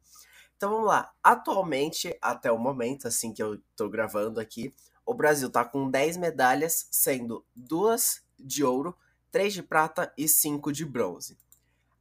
Então 0.56 0.70
vamos 0.70 0.86
lá. 0.86 1.12
Atualmente, 1.24 2.16
até 2.22 2.52
o 2.52 2.60
momento, 2.60 3.08
assim 3.08 3.34
que 3.34 3.42
eu 3.42 3.60
tô 3.76 3.90
gravando 3.90 4.40
aqui, 4.40 4.72
o 5.04 5.16
Brasil 5.16 5.50
tá 5.50 5.66
com 5.66 5.90
10 5.90 6.18
medalhas, 6.18 6.88
sendo 6.92 7.44
duas 7.56 8.22
de 8.38 8.64
ouro, 8.64 8.96
três 9.32 9.52
de 9.52 9.64
prata 9.64 10.14
e 10.16 10.28
cinco 10.28 10.72
de 10.72 10.86
bronze. 10.86 11.40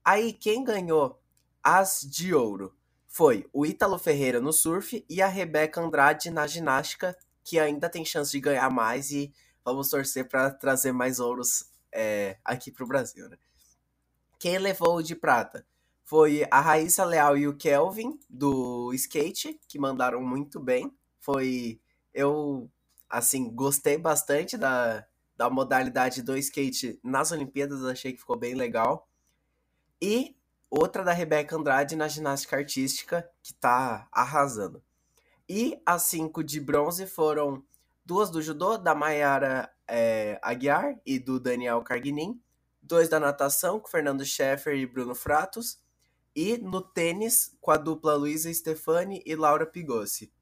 Aí 0.04 0.34
quem 0.34 0.62
ganhou 0.62 1.18
as 1.62 2.02
de 2.02 2.34
ouro 2.34 2.76
foi 3.08 3.48
o 3.54 3.64
Ítalo 3.64 3.98
Ferreira 3.98 4.38
no 4.38 4.52
surf 4.52 5.02
e 5.08 5.22
a 5.22 5.28
Rebeca 5.28 5.80
Andrade 5.80 6.30
na 6.30 6.46
ginástica, 6.46 7.16
que 7.44 7.58
ainda 7.58 7.88
tem 7.88 8.04
chance 8.04 8.30
de 8.30 8.40
ganhar 8.40 8.70
mais 8.70 9.10
e 9.10 9.32
vamos 9.64 9.88
torcer 9.88 10.28
para 10.28 10.50
trazer 10.50 10.92
mais 10.92 11.20
ouros 11.20 11.66
é, 11.92 12.38
aqui 12.44 12.70
para 12.70 12.84
o 12.84 12.88
Brasil. 12.88 13.28
Né? 13.28 13.36
Quem 14.38 14.58
levou 14.58 14.96
o 14.96 15.02
de 15.02 15.14
prata 15.14 15.66
foi 16.04 16.46
a 16.50 16.60
Raíssa 16.60 17.04
Leal 17.04 17.38
e 17.38 17.48
o 17.48 17.56
Kelvin 17.56 18.18
do 18.28 18.92
skate, 18.94 19.58
que 19.66 19.78
mandaram 19.78 20.20
muito 20.20 20.60
bem. 20.60 20.92
Foi. 21.20 21.80
Eu, 22.12 22.70
assim, 23.08 23.50
gostei 23.50 23.96
bastante 23.96 24.58
da, 24.58 25.06
da 25.36 25.48
modalidade 25.48 26.22
do 26.22 26.36
skate 26.36 27.00
nas 27.02 27.32
Olimpíadas, 27.32 27.84
achei 27.84 28.12
que 28.12 28.18
ficou 28.18 28.36
bem 28.36 28.54
legal. 28.54 29.08
E 30.00 30.36
outra 30.68 31.04
da 31.04 31.12
Rebeca 31.12 31.56
Andrade 31.56 31.96
na 31.96 32.08
ginástica 32.08 32.56
artística, 32.56 33.28
que 33.42 33.54
tá 33.54 34.08
arrasando. 34.12 34.82
E 35.48 35.80
as 35.84 36.04
cinco 36.04 36.42
de 36.42 36.60
bronze 36.60 37.06
foram 37.06 37.64
duas 38.04 38.30
do 38.30 38.42
judô, 38.42 38.76
da 38.76 38.94
Mayara 38.94 39.72
é, 39.86 40.38
Aguiar 40.42 41.00
e 41.04 41.18
do 41.18 41.38
Daniel 41.38 41.82
Carguinin, 41.82 42.40
dois 42.80 43.08
da 43.08 43.20
natação, 43.20 43.78
com 43.78 43.88
Fernando 43.88 44.24
Scheffer 44.24 44.74
e 44.74 44.86
Bruno 44.86 45.14
Fratos, 45.14 45.80
e 46.34 46.56
no 46.58 46.80
tênis, 46.80 47.56
com 47.60 47.70
a 47.70 47.76
dupla 47.76 48.14
Luísa 48.14 48.52
Stefani 48.52 49.22
e 49.26 49.34
Laura 49.36 49.66
Pigossi. 49.66 50.32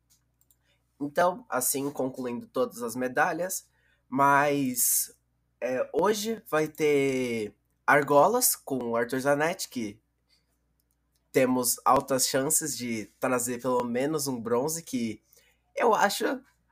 Então, 1.01 1.45
assim, 1.49 1.91
concluindo 1.91 2.47
todas 2.47 2.83
as 2.83 2.95
medalhas, 2.95 3.67
mas 4.09 5.17
é, 5.61 5.89
hoje 5.93 6.43
vai 6.49 6.69
ter 6.69 7.55
argolas 7.87 8.55
com 8.55 8.91
o 8.91 8.97
Arthur 8.97 9.21
Zanetti, 9.21 9.69
que 9.69 10.01
temos 11.33 11.81
altas 11.85 12.27
chances 12.27 12.77
de 12.77 13.07
trazer 13.19 13.61
pelo 13.61 13.85
menos 13.85 14.27
um 14.27 14.41
bronze, 14.41 14.83
que 14.83 15.23
eu 15.77 15.95
acho, 15.95 16.25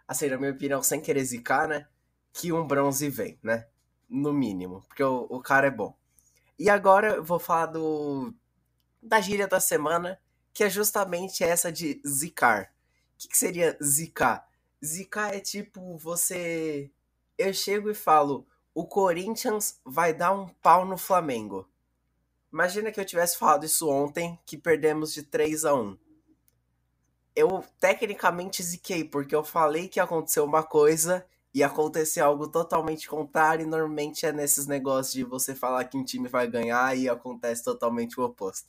assim, 0.07 0.29
na 0.29 0.39
minha 0.39 0.53
opinião, 0.53 0.83
sem 0.83 1.01
querer 1.01 1.25
zicar, 1.25 1.69
né? 1.69 1.87
Que 2.33 2.53
um 2.53 2.67
bronze 2.67 3.09
vem, 3.09 3.39
né? 3.43 3.67
No 4.09 4.33
mínimo, 4.33 4.83
porque 4.89 5.03
o, 5.03 5.27
o 5.31 5.41
cara 5.41 5.67
é 5.67 5.71
bom. 5.71 5.97
E 6.59 6.69
agora 6.69 7.17
eu 7.17 7.25
vou 7.25 7.39
falar 7.39 7.67
do 7.67 8.35
da 9.03 9.21
gíria 9.21 9.47
da 9.47 9.61
semana, 9.61 10.21
que 10.53 10.65
é 10.65 10.71
justamente 10.71 11.45
essa 11.45 11.71
de 11.71 12.03
zicar. 12.07 12.73
O 13.15 13.19
que, 13.19 13.29
que 13.29 13.39
seria 13.39 13.77
zicar? 13.83 14.47
Zicar 14.85 15.35
é 15.35 15.41
tipo 15.41 15.97
você. 15.97 16.91
Eu 17.37 17.53
chego 17.55 17.91
e 17.91 17.95
falo: 17.95 18.47
o 18.75 18.87
Corinthians 18.87 19.81
vai 19.85 20.13
dar 20.13 20.33
um 20.33 20.49
pau 20.49 20.85
no 20.85 20.99
Flamengo. 20.99 21.69
Imagina 22.53 22.91
que 22.91 22.99
eu 22.99 23.05
tivesse 23.05 23.37
falado 23.39 23.65
isso 23.65 23.89
ontem, 23.89 24.39
que 24.47 24.57
perdemos 24.57 25.13
de 25.13 25.23
3 25.23 25.65
a 25.67 25.75
1 25.75 25.99
Eu 27.37 27.65
tecnicamente 27.79 28.63
ziquei, 28.63 29.05
porque 29.05 29.35
eu 29.35 29.45
falei 29.45 29.87
que 29.89 30.01
aconteceu 30.01 30.45
uma 30.45 30.63
coisa 30.63 31.27
e 31.53 31.63
aconteceu 31.63 32.25
algo 32.25 32.49
totalmente 32.49 33.09
contrário, 33.09 33.65
e 33.65 33.69
normalmente 33.69 34.25
é 34.25 34.33
nesses 34.33 34.67
negócios 34.67 35.13
de 35.13 35.25
você 35.25 35.55
falar 35.55 35.85
que 35.85 35.97
um 35.97 36.05
time 36.05 36.29
vai 36.29 36.47
ganhar 36.47 36.97
e 36.97 37.09
acontece 37.09 37.65
totalmente 37.65 38.19
o 38.19 38.25
oposto. 38.25 38.69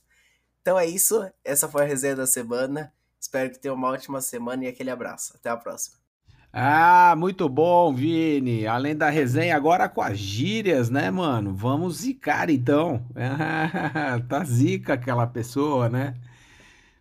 Então 0.61 0.77
é 0.77 0.85
isso, 0.85 1.29
essa 1.43 1.69
foi 1.69 1.83
a 1.83 1.85
resenha 1.85 2.15
da 2.15 2.27
semana. 2.27 2.93
Espero 3.19 3.49
que 3.51 3.59
tenha 3.59 3.73
uma 3.73 3.89
ótima 3.89 4.21
semana 4.21 4.65
e 4.65 4.67
aquele 4.67 4.89
abraço. 4.89 5.33
Até 5.35 5.49
a 5.49 5.57
próxima. 5.57 6.08
Ah, 6.51 7.13
muito 7.17 7.47
bom, 7.47 7.93
Vini. 7.93 8.65
Além 8.65 8.95
da 8.95 9.09
resenha, 9.09 9.55
agora 9.55 9.87
com 9.87 10.01
as 10.01 10.17
gírias, 10.17 10.89
né, 10.89 11.11
mano? 11.11 11.53
Vamos 11.53 11.97
zicar 11.97 12.49
então. 12.49 13.05
Tá 14.27 14.43
zica 14.43 14.93
aquela 14.93 15.27
pessoa, 15.27 15.89
né? 15.89 16.15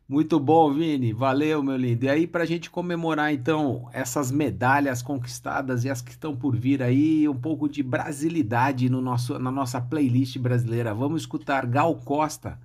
Muito 0.08 0.38
bom, 0.40 0.72
Vini. 0.72 1.12
Valeu, 1.12 1.62
meu 1.62 1.76
lindo. 1.76 2.04
E 2.06 2.08
aí, 2.08 2.26
pra 2.26 2.44
gente 2.46 2.70
comemorar 2.70 3.32
então 3.32 3.88
essas 3.92 4.30
medalhas 4.30 5.02
conquistadas 5.02 5.84
e 5.84 5.90
as 5.90 6.00
que 6.02 6.10
estão 6.10 6.36
por 6.36 6.56
vir 6.56 6.82
aí, 6.82 7.28
um 7.28 7.36
pouco 7.36 7.68
de 7.68 7.82
brasilidade 7.82 8.88
no 8.88 9.00
nosso, 9.02 9.38
na 9.38 9.50
nossa 9.50 9.80
playlist 9.80 10.38
brasileira. 10.38 10.94
Vamos 10.94 11.22
escutar 11.22 11.66
Gal 11.66 11.94
Costa, 11.96 12.58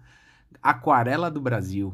Aquarela 0.61 1.29
do 1.31 1.41
Brasil. 1.41 1.93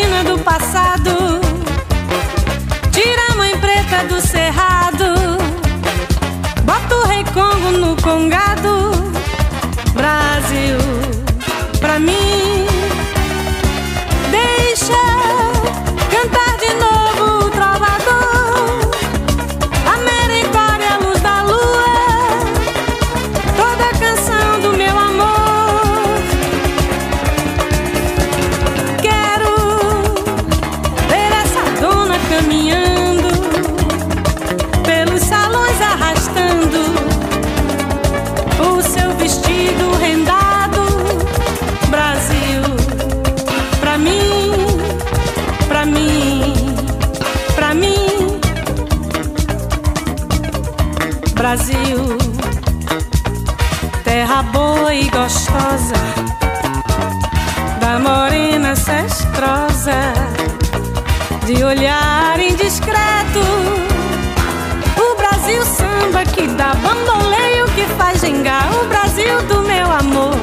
Cortina 0.00 0.24
do 0.24 0.38
passado. 0.38 1.40
Tira 2.90 3.32
a 3.32 3.34
mãe 3.36 3.56
preta 3.58 4.04
do 4.04 4.20
cerrado. 4.20 5.04
Bota 6.64 6.96
o 6.96 7.06
rei 7.06 7.24
Congo 7.24 7.70
no 7.72 7.96
congado. 8.00 8.92
Brasil, 9.92 10.78
pra 11.80 11.98
mim. 11.98 12.66
Deixa 14.30 15.02
cantar 16.10 16.49
da 57.80 57.98
morena 57.98 58.74
cestrosa, 58.76 60.12
de 61.46 61.62
olhar 61.64 62.38
indiscreto. 62.38 63.40
O 64.96 65.16
Brasil 65.16 65.64
samba 65.64 66.24
que 66.24 66.46
dá 66.48 66.74
bamboleio, 66.74 67.66
que 67.74 67.84
faz 67.96 68.20
gingar. 68.20 68.68
O 68.82 68.86
Brasil 68.86 69.42
do 69.48 69.62
meu 69.62 69.90
amor, 69.90 70.36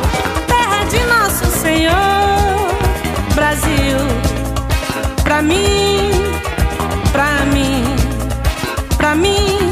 terra 0.48 0.84
de 0.86 1.00
nosso 1.06 1.46
Senhor. 1.60 1.96
Brasil, 3.36 3.98
pra 5.24 5.42
mim, 5.42 6.12
pra 7.12 7.46
mim, 7.54 7.84
pra 8.98 9.16
mim. 9.16 9.67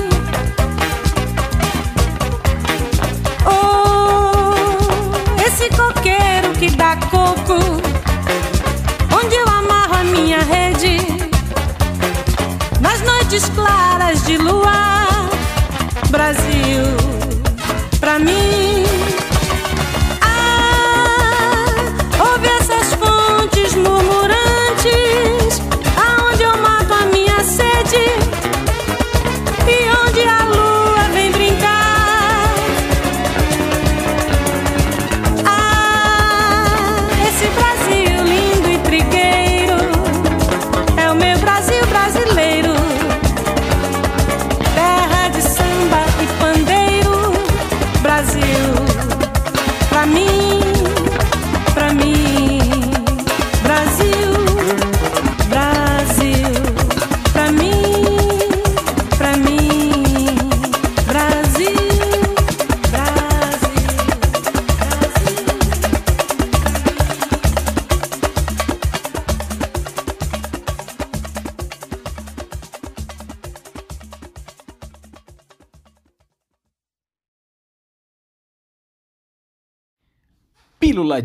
Que 6.59 6.69
dá 6.69 6.95
coco, 7.11 7.57
onde 9.13 9.35
eu 9.35 9.47
amarro 9.47 9.95
a 9.95 10.03
minha 10.05 10.39
rede, 10.39 10.97
nas 12.79 13.01
noites 13.01 13.49
claras 13.49 14.25
de 14.25 14.37
luar, 14.37 15.29
Brasil, 16.09 16.83
pra 17.99 18.19
mim. 18.19 18.64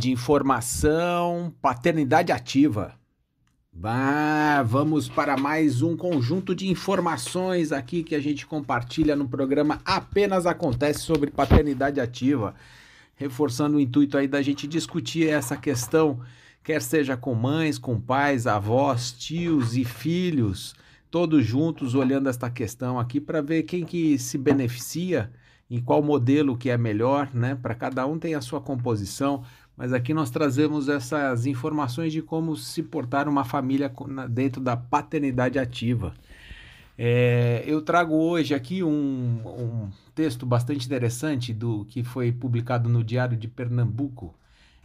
De 0.01 0.11
informação, 0.11 1.53
paternidade 1.61 2.33
ativa. 2.33 2.95
Ah, 3.85 4.65
vamos 4.67 5.11
para 5.11 5.37
mais 5.37 5.83
um 5.83 5.95
conjunto 5.95 6.55
de 6.55 6.69
informações 6.69 7.71
aqui 7.71 8.03
que 8.03 8.15
a 8.15 8.21
gente 8.21 8.47
compartilha 8.47 9.15
no 9.15 9.29
programa 9.29 9.79
Apenas 9.85 10.47
Acontece 10.47 11.01
sobre 11.01 11.31
paternidade 11.31 12.01
ativa, 12.01 12.55
reforçando 13.15 13.77
o 13.77 13.81
intuito 13.81 14.17
aí 14.17 14.27
da 14.27 14.41
gente 14.41 14.67
discutir 14.67 15.29
essa 15.29 15.55
questão, 15.55 16.19
quer 16.65 16.81
seja 16.81 17.15
com 17.15 17.35
mães, 17.35 17.79
com 17.79 18.01
pais, 18.01 18.47
avós, 18.47 19.13
tios 19.13 19.77
e 19.77 19.85
filhos, 19.85 20.75
todos 21.11 21.45
juntos 21.45 21.95
olhando 21.95 22.31
esta 22.31 22.49
questão 22.49 22.99
aqui 22.99 23.21
para 23.21 23.43
ver 23.43 23.65
quem 23.65 23.85
que 23.85 24.19
se 24.19 24.39
beneficia 24.39 25.31
em 25.71 25.81
qual 25.81 26.03
modelo 26.03 26.57
que 26.57 26.69
é 26.69 26.77
melhor, 26.77 27.31
né? 27.33 27.55
Para 27.55 27.77
cada 27.77 28.05
um 28.07 28.19
tem 28.19 28.35
a 28.35 28.41
sua 28.41 28.61
composição, 28.61 29.45
mas 29.77 29.93
aqui 29.93 30.13
nós 30.13 30.31
trazemos 30.31 30.89
essas 30.89 31.47
informações 31.47 32.13
de 32.13 32.23
como 32.23 32.57
se 32.57 32.83
portar 32.83 33.29
uma 33.29 33.45
família 33.45 33.93
dentro 34.29 34.61
da 34.61 34.77
paternidade 34.77 35.59
ativa. 35.59 36.15
É, 36.99 37.65
eu 37.67 37.81
trago 37.81 38.15
hoje 38.15 38.55
aqui 38.55 38.83
um, 38.83 39.41
um, 39.47 39.91
texto 40.15 40.45
bastante 40.45 40.85
interessante 40.85 41.55
do 41.55 41.87
que 41.87 42.05
foi 42.05 42.31
publicado 42.31 42.91
no 42.91 43.03
Diário 43.03 43.39
de 43.39 43.49
Pernambuco 43.49 44.35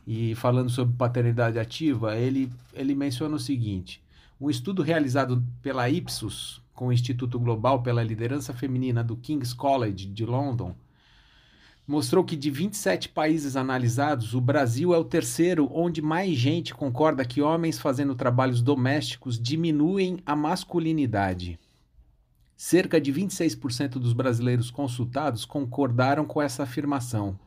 e 0.07 0.33
falando 0.35 0.69
sobre 0.69 0.95
paternidade 0.95 1.59
ativa, 1.59 2.15
ele, 2.15 2.49
ele 2.73 2.95
menciona 2.95 3.35
o 3.35 3.39
seguinte: 3.39 4.01
um 4.39 4.49
estudo 4.49 4.81
realizado 4.81 5.43
pela 5.61 5.89
Ipsos 5.89 6.61
com 6.73 6.87
o 6.87 6.93
Instituto 6.93 7.39
Global 7.39 7.81
pela 7.81 8.03
Liderança 8.03 8.53
Feminina 8.53 9.03
do 9.03 9.15
King's 9.15 9.53
College 9.53 10.05
de 10.05 10.25
London, 10.25 10.75
mostrou 11.87 12.23
que 12.23 12.35
de 12.35 12.49
27 12.49 13.09
países 13.09 13.55
analisados, 13.55 14.33
o 14.33 14.41
Brasil 14.41 14.93
é 14.93 14.97
o 14.97 15.03
terceiro 15.03 15.69
onde 15.71 16.01
mais 16.01 16.35
gente 16.35 16.73
concorda 16.73 17.25
que 17.25 17.41
homens 17.41 17.79
fazendo 17.79 18.15
trabalhos 18.15 18.61
domésticos 18.61 19.39
diminuem 19.39 20.17
a 20.25 20.35
masculinidade. 20.35 21.59
Cerca 22.57 22.99
de 22.99 23.13
26% 23.13 23.99
dos 23.99 24.13
brasileiros 24.13 24.71
consultados 24.71 25.45
concordaram 25.45 26.25
com 26.25 26.41
essa 26.41 26.63
afirmação. 26.63 27.37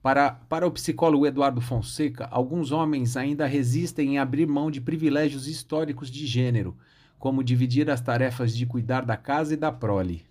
Para, 0.00 0.30
para 0.30 0.66
o 0.66 0.70
psicólogo 0.70 1.26
Eduardo 1.26 1.60
Fonseca, 1.60 2.28
alguns 2.30 2.70
homens 2.70 3.16
ainda 3.16 3.46
resistem 3.46 4.14
em 4.14 4.18
abrir 4.18 4.46
mão 4.46 4.70
de 4.70 4.80
privilégios 4.80 5.48
históricos 5.48 6.08
de 6.08 6.24
gênero, 6.24 6.76
como 7.18 7.42
dividir 7.42 7.90
as 7.90 8.00
tarefas 8.00 8.56
de 8.56 8.64
cuidar 8.64 9.04
da 9.04 9.16
casa 9.16 9.54
e 9.54 9.56
da 9.56 9.72
prole. 9.72 10.27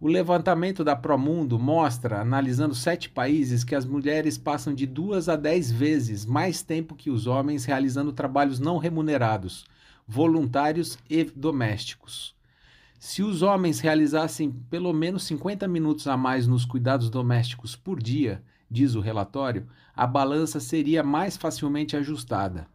O 0.00 0.08
levantamento 0.08 0.82
da 0.82 0.96
Promundo 0.96 1.58
mostra, 1.58 2.20
analisando 2.20 2.74
sete 2.74 3.08
países, 3.08 3.62
que 3.62 3.74
as 3.74 3.86
mulheres 3.86 4.36
passam 4.36 4.74
de 4.74 4.86
duas 4.86 5.28
a 5.28 5.36
dez 5.36 5.70
vezes 5.70 6.26
mais 6.26 6.62
tempo 6.62 6.96
que 6.96 7.10
os 7.10 7.26
homens 7.26 7.64
realizando 7.64 8.12
trabalhos 8.12 8.58
não 8.58 8.76
remunerados, 8.76 9.64
voluntários 10.06 10.98
e 11.08 11.24
domésticos. 11.24 12.34
Se 12.98 13.22
os 13.22 13.40
homens 13.40 13.80
realizassem 13.80 14.50
pelo 14.68 14.92
menos 14.92 15.24
50 15.24 15.68
minutos 15.68 16.06
a 16.06 16.16
mais 16.16 16.46
nos 16.46 16.64
cuidados 16.64 17.08
domésticos 17.08 17.76
por 17.76 18.02
dia, 18.02 18.42
diz 18.70 18.94
o 18.94 19.00
relatório, 19.00 19.68
a 19.94 20.06
balança 20.06 20.58
seria 20.58 21.02
mais 21.02 21.36
facilmente 21.36 21.96
ajustada. 21.96 22.66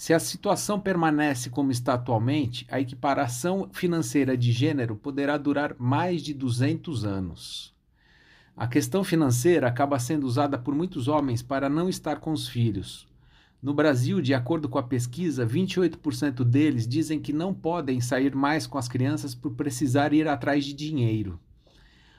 Se 0.00 0.14
a 0.14 0.18
situação 0.18 0.80
permanece 0.80 1.50
como 1.50 1.70
está 1.70 1.92
atualmente, 1.92 2.66
a 2.70 2.80
equiparação 2.80 3.68
financeira 3.70 4.34
de 4.34 4.50
gênero 4.50 4.96
poderá 4.96 5.36
durar 5.36 5.76
mais 5.78 6.22
de 6.22 6.32
200 6.32 7.04
anos. 7.04 7.74
A 8.56 8.66
questão 8.66 9.04
financeira 9.04 9.68
acaba 9.68 9.98
sendo 9.98 10.26
usada 10.26 10.56
por 10.58 10.74
muitos 10.74 11.06
homens 11.06 11.42
para 11.42 11.68
não 11.68 11.86
estar 11.86 12.18
com 12.18 12.32
os 12.32 12.48
filhos. 12.48 13.06
No 13.62 13.74
Brasil, 13.74 14.22
de 14.22 14.32
acordo 14.32 14.70
com 14.70 14.78
a 14.78 14.82
pesquisa, 14.82 15.46
28% 15.46 16.44
deles 16.44 16.88
dizem 16.88 17.20
que 17.20 17.34
não 17.34 17.52
podem 17.52 18.00
sair 18.00 18.34
mais 18.34 18.66
com 18.66 18.78
as 18.78 18.88
crianças 18.88 19.34
por 19.34 19.50
precisar 19.50 20.14
ir 20.14 20.26
atrás 20.26 20.64
de 20.64 20.72
dinheiro. 20.72 21.38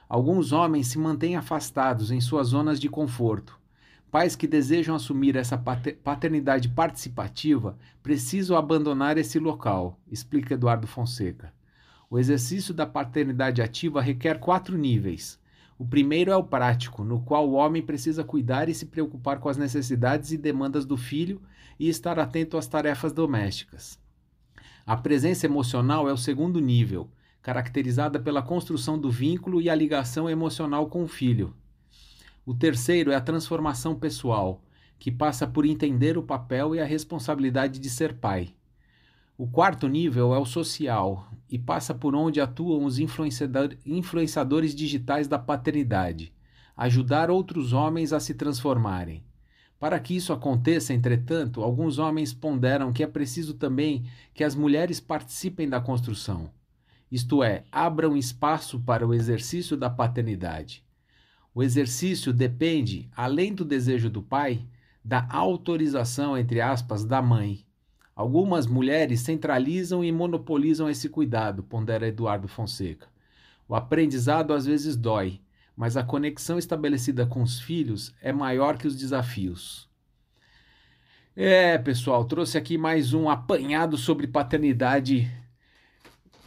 Alguns 0.08 0.52
homens 0.52 0.86
se 0.86 1.00
mantêm 1.00 1.36
afastados 1.36 2.12
em 2.12 2.22
suas 2.22 2.50
zonas 2.50 2.80
de 2.80 2.88
conforto. 2.88 3.60
Pais 4.12 4.36
que 4.36 4.46
desejam 4.46 4.94
assumir 4.94 5.38
essa 5.38 5.58
paternidade 5.58 6.68
participativa 6.68 7.78
precisam 8.04 8.58
abandonar 8.58 9.18
esse 9.18 9.40
local, 9.40 9.98
explica 10.12 10.56
Eduardo 10.56 10.86
Fonseca. 10.86 11.54
O 12.10 12.20
exercício 12.20 12.74
da 12.74 12.86
paternidade 12.86 13.62
ativa 13.62 14.02
requer 14.02 14.38
quatro 14.38 14.78
níveis. 14.78 15.40
O 15.80 15.86
primeiro 15.86 16.30
é 16.30 16.36
o 16.36 16.44
prático, 16.44 17.06
no 17.06 17.22
qual 17.22 17.48
o 17.48 17.54
homem 17.54 17.82
precisa 17.82 18.22
cuidar 18.22 18.68
e 18.68 18.74
se 18.74 18.86
preocupar 18.86 19.40
com 19.40 19.48
as 19.48 19.56
necessidades 19.56 20.34
e 20.34 20.38
demandas 20.38 20.86
do 20.86 20.98
filho 20.98 21.42
e 21.80 21.88
estar 21.88 22.20
atento 22.20 22.58
às 22.58 22.68
tarefas 22.68 23.14
domésticas. 23.14 23.98
A 24.86 24.98
presença 24.98 25.46
emocional 25.46 26.10
é 26.10 26.12
o 26.12 26.18
segundo 26.18 26.60
nível, 26.60 27.10
caracterizada 27.42 28.20
pela 28.20 28.42
construção 28.42 29.00
do 29.00 29.10
vínculo 29.10 29.62
e 29.62 29.70
a 29.70 29.74
ligação 29.74 30.30
emocional 30.30 30.88
com 30.90 31.02
o 31.02 31.08
filho. 31.08 31.56
O 32.44 32.56
terceiro 32.56 33.12
é 33.12 33.16
a 33.16 33.22
transformação 33.22 33.94
pessoal, 33.96 34.64
que 34.98 35.12
passa 35.12 35.46
por 35.46 35.64
entender 35.64 36.18
o 36.18 36.24
papel 36.24 36.76
e 36.76 36.80
a 36.80 36.86
responsabilidade 36.86 37.80
de 37.80 37.90
ser 37.90 38.16
pai. 38.16 38.56
O 39.38 39.48
quarto 39.48 39.88
nível 39.88 40.34
é 40.34 40.40
o 40.40 40.46
social 40.46 41.28
e 41.50 41.60
passa 41.60 41.94
por 41.94 42.16
onde 42.16 42.42
atuam 42.42 42.86
os 42.86 42.98
influenciador, 42.98 43.76
influenciadores 43.86 44.74
digitais 44.74 45.28
da 45.28 45.38
paternidade, 45.38 46.34
ajudar 46.76 47.30
outros 47.30 47.74
homens 47.74 48.12
a 48.12 48.20
se 48.20 48.34
transformarem. 48.34 49.24
Para 49.80 50.00
que 50.00 50.16
isso 50.16 50.34
aconteça, 50.34 50.94
entretanto, 50.94 51.62
alguns 51.62 52.00
homens 52.00 52.34
ponderam 52.34 52.92
que 52.92 53.04
é 53.04 53.08
preciso 53.08 53.54
também 53.54 54.06
que 54.34 54.44
as 54.44 54.56
mulheres 54.56 55.00
participem 55.00 55.70
da 55.70 55.80
construção. 55.80 56.50
Isto 57.12 57.44
é, 57.44 57.66
abram 57.72 58.16
espaço 58.16 58.80
para 58.80 59.08
o 59.08 59.14
exercício 59.14 59.76
da 59.76 59.90
paternidade. 59.90 60.84
O 61.54 61.62
exercício 61.62 62.32
depende, 62.32 63.10
além 63.16 63.54
do 63.54 63.66
desejo 63.66 64.10
do 64.10 64.22
pai, 64.22 64.66
da 65.04 65.28
autorização, 65.30 66.38
entre 66.38 66.62
aspas, 66.62 67.04
da 67.04 67.22
mãe. 67.22 67.66
Algumas 68.16 68.68
mulheres 68.68 69.22
centralizam 69.22 70.04
e 70.04 70.12
monopolizam 70.12 70.90
esse 70.90 71.10
cuidado, 71.10 71.64
pondera 71.64 72.08
Eduardo 72.08 72.48
Fonseca. 72.48 73.08
O 73.68 73.76
aprendizado 73.76 74.54
às 74.54 74.66
vezes 74.66 74.96
dói, 74.96 75.42
mas 75.76 75.98
a 75.98 76.04
conexão 76.04 76.58
estabelecida 76.58 77.26
com 77.26 77.42
os 77.42 77.60
filhos 77.60 78.14
é 78.22 78.32
maior 78.32 78.78
que 78.78 78.88
os 78.88 78.96
desafios. 78.96 79.90
É, 81.36 81.78
pessoal, 81.78 82.26
trouxe 82.26 82.58
aqui 82.58 82.78
mais 82.78 83.14
um 83.14 83.30
apanhado 83.30 83.98
sobre 83.98 84.28
paternidade 84.28 85.32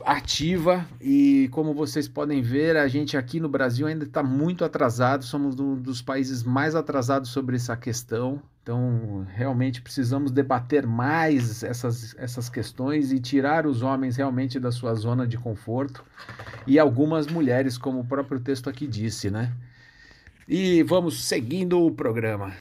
ativa 0.04 0.86
e 1.00 1.48
como 1.52 1.74
vocês 1.74 2.08
podem 2.08 2.42
ver, 2.42 2.76
a 2.76 2.88
gente 2.88 3.16
aqui 3.16 3.38
no 3.38 3.48
Brasil 3.48 3.86
ainda 3.86 4.04
está 4.04 4.22
muito 4.22 4.64
atrasado, 4.64 5.24
somos 5.24 5.58
um 5.58 5.74
dos 5.74 6.02
países 6.02 6.42
mais 6.42 6.74
atrasados 6.74 7.30
sobre 7.30 7.56
essa 7.56 7.76
questão. 7.76 8.42
Então, 8.62 9.26
realmente 9.34 9.82
precisamos 9.82 10.30
debater 10.30 10.86
mais 10.86 11.62
essas, 11.62 12.14
essas 12.18 12.48
questões 12.48 13.12
e 13.12 13.20
tirar 13.20 13.66
os 13.66 13.82
homens 13.82 14.16
realmente 14.16 14.58
da 14.58 14.72
sua 14.72 14.94
zona 14.94 15.26
de 15.26 15.36
conforto 15.36 16.02
e 16.66 16.78
algumas 16.78 17.26
mulheres, 17.26 17.76
como 17.76 18.00
o 18.00 18.06
próprio 18.06 18.40
texto 18.40 18.70
aqui 18.70 18.86
disse, 18.86 19.30
né? 19.30 19.52
E 20.48 20.82
vamos 20.82 21.24
seguindo 21.24 21.84
o 21.84 21.90
programa. 21.90 22.54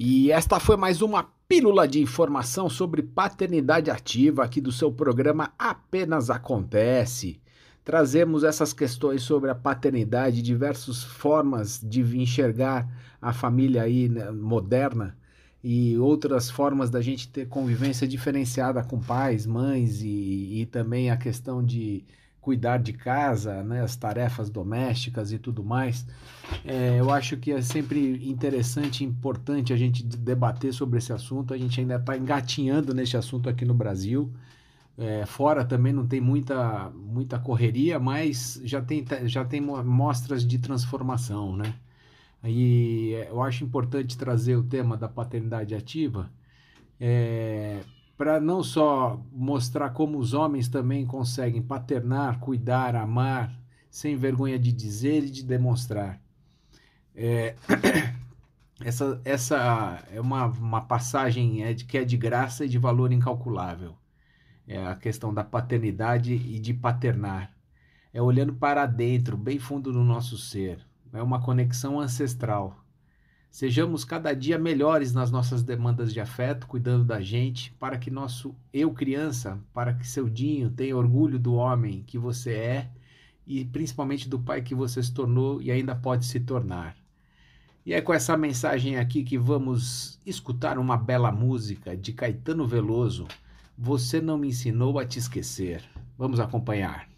E 0.00 0.30
esta 0.30 0.60
foi 0.60 0.76
mais 0.76 1.02
uma 1.02 1.24
pílula 1.48 1.88
de 1.88 2.00
informação 2.00 2.70
sobre 2.70 3.02
paternidade 3.02 3.90
ativa 3.90 4.44
aqui 4.44 4.60
do 4.60 4.70
seu 4.70 4.92
programa 4.92 5.52
Apenas 5.58 6.30
Acontece. 6.30 7.40
Trazemos 7.84 8.44
essas 8.44 8.72
questões 8.72 9.22
sobre 9.22 9.50
a 9.50 9.56
paternidade, 9.56 10.40
diversas 10.40 11.02
formas 11.02 11.80
de 11.82 12.00
enxergar 12.16 12.88
a 13.20 13.32
família 13.32 13.82
aí 13.82 14.08
né, 14.08 14.30
moderna 14.30 15.18
e 15.64 15.98
outras 15.98 16.48
formas 16.48 16.90
da 16.90 17.00
gente 17.00 17.26
ter 17.26 17.48
convivência 17.48 18.06
diferenciada 18.06 18.84
com 18.84 19.00
pais, 19.00 19.46
mães 19.46 20.00
e, 20.00 20.60
e 20.60 20.66
também 20.66 21.10
a 21.10 21.16
questão 21.16 21.60
de 21.60 22.04
cuidar 22.40 22.78
de 22.78 22.92
casa, 22.92 23.62
né, 23.62 23.82
as 23.82 23.96
tarefas 23.96 24.48
domésticas 24.50 25.32
e 25.32 25.38
tudo 25.38 25.62
mais. 25.64 26.06
É, 26.64 26.98
eu 26.98 27.10
acho 27.10 27.36
que 27.36 27.52
é 27.52 27.60
sempre 27.60 28.28
interessante 28.28 29.02
e 29.02 29.06
importante 29.06 29.72
a 29.72 29.76
gente 29.76 30.02
debater 30.02 30.72
sobre 30.72 30.98
esse 30.98 31.12
assunto. 31.12 31.52
A 31.52 31.58
gente 31.58 31.80
ainda 31.80 31.96
está 31.96 32.16
engatinhando 32.16 32.94
nesse 32.94 33.16
assunto 33.16 33.48
aqui 33.48 33.64
no 33.64 33.74
Brasil. 33.74 34.32
É, 34.96 35.24
fora 35.26 35.64
também 35.64 35.92
não 35.92 36.06
tem 36.06 36.20
muita, 36.20 36.90
muita 36.90 37.38
correria, 37.38 38.00
mas 38.00 38.60
já 38.64 38.82
tem, 38.82 39.04
já 39.26 39.44
tem 39.44 39.60
mostras 39.60 40.44
de 40.46 40.58
transformação, 40.58 41.56
né? 41.56 41.74
E 42.44 43.12
eu 43.28 43.42
acho 43.42 43.64
importante 43.64 44.16
trazer 44.16 44.56
o 44.56 44.62
tema 44.62 44.96
da 44.96 45.08
paternidade 45.08 45.74
ativa, 45.74 46.30
é, 47.00 47.80
para 48.18 48.40
não 48.40 48.64
só 48.64 49.24
mostrar 49.32 49.90
como 49.90 50.18
os 50.18 50.34
homens 50.34 50.68
também 50.68 51.06
conseguem 51.06 51.62
paternar, 51.62 52.40
cuidar, 52.40 52.96
amar, 52.96 53.56
sem 53.88 54.16
vergonha 54.16 54.58
de 54.58 54.72
dizer 54.72 55.22
e 55.22 55.30
de 55.30 55.44
demonstrar. 55.44 56.20
É, 57.14 57.54
essa, 58.82 59.20
essa 59.24 60.04
é 60.12 60.20
uma, 60.20 60.46
uma 60.46 60.80
passagem 60.80 61.62
é 61.62 61.72
que 61.74 61.96
é 61.96 62.04
de 62.04 62.16
graça 62.16 62.64
e 62.64 62.68
de 62.68 62.76
valor 62.76 63.12
incalculável. 63.12 63.94
É 64.66 64.84
a 64.84 64.96
questão 64.96 65.32
da 65.32 65.44
paternidade 65.44 66.34
e 66.34 66.58
de 66.58 66.74
paternar. 66.74 67.52
É 68.12 68.20
olhando 68.20 68.52
para 68.52 68.84
dentro, 68.84 69.36
bem 69.36 69.60
fundo 69.60 69.92
do 69.92 70.02
nosso 70.02 70.36
ser. 70.36 70.84
É 71.12 71.22
uma 71.22 71.40
conexão 71.40 72.00
ancestral 72.00 72.76
Sejamos 73.58 74.04
cada 74.04 74.32
dia 74.34 74.56
melhores 74.56 75.12
nas 75.12 75.32
nossas 75.32 75.64
demandas 75.64 76.14
de 76.14 76.20
afeto, 76.20 76.64
cuidando 76.68 77.04
da 77.04 77.20
gente, 77.20 77.72
para 77.72 77.98
que 77.98 78.08
nosso 78.08 78.54
eu 78.72 78.92
criança, 78.92 79.58
para 79.74 79.92
que 79.92 80.06
seu 80.06 80.28
Dinho 80.28 80.70
tenha 80.70 80.96
orgulho 80.96 81.40
do 81.40 81.54
homem 81.54 82.04
que 82.06 82.16
você 82.16 82.52
é 82.52 82.90
e 83.44 83.64
principalmente 83.64 84.28
do 84.28 84.38
pai 84.38 84.62
que 84.62 84.76
você 84.76 85.02
se 85.02 85.12
tornou 85.12 85.60
e 85.60 85.72
ainda 85.72 85.96
pode 85.96 86.24
se 86.24 86.38
tornar. 86.38 86.94
E 87.84 87.92
é 87.92 88.00
com 88.00 88.14
essa 88.14 88.36
mensagem 88.36 88.96
aqui 88.96 89.24
que 89.24 89.36
vamos 89.36 90.20
escutar 90.24 90.78
uma 90.78 90.96
bela 90.96 91.32
música 91.32 91.96
de 91.96 92.12
Caetano 92.12 92.64
Veloso. 92.64 93.26
Você 93.76 94.20
não 94.20 94.38
me 94.38 94.46
ensinou 94.46 95.00
a 95.00 95.04
te 95.04 95.18
esquecer. 95.18 95.82
Vamos 96.16 96.38
acompanhar. 96.38 97.08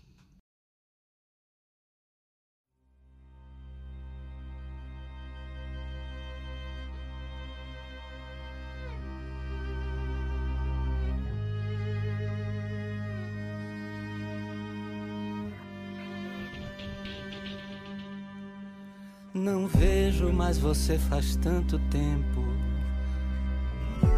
Não 19.32 19.68
vejo 19.68 20.32
mais 20.32 20.58
você 20.58 20.98
faz 20.98 21.36
tanto 21.36 21.78
tempo. 21.88 22.42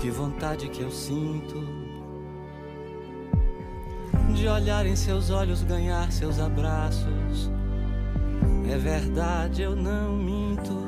Que 0.01 0.11
vontade 0.11 0.71
que 0.71 0.81
eu 0.81 0.91
sinto 0.91 1.63
de 4.35 4.49
olhar 4.49 4.87
em 4.87 4.97
seus 4.97 5.29
olhos, 5.29 5.63
ganhar 5.65 6.11
seus 6.11 6.41
abraços. 6.41 7.51
É 8.71 8.79
verdade, 8.79 9.61
eu 9.61 9.77
não 9.77 10.17
minto. 10.17 10.79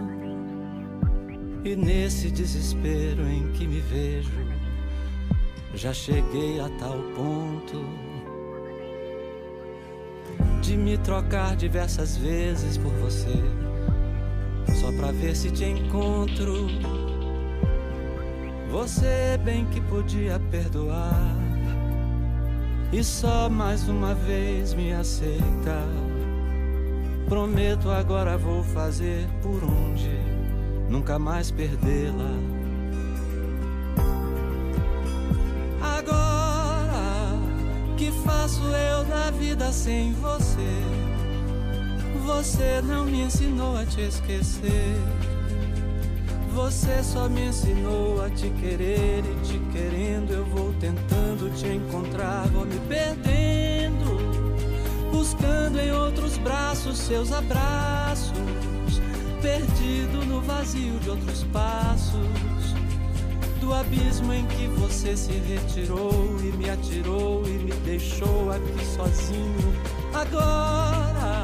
E 1.63 1.77
nesse 1.77 2.31
desespero 2.31 3.29
em 3.29 3.53
que 3.53 3.67
me 3.67 3.81
vejo, 3.81 4.33
já 5.75 5.93
cheguei 5.93 6.61
a 6.61 6.69
tal 6.79 6.99
ponto 7.15 7.85
de 10.63 10.79
me 10.79 10.97
trocar 10.97 11.57
diversas 11.57 12.17
vezes 12.17 12.79
por 12.79 12.93
você 12.95 13.74
só 14.85 14.93
pra 14.93 15.13
ver 15.13 15.35
se 15.35 15.51
te 15.51 15.65
encontro. 15.65 16.67
Você 18.71 19.39
bem 19.43 19.65
que 19.67 19.81
podia 19.81 20.39
perdoar 20.51 21.35
e 22.93 23.03
só 23.03 23.49
mais 23.49 23.89
uma 23.89 24.15
vez 24.15 24.75
me 24.75 24.93
aceitar. 24.93 25.89
Prometo 27.29 27.91
agora 27.91 28.37
vou 28.37 28.63
fazer 28.63 29.27
por 29.43 29.65
onde 29.65 30.19
nunca 30.91 31.19
mais 31.19 31.51
perdê-la. 31.51 32.35
Agora 35.81 37.39
que 37.97 38.13
faço 38.23 38.63
eu 38.65 39.05
da 39.05 39.31
vida 39.31 39.73
sem 39.73 40.13
você? 40.13 41.04
Você 42.25 42.81
não 42.83 43.05
me 43.05 43.21
ensinou 43.21 43.77
a 43.77 43.85
te 43.85 44.01
esquecer. 44.01 44.97
Você 46.55 47.03
só 47.03 47.29
me 47.29 47.49
ensinou 47.49 48.25
a 48.25 48.31
te 48.31 48.49
querer 48.49 49.23
e 49.25 49.47
te 49.47 49.59
querendo 49.71 50.33
eu 50.33 50.45
vou 50.47 50.73
tentando 50.81 51.55
te 51.55 51.67
encontrar, 51.67 52.47
vou 52.49 52.65
me 52.65 52.79
perdendo, 52.89 54.19
buscando 55.13 55.79
em 55.79 55.93
outros 55.93 56.39
braços 56.39 56.97
seus 56.97 57.31
abraços, 57.31 58.33
perdido 59.43 60.25
no 60.25 60.41
vazio 60.41 60.99
de 61.01 61.11
outros 61.11 61.45
passos, 61.53 62.15
do 63.61 63.75
abismo 63.75 64.33
em 64.33 64.47
que 64.47 64.67
você 64.69 65.15
se 65.15 65.33
retirou 65.33 66.39
e 66.41 66.57
me 66.57 66.71
atirou 66.71 67.43
e 67.47 67.51
me 67.51 67.73
deixou 67.85 68.51
aqui 68.51 68.87
sozinho. 68.97 69.75
Agora 70.15 71.44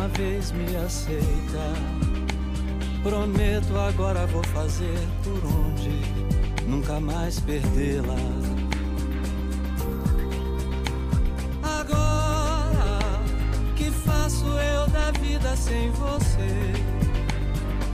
Uma 0.00 0.08
vez 0.08 0.50
me 0.52 0.76
aceita. 0.76 1.74
Prometo 3.02 3.76
agora 3.76 4.26
vou 4.28 4.42
fazer 4.44 4.98
por 5.22 5.44
onde 5.44 5.90
nunca 6.66 6.98
mais 6.98 7.38
perdê-la. 7.40 8.16
Agora 11.62 12.98
que 13.76 13.90
faço 13.90 14.46
eu 14.46 14.86
da 14.88 15.10
vida 15.10 15.54
sem 15.54 15.90
você? 15.90 16.72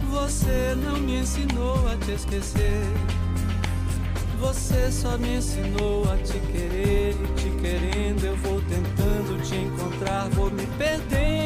Você 0.08 0.76
não 0.76 0.98
me 0.98 1.22
ensinou 1.22 1.88
a 1.88 1.96
te 2.04 2.12
esquecer. 2.12 2.84
Você 4.38 4.92
só 4.92 5.18
me 5.18 5.38
ensinou 5.38 6.04
a 6.12 6.16
te 6.18 6.38
querer 6.52 7.16
e 7.20 7.34
te 7.34 7.50
querendo 7.60 8.24
eu 8.24 8.36
vou 8.36 8.60
tentando 8.62 9.42
te 9.42 9.56
encontrar, 9.56 10.28
vou 10.30 10.50
me 10.50 10.66
perdendo, 10.78 11.45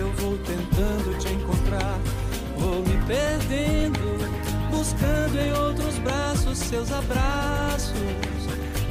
vou 0.21 0.37
tentando 0.37 1.17
te 1.17 1.33
encontrar. 1.33 1.99
Vou 2.57 2.79
me 2.83 2.97
perdendo, 3.07 3.99
buscando 4.69 5.39
em 5.39 5.51
outros 5.53 5.97
braços 5.99 6.57
seus 6.59 6.91
abraços. 6.91 7.93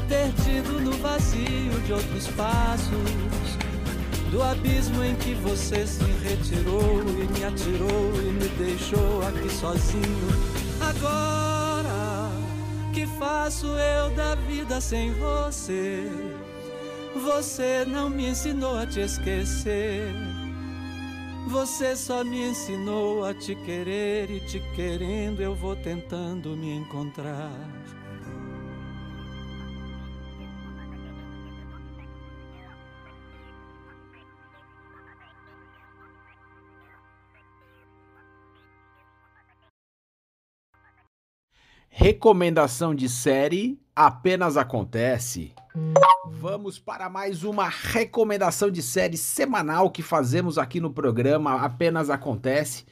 Perdido 0.09 0.81
no 0.81 0.93
vazio 0.99 1.81
de 1.87 1.93
outros 1.93 2.26
passos. 2.28 2.91
Do 4.33 4.43
abismo 4.43 5.03
em 5.03 5.14
que 5.16 5.35
você 5.35 5.87
se 5.87 6.05
retirou 6.22 7.03
e 7.03 7.39
me 7.39 7.45
atirou 7.45 8.12
e 8.16 8.33
me 8.33 8.49
deixou 8.59 9.22
aqui 9.26 9.49
sozinho. 9.53 10.28
Agora 10.81 12.31
que 12.93 13.07
faço 13.18 13.66
eu 13.66 14.11
da 14.11 14.35
vida 14.35 14.81
sem 14.81 15.12
você? 15.14 16.11
Você 17.24 17.85
não 17.87 18.09
me 18.09 18.28
ensinou 18.28 18.78
a 18.78 18.87
te 18.87 19.01
esquecer. 19.01 20.12
Você 21.49 21.97
só 21.97 22.22
me 22.22 22.43
ensinou 22.49 23.24
a 23.24 23.34
te 23.34 23.55
querer 23.55 24.30
e 24.30 24.41
te 24.41 24.61
querendo 24.74 25.43
eu 25.43 25.55
vou 25.55 25.74
tentando 25.74 26.57
me 26.57 26.72
encontrar. 26.76 27.80
Recomendação 41.93 42.95
de 42.95 43.09
série 43.09 43.78
apenas 43.95 44.57
acontece. 44.57 45.53
Vamos 46.30 46.78
para 46.78 47.11
mais 47.11 47.43
uma 47.43 47.68
recomendação 47.68 48.70
de 48.70 48.80
série 48.80 49.16
semanal 49.16 49.91
que 49.91 50.01
fazemos 50.01 50.57
aqui 50.57 50.80
no 50.80 50.91
programa 50.91 51.57
Apenas 51.57 52.09
Acontece 52.09 52.84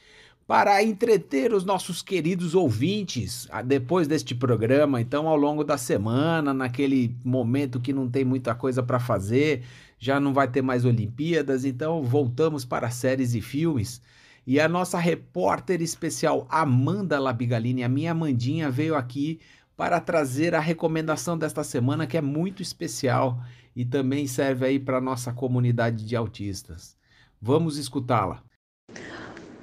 para 0.48 0.82
entreter 0.82 1.54
os 1.54 1.64
nossos 1.64 2.02
queridos 2.02 2.56
ouvintes 2.56 3.46
ah, 3.50 3.62
depois 3.62 4.08
deste 4.08 4.34
programa. 4.34 5.00
Então, 5.00 5.28
ao 5.28 5.36
longo 5.36 5.62
da 5.62 5.78
semana, 5.78 6.52
naquele 6.52 7.16
momento 7.24 7.80
que 7.80 7.92
não 7.92 8.10
tem 8.10 8.24
muita 8.24 8.54
coisa 8.54 8.82
para 8.82 8.98
fazer, 8.98 9.62
já 9.96 10.18
não 10.18 10.34
vai 10.34 10.48
ter 10.48 10.60
mais 10.60 10.84
Olimpíadas, 10.84 11.64
então 11.64 12.02
voltamos 12.02 12.64
para 12.64 12.90
séries 12.90 13.34
e 13.34 13.40
filmes. 13.40 14.02
E 14.48 14.58
a 14.58 14.66
nossa 14.66 14.98
repórter 14.98 15.82
especial 15.82 16.46
Amanda 16.48 17.20
Labigalini, 17.20 17.84
a 17.84 17.88
minha 17.88 18.12
Amandinha, 18.12 18.70
veio 18.70 18.94
aqui 18.94 19.40
para 19.76 20.00
trazer 20.00 20.54
a 20.54 20.58
recomendação 20.58 21.36
desta 21.36 21.62
semana 21.62 22.06
que 22.06 22.16
é 22.16 22.22
muito 22.22 22.62
especial 22.62 23.44
e 23.76 23.84
também 23.84 24.26
serve 24.26 24.64
aí 24.64 24.80
para 24.80 25.02
nossa 25.02 25.34
comunidade 25.34 26.02
de 26.02 26.16
autistas. 26.16 26.96
Vamos 27.38 27.76
escutá-la. 27.76 28.42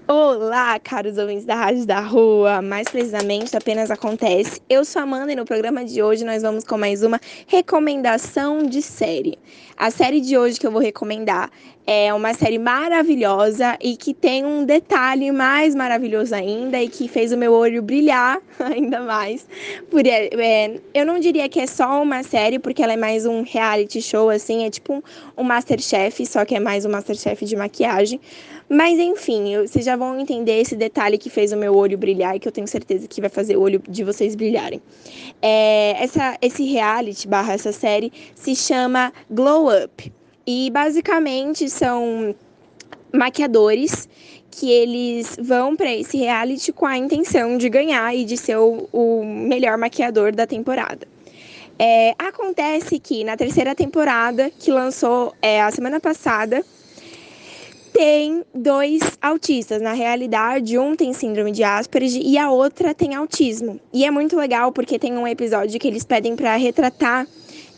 Olá, 0.08 0.78
caros 0.78 1.18
ouvintes 1.18 1.46
da 1.46 1.56
Rádio 1.56 1.84
da 1.84 2.00
Rua, 2.00 2.62
mais 2.62 2.88
precisamente 2.88 3.58
apenas 3.58 3.90
acontece. 3.90 4.62
Eu 4.70 4.86
sou 4.86 5.00
a 5.00 5.04
Amanda 5.04 5.32
e 5.32 5.36
no 5.36 5.46
programa 5.46 5.84
de 5.84 6.04
hoje 6.04 6.24
nós 6.24 6.44
vamos 6.44 6.64
com 6.64 6.78
mais 6.78 7.02
uma 7.02 7.20
recomendação 7.48 8.68
de 8.68 8.84
série. 8.84 9.40
A 9.76 9.90
série 9.90 10.22
de 10.22 10.38
hoje 10.38 10.60
que 10.60 10.68
eu 10.68 10.72
vou 10.72 10.80
recomendar 10.80 11.50
é 11.88 12.14
uma 12.14 12.34
série 12.34 12.58
maravilhosa 12.58 13.78
e 13.82 13.98
que 13.98 14.14
tem 14.14 14.46
um 14.46 14.64
detalhe 14.64 15.32
mais 15.32 15.76
maravilhoso 15.76 16.34
ainda 16.34 16.82
e 16.82 16.88
que 16.88 17.08
fez 17.08 17.32
o 17.32 17.38
meu 17.38 17.52
olho 17.54 17.82
brilhar 17.82 18.40
ainda 18.60 19.02
mais. 19.02 19.48
Por, 19.90 20.06
é, 20.06 20.80
eu 20.94 21.06
não 21.06 21.20
diria 21.20 21.50
que 21.50 21.60
é 21.60 21.68
só 21.68 22.02
uma 22.02 22.24
série, 22.24 22.58
porque 22.58 22.82
ela 22.82 22.94
é 22.94 22.98
mais 22.98 23.26
um 23.26 23.44
reality 23.44 24.02
show, 24.02 24.30
assim, 24.30 24.66
é 24.66 24.70
tipo 24.70 24.94
um, 24.94 25.02
um 25.38 25.44
Masterchef, 25.44 26.26
só 26.26 26.46
que 26.46 26.56
é 26.56 26.60
mais 26.60 26.86
um 26.86 26.90
Masterchef 26.90 27.44
de 27.46 27.56
maquiagem. 27.56 28.20
Mas 28.68 28.98
enfim, 29.00 29.58
vocês 29.62 29.86
já 29.86 29.96
vão 29.96 30.20
entender 30.20 30.60
esse 30.60 30.76
detalhe 30.76 31.18
que 31.18 31.30
fez 31.30 31.52
o 31.52 31.58
meu 31.58 31.76
olho 31.76 31.98
brilhar 31.98 32.36
e 32.36 32.40
que 32.40 32.48
eu 32.48 32.52
tenho 32.52 32.68
certeza 32.68 33.08
que 33.08 33.22
vai 33.22 33.30
fazer 33.30 33.58
o 33.58 33.62
olho 33.62 33.82
de 33.88 34.04
vocês 34.04 34.36
brilharem. 34.36 34.82
É, 35.42 35.96
essa, 36.04 36.38
esse 36.42 36.64
reality 36.64 37.28
barra 37.28 37.54
essa 37.54 37.72
série 37.72 38.12
se 38.34 38.56
chama 38.56 39.14
Glow 39.30 39.68
Up. 39.70 40.12
E 40.48 40.70
basicamente 40.72 41.70
são 41.70 42.36
maquiadores 43.14 44.08
que 44.52 44.72
eles 44.72 45.36
vão 45.40 45.76
para 45.76 45.94
esse 45.94 46.18
reality 46.18 46.72
com 46.72 46.86
a 46.86 46.98
intenção 46.98 47.58
de 47.58 47.68
ganhar 47.70 48.16
e 48.16 48.24
de 48.24 48.38
ser 48.38 48.58
o, 48.58 48.88
o 48.92 49.24
melhor 49.24 49.78
maquiador 49.78 50.34
da 50.34 50.48
temporada. 50.48 51.08
É, 51.78 52.16
acontece 52.18 53.00
que 53.00 53.24
na 53.24 53.36
terceira 53.36 53.76
temporada, 53.76 54.50
que 54.50 54.72
lançou 54.72 55.34
é, 55.42 55.62
a 55.62 55.70
semana 55.72 56.00
passada, 56.00 56.64
tem 57.96 58.44
dois 58.54 59.00
autistas. 59.22 59.82
Na 59.82 59.94
realidade, 59.94 60.78
um 60.78 60.98
tem 60.98 61.14
síndrome 61.14 61.54
de 61.54 61.64
Asperger 61.64 62.22
e 62.22 62.38
a 62.38 62.52
outra 62.52 62.94
tem 62.94 63.16
autismo. 63.16 63.80
E 63.94 64.04
é 64.04 64.12
muito 64.12 64.36
legal 64.36 64.74
porque 64.74 65.00
tem 65.00 65.18
um 65.18 65.26
episódio 65.26 65.80
que 65.80 65.88
eles 65.88 66.04
pedem 66.04 66.36
para 66.36 66.58
retratar, 66.58 67.26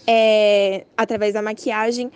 é, 0.07 0.86
através 0.97 1.36
da 1.36 1.41
maquiagem, 1.43 2.11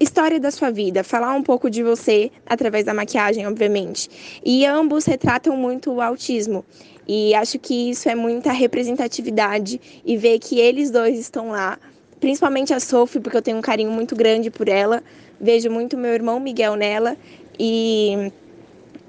história 0.00 0.40
da 0.40 0.50
sua 0.50 0.72
vida, 0.72 1.04
falar 1.04 1.34
um 1.34 1.42
pouco 1.42 1.70
de 1.70 1.84
você 1.84 2.32
através 2.44 2.84
da 2.84 2.92
maquiagem, 2.92 3.46
obviamente. 3.46 4.40
E 4.44 4.66
ambos 4.66 5.04
retratam 5.04 5.56
muito 5.56 5.92
o 5.92 6.00
autismo. 6.00 6.64
E 7.06 7.32
acho 7.32 7.60
que 7.60 7.90
isso 7.90 8.08
é 8.08 8.16
muita 8.16 8.50
representatividade 8.50 9.80
e 10.04 10.16
ver 10.16 10.40
que 10.40 10.58
eles 10.58 10.90
dois 10.90 11.16
estão 11.16 11.50
lá, 11.50 11.78
principalmente 12.18 12.74
a 12.74 12.80
Sophie, 12.80 13.20
porque 13.20 13.36
eu 13.36 13.42
tenho 13.42 13.58
um 13.58 13.62
carinho 13.62 13.92
muito 13.92 14.16
grande 14.16 14.50
por 14.50 14.68
ela 14.68 15.00
vejo 15.40 15.70
muito 15.70 15.96
meu 15.96 16.12
irmão 16.12 16.40
Miguel 16.40 16.76
nela 16.76 17.16
e 17.58 18.32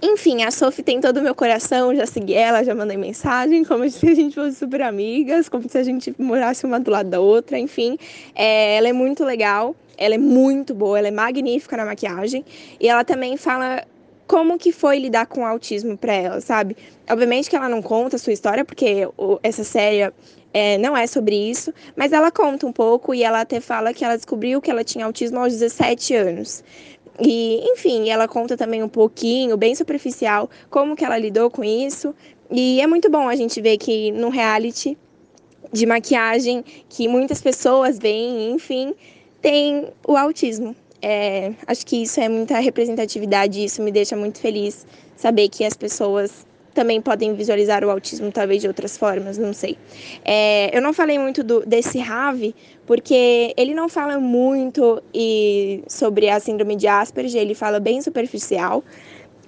enfim, 0.02 0.44
a 0.44 0.52
Sophie 0.52 0.84
tem 0.84 1.02
todo 1.02 1.18
o 1.18 1.22
meu 1.24 1.34
coração, 1.34 1.96
já 1.96 2.06
segui 2.06 2.36
ela, 2.36 2.64
já 2.64 2.76
mandei 2.76 2.98
mensagem, 2.98 3.64
como 3.66 3.90
se 3.90 4.08
a 4.08 4.14
gente 4.14 4.36
fosse 4.36 4.56
super 4.56 4.82
amigas, 4.82 5.50
como 5.50 5.68
se 5.68 5.78
a 5.78 5.84
gente 5.84 6.14
morasse 6.20 6.66
uma 6.66 6.80
do 6.80 6.92
lado 6.92 7.10
da 7.10 7.20
outra, 7.20 7.58
enfim. 7.58 7.98
É, 8.36 8.78
ela 8.78 8.88
é 8.88 8.94
muito 8.94 9.24
legal, 9.26 9.76
ela 9.98 10.14
é 10.14 10.18
muito 10.18 10.76
boa, 10.76 11.00
ela 11.00 11.08
é 11.08 11.12
magnífica 11.12 11.76
na 11.76 11.86
maquiagem. 11.86 12.46
E 12.80 12.88
ela 12.88 13.04
também 13.04 13.38
fala 13.38 13.84
como 14.28 14.58
que 14.58 14.72
foi 14.72 15.00
lidar 15.00 15.26
com 15.26 15.42
o 15.42 15.46
autismo 15.46 15.98
para 15.98 16.14
ela, 16.14 16.42
sabe? 16.42 16.78
Obviamente 17.10 17.50
que 17.50 17.56
ela 17.56 17.70
não 17.70 17.82
conta 17.82 18.18
a 18.18 18.20
sua 18.20 18.34
história, 18.34 18.64
porque 18.64 19.08
essa 19.42 19.64
série 19.64 20.12
é, 20.58 20.76
não 20.80 20.98
é 20.98 21.06
sobre 21.06 21.36
isso, 21.36 21.72
mas 21.96 22.12
ela 22.12 22.32
conta 22.32 22.66
um 22.66 22.72
pouco 22.72 23.14
e 23.14 23.22
ela 23.24 23.42
até 23.42 23.60
fala 23.60 23.94
que 23.94 24.04
ela 24.04 24.16
descobriu 24.16 24.60
que 24.60 24.72
ela 24.72 24.84
tinha 24.84 25.06
autismo 25.06 25.40
aos 25.40 25.54
17 25.54 26.16
anos. 26.16 26.64
E, 27.20 27.62
enfim, 27.72 28.10
ela 28.10 28.28
conta 28.28 28.58
também 28.58 28.82
um 28.82 28.90
pouquinho, 28.90 29.56
bem 29.56 29.76
superficial, 29.76 30.50
como 30.68 30.96
que 30.96 31.06
ela 31.06 31.16
lidou 31.16 31.52
com 31.52 31.64
isso. 31.64 32.12
E 32.50 32.82
é 32.82 32.88
muito 32.88 33.08
bom 33.08 33.30
a 33.30 33.36
gente 33.36 33.62
ver 33.62 33.78
que 33.78 34.12
no 34.12 34.30
reality 34.30 34.98
de 35.72 35.86
maquiagem, 35.86 36.66
que 36.90 37.08
muitas 37.08 37.40
pessoas 37.40 38.00
veem, 38.00 38.52
enfim, 38.52 38.96
tem 39.40 39.90
o 40.08 40.18
autismo. 40.18 40.76
É, 41.04 41.54
acho 41.68 41.86
que 41.86 42.02
isso 42.02 42.20
é 42.20 42.28
muita 42.28 42.58
representatividade, 42.58 43.64
isso 43.64 43.84
me 43.84 43.92
deixa 43.92 44.16
muito 44.16 44.40
feliz 44.40 44.88
saber 45.16 45.50
que 45.50 45.64
as 45.64 45.76
pessoas 45.76 46.47
também 46.78 47.02
podem 47.02 47.34
visualizar 47.34 47.84
o 47.84 47.90
autismo 47.90 48.32
talvez 48.32 48.62
de 48.62 48.68
outras 48.68 48.96
formas, 48.96 49.36
não 49.36 49.52
sei. 49.52 49.76
É, 50.24 50.70
eu 50.78 50.80
não 50.80 50.94
falei 50.94 51.18
muito 51.18 51.44
do, 51.44 51.66
desse 51.66 51.98
Ravi, 51.98 52.54
porque 52.86 53.52
ele 53.58 53.74
não 53.74 53.90
fala 53.90 54.20
muito 54.20 55.02
e, 55.12 55.84
sobre 55.88 56.30
a 56.30 56.40
síndrome 56.40 56.76
de 56.76 56.88
Asperger, 56.88 57.42
ele 57.42 57.56
fala 57.56 57.80
bem 57.80 58.00
superficial, 58.00 58.84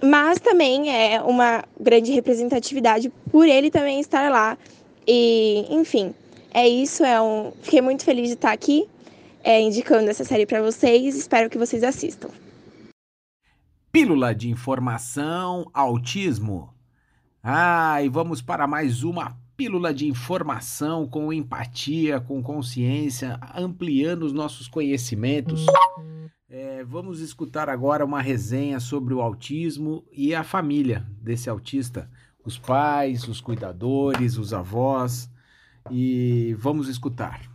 mas 0.01 0.39
também 0.39 0.91
é 0.91 1.21
uma 1.21 1.63
grande 1.79 2.11
representatividade 2.11 3.11
por 3.31 3.47
ele 3.47 3.69
também 3.69 3.99
estar 3.99 4.31
lá. 4.31 4.57
E, 5.07 5.67
enfim, 5.69 6.15
é 6.51 6.67
isso. 6.67 7.03
É 7.03 7.21
um... 7.21 7.51
Fiquei 7.61 7.81
muito 7.81 8.03
feliz 8.03 8.29
de 8.29 8.33
estar 8.33 8.51
aqui 8.51 8.87
é, 9.43 9.61
indicando 9.61 10.09
essa 10.09 10.23
série 10.23 10.47
para 10.47 10.63
vocês. 10.63 11.15
Espero 11.15 11.47
que 11.47 11.59
vocês 11.59 11.83
assistam. 11.83 12.29
Pílula 13.91 14.33
de 14.33 14.49
informação, 14.49 15.67
autismo. 15.73 16.78
Ah, 17.41 18.03
e 18.03 18.09
vamos 18.09 18.41
para 18.41 18.67
mais 18.67 19.01
uma 19.01 19.37
pílula 19.55 19.93
de 19.93 20.05
informação 20.05 21.07
com 21.07 21.31
empatia, 21.31 22.19
com 22.19 22.43
consciência, 22.43 23.39
ampliando 23.55 24.23
os 24.23 24.33
nossos 24.33 24.67
conhecimentos. 24.67 25.65
É, 26.49 26.83
vamos 26.83 27.21
escutar 27.21 27.69
agora 27.69 28.03
uma 28.03 28.21
resenha 28.21 28.77
sobre 28.81 29.13
o 29.13 29.21
autismo 29.21 30.03
e 30.11 30.35
a 30.35 30.43
família 30.43 31.05
desse 31.21 31.49
autista, 31.49 32.11
os 32.43 32.57
pais, 32.57 33.25
os 33.25 33.39
cuidadores, 33.39 34.37
os 34.37 34.53
avós. 34.53 35.31
E 35.89 36.53
vamos 36.59 36.89
escutar. 36.89 37.49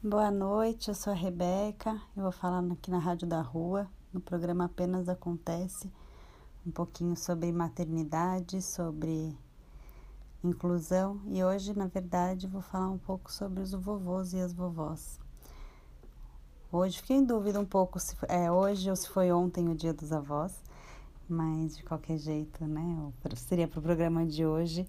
Boa 0.00 0.30
noite, 0.30 0.88
eu 0.88 0.94
sou 0.94 1.12
a 1.12 1.16
Rebeca, 1.16 2.00
eu 2.16 2.22
vou 2.22 2.32
falar 2.32 2.64
aqui 2.70 2.88
na 2.88 2.98
Rádio 2.98 3.26
da 3.26 3.40
Rua, 3.40 3.88
no 4.12 4.20
programa 4.20 4.66
Apenas 4.66 5.08
Acontece 5.08 5.90
um 6.66 6.70
pouquinho 6.70 7.16
sobre 7.16 7.52
maternidade, 7.52 8.62
sobre 8.62 9.36
inclusão 10.42 11.20
e 11.26 11.42
hoje, 11.42 11.76
na 11.76 11.86
verdade, 11.86 12.46
vou 12.46 12.60
falar 12.60 12.90
um 12.90 12.98
pouco 12.98 13.32
sobre 13.32 13.62
os 13.62 13.72
vovôs 13.72 14.32
e 14.32 14.40
as 14.40 14.52
vovós. 14.52 15.18
Hoje 16.70 17.00
fiquei 17.00 17.16
em 17.16 17.24
dúvida 17.24 17.60
um 17.60 17.64
pouco 17.64 18.00
se 18.00 18.16
é 18.28 18.50
hoje 18.50 18.90
ou 18.90 18.96
se 18.96 19.08
foi 19.08 19.30
ontem 19.30 19.68
o 19.68 19.74
dia 19.74 19.94
dos 19.94 20.12
avós, 20.12 20.62
mas 21.28 21.76
de 21.76 21.84
qualquer 21.84 22.18
jeito, 22.18 22.64
né? 22.66 23.12
Seria 23.36 23.68
para 23.68 23.78
o 23.78 23.82
programa 23.82 24.26
de 24.26 24.44
hoje, 24.44 24.86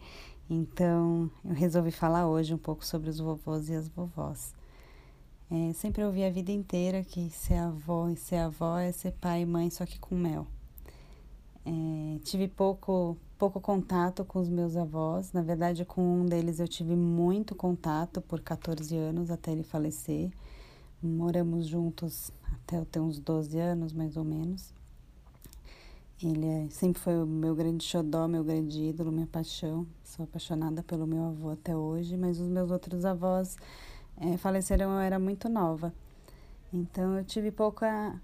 então 0.50 1.30
eu 1.44 1.54
resolvi 1.54 1.92
falar 1.92 2.28
hoje 2.28 2.54
um 2.54 2.58
pouco 2.58 2.86
sobre 2.86 3.10
os 3.10 3.20
vovôs 3.20 3.70
e 3.70 3.76
as 3.76 3.88
vovós. 3.88 4.54
É, 5.50 5.74
sempre 5.74 6.04
ouvi 6.04 6.24
a 6.24 6.32
vida 6.32 6.52
inteira 6.52 7.04
que 7.04 7.30
ser 7.30 7.58
avó 7.58 8.10
e 8.10 8.16
ser 8.16 8.38
avó 8.38 8.80
é 8.80 8.92
ser 8.92 9.12
pai 9.12 9.42
e 9.42 9.46
mãe, 9.46 9.70
só 9.70 9.86
que 9.86 10.00
com 10.00 10.16
mel. 10.16 10.48
É, 11.66 12.20
tive 12.24 12.48
pouco, 12.48 13.18
pouco 13.40 13.60
contato 13.60 14.24
com 14.24 14.40
os 14.40 14.50
meus 14.50 14.78
avós. 14.78 15.34
Na 15.34 15.42
verdade, 15.42 15.84
com 15.84 16.22
um 16.22 16.26
deles 16.26 16.60
eu 16.60 16.68
tive 16.68 16.96
muito 16.96 17.56
contato 17.56 18.22
por 18.22 18.40
14 18.40 18.96
anos 18.96 19.32
até 19.32 19.52
ele 19.52 19.64
falecer. 19.64 20.32
Moramos 21.02 21.68
juntos 21.68 22.32
até 22.54 22.78
eu 22.78 22.86
ter 22.86 23.00
uns 23.00 23.20
12 23.20 23.58
anos, 23.58 23.94
mais 23.94 24.16
ou 24.16 24.24
menos. 24.24 24.74
Ele 26.24 26.46
é, 26.46 26.68
sempre 26.70 27.02
foi 27.02 27.22
o 27.22 27.26
meu 27.26 27.54
grande 27.56 27.84
xodó, 27.84 28.28
meu 28.28 28.44
grande 28.44 28.82
ídolo, 28.84 29.12
minha 29.12 29.28
paixão. 29.28 29.86
Sou 30.04 30.24
apaixonada 30.24 30.82
pelo 30.84 31.06
meu 31.06 31.26
avô 31.26 31.50
até 31.50 31.76
hoje, 31.76 32.16
mas 32.16 32.40
os 32.40 32.48
meus 32.48 32.72
outros 32.72 33.04
avós 33.06 33.58
é, 34.18 34.38
faleceram 34.38 34.92
eu 34.94 35.00
era 35.00 35.20
muito 35.20 35.50
nova. 35.50 35.94
Então 36.72 37.18
eu 37.18 37.24
tive 37.24 37.52
pouca 37.52 38.20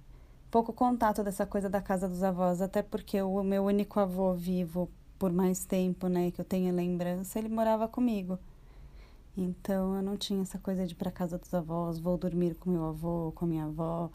pouco 0.51 0.73
contato 0.73 1.23
dessa 1.23 1.45
coisa 1.45 1.69
da 1.69 1.81
casa 1.81 2.09
dos 2.09 2.21
avós, 2.23 2.61
até 2.61 2.83
porque 2.83 3.21
o 3.21 3.41
meu 3.41 3.63
único 3.63 3.99
avô 3.99 4.33
vivo 4.33 4.89
por 5.17 5.31
mais 5.31 5.65
tempo, 5.65 6.07
né, 6.07 6.29
que 6.29 6.41
eu 6.41 6.45
tenho 6.45 6.75
lembrança, 6.75 7.39
ele 7.39 7.47
morava 7.47 7.87
comigo. 7.87 8.37
Então 9.37 9.95
eu 9.95 10.01
não 10.01 10.17
tinha 10.17 10.41
essa 10.41 10.59
coisa 10.59 10.85
de 10.85 10.93
ir 10.93 10.95
para 10.95 11.09
casa 11.09 11.37
dos 11.37 11.53
avós, 11.53 11.99
vou 11.99 12.17
dormir 12.17 12.55
com 12.55 12.69
meu 12.69 12.85
avô, 12.85 13.31
com 13.33 13.45
minha 13.45 13.63
avó, 13.65 14.09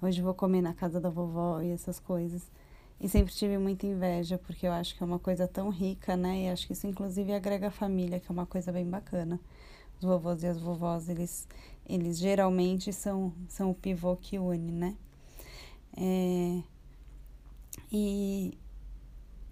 hoje 0.00 0.22
vou 0.22 0.32
comer 0.32 0.62
na 0.62 0.72
casa 0.72 0.98
da 0.98 1.10
vovó 1.10 1.60
e 1.60 1.70
essas 1.70 2.00
coisas. 2.00 2.50
E 2.98 3.08
sempre 3.08 3.34
tive 3.34 3.58
muita 3.58 3.86
inveja, 3.86 4.38
porque 4.38 4.66
eu 4.66 4.72
acho 4.72 4.96
que 4.96 5.02
é 5.02 5.06
uma 5.06 5.18
coisa 5.18 5.46
tão 5.46 5.68
rica, 5.68 6.16
né? 6.16 6.44
E 6.44 6.48
acho 6.48 6.66
que 6.66 6.72
isso 6.72 6.86
inclusive 6.86 7.32
agrega 7.34 7.68
a 7.68 7.70
família, 7.70 8.20
que 8.20 8.30
é 8.30 8.32
uma 8.32 8.46
coisa 8.46 8.72
bem 8.72 8.88
bacana. 8.88 9.38
Os 9.98 10.04
vovôs 10.04 10.42
e 10.42 10.46
as 10.46 10.58
vovós, 10.58 11.08
eles, 11.08 11.46
eles 11.86 12.18
geralmente 12.18 12.92
são, 12.92 13.32
são 13.48 13.70
o 13.70 13.74
pivô 13.74 14.16
que 14.16 14.38
une, 14.38 14.72
né? 14.72 14.96
É, 15.96 16.62
e 17.92 18.58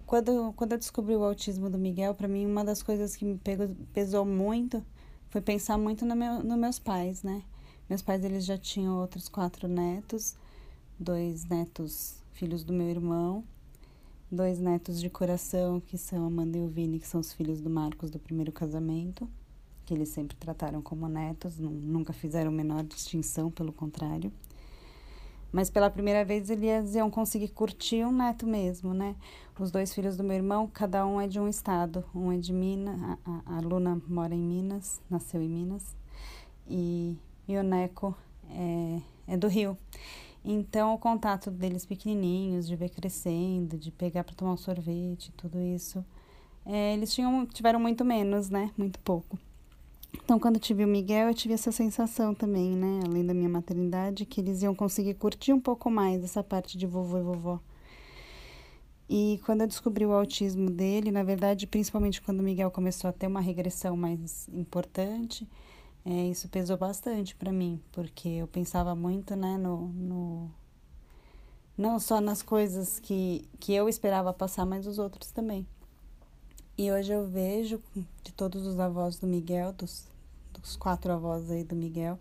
quando, 0.05 0.53
quando 0.53 0.73
eu 0.73 0.77
descobri 0.77 1.15
o 1.15 1.23
autismo 1.23 1.69
do 1.69 1.77
Miguel, 1.77 2.13
para 2.13 2.27
mim 2.27 2.45
uma 2.45 2.63
das 2.63 2.83
coisas 2.83 3.15
que 3.15 3.25
me 3.25 3.37
pegou, 3.37 3.69
pesou 3.93 4.25
muito 4.25 4.83
foi 5.29 5.41
pensar 5.41 5.77
muito 5.77 6.05
no 6.05 6.15
meu, 6.15 6.43
nos 6.43 6.57
meus 6.57 6.77
pais, 6.77 7.23
né? 7.23 7.43
Meus 7.89 8.01
pais 8.01 8.23
eles 8.23 8.45
já 8.45 8.57
tinham 8.57 8.99
outros 8.99 9.27
quatro 9.27 9.67
netos, 9.67 10.35
dois 10.99 11.45
netos 11.45 12.21
filhos 12.33 12.63
do 12.63 12.71
meu 12.71 12.87
irmão, 12.87 13.43
dois 14.31 14.59
netos 14.59 14.99
de 14.99 15.09
coração 15.09 15.79
que 15.79 15.97
são 15.97 16.25
Amanda 16.25 16.57
e 16.57 16.61
o 16.61 16.67
Vini, 16.67 16.99
que 16.99 17.07
são 17.07 17.19
os 17.19 17.33
filhos 17.33 17.61
do 17.61 17.69
Marcos 17.69 18.11
do 18.11 18.19
primeiro 18.19 18.51
casamento, 18.51 19.27
que 19.85 19.93
eles 19.93 20.09
sempre 20.09 20.35
trataram 20.37 20.81
como 20.81 21.07
netos, 21.07 21.59
nunca 21.59 22.13
fizeram 22.13 22.51
menor 22.51 22.83
distinção, 22.83 23.49
pelo 23.49 23.73
contrário. 23.73 24.31
Mas 25.53 25.69
pela 25.69 25.87
primeira 25.87 26.25
vez 26.25 26.49
eles 26.49 26.95
iam 26.95 27.11
conseguir 27.11 27.49
curtir 27.49 28.03
um 28.03 28.11
neto 28.11 28.47
mesmo, 28.47 28.91
né? 28.91 29.15
Os 29.59 29.69
dois 29.69 29.93
filhos 29.93 30.17
do 30.17 30.23
meu 30.23 30.35
irmão, 30.35 30.67
cada 30.67 31.05
um 31.05 31.21
é 31.21 31.27
de 31.27 31.39
um 31.39 31.47
estado. 31.47 32.03
Um 32.13 32.31
é 32.31 32.37
de 32.39 32.51
Minas, 32.51 32.99
a, 33.23 33.57
a 33.57 33.59
Luna 33.59 34.01
mora 34.07 34.33
em 34.33 34.41
Minas, 34.41 34.99
nasceu 35.07 35.43
em 35.43 35.47
Minas. 35.47 35.95
E, 36.67 37.15
e 37.47 37.55
o 37.55 37.61
Neco 37.61 38.17
é, 38.49 38.99
é 39.27 39.37
do 39.37 39.47
Rio. 39.47 39.77
Então, 40.43 40.95
o 40.95 40.97
contato 40.97 41.51
deles 41.51 41.85
pequenininhos, 41.85 42.67
de 42.67 42.75
ver 42.75 42.89
crescendo, 42.89 43.77
de 43.77 43.91
pegar 43.91 44.23
para 44.23 44.33
tomar 44.33 44.53
um 44.53 44.57
sorvete, 44.57 45.31
tudo 45.37 45.61
isso, 45.61 46.03
é, 46.65 46.93
eles 46.93 47.13
tinham, 47.13 47.45
tiveram 47.45 47.79
muito 47.79 48.03
menos, 48.03 48.49
né? 48.49 48.71
Muito 48.75 48.99
pouco. 48.99 49.37
Então, 50.21 50.39
quando 50.39 50.55
eu 50.55 50.61
tive 50.61 50.83
o 50.85 50.87
Miguel, 50.87 51.27
eu 51.27 51.33
tive 51.33 51.53
essa 51.53 51.71
sensação 51.71 52.33
também, 52.33 52.75
né? 52.75 53.01
Além 53.05 53.25
da 53.25 53.33
minha 53.33 53.49
maternidade, 53.49 54.25
que 54.25 54.39
eles 54.39 54.61
iam 54.61 54.75
conseguir 54.75 55.15
curtir 55.15 55.53
um 55.53 55.59
pouco 55.59 55.89
mais 55.89 56.23
essa 56.23 56.43
parte 56.43 56.77
de 56.77 56.85
vovô 56.85 57.17
e 57.17 57.23
vovó. 57.23 57.59
E 59.09 59.39
quando 59.45 59.61
eu 59.61 59.67
descobri 59.67 60.05
o 60.05 60.11
autismo 60.11 60.69
dele, 60.69 61.11
na 61.11 61.23
verdade, 61.23 61.67
principalmente 61.67 62.21
quando 62.21 62.39
o 62.39 62.43
Miguel 62.43 62.71
começou 62.71 63.09
a 63.09 63.13
ter 63.13 63.27
uma 63.27 63.41
regressão 63.41 63.97
mais 63.97 64.47
importante, 64.49 65.47
é, 66.05 66.27
isso 66.27 66.47
pesou 66.49 66.77
bastante 66.77 67.35
para 67.35 67.51
mim, 67.51 67.81
porque 67.91 68.27
eu 68.27 68.47
pensava 68.47 68.95
muito, 68.95 69.35
né, 69.35 69.57
no, 69.57 69.89
no 69.89 70.51
não 71.77 71.99
só 71.99 72.21
nas 72.21 72.41
coisas 72.41 72.99
que, 72.99 73.47
que 73.59 73.73
eu 73.73 73.89
esperava 73.89 74.33
passar, 74.33 74.65
mas 74.65 74.87
os 74.87 74.99
outros 74.99 75.31
também. 75.31 75.67
E 76.75 76.91
hoje 76.91 77.13
eu 77.13 77.27
vejo 77.27 77.79
de 78.23 78.33
todos 78.33 78.65
os 78.65 78.79
avós 78.79 79.19
do 79.19 79.27
Miguel, 79.27 79.73
dos, 79.73 80.07
dos 80.53 80.75
quatro 80.75 81.13
avós 81.13 81.51
aí 81.51 81.63
do 81.63 81.75
Miguel, 81.75 82.17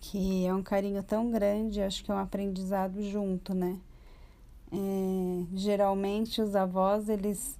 que 0.00 0.46
é 0.46 0.54
um 0.54 0.62
carinho 0.62 1.02
tão 1.02 1.30
grande, 1.30 1.82
acho 1.82 2.02
que 2.02 2.10
é 2.10 2.14
um 2.14 2.18
aprendizado 2.18 3.02
junto, 3.02 3.52
né? 3.52 3.78
É, 4.72 5.44
geralmente 5.54 6.40
os 6.40 6.56
avós, 6.56 7.10
eles 7.10 7.58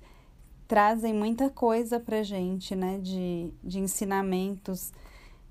trazem 0.66 1.12
muita 1.12 1.50
coisa 1.50 2.00
pra 2.00 2.22
gente, 2.22 2.74
né? 2.74 2.98
De, 2.98 3.52
de 3.62 3.78
ensinamentos, 3.78 4.94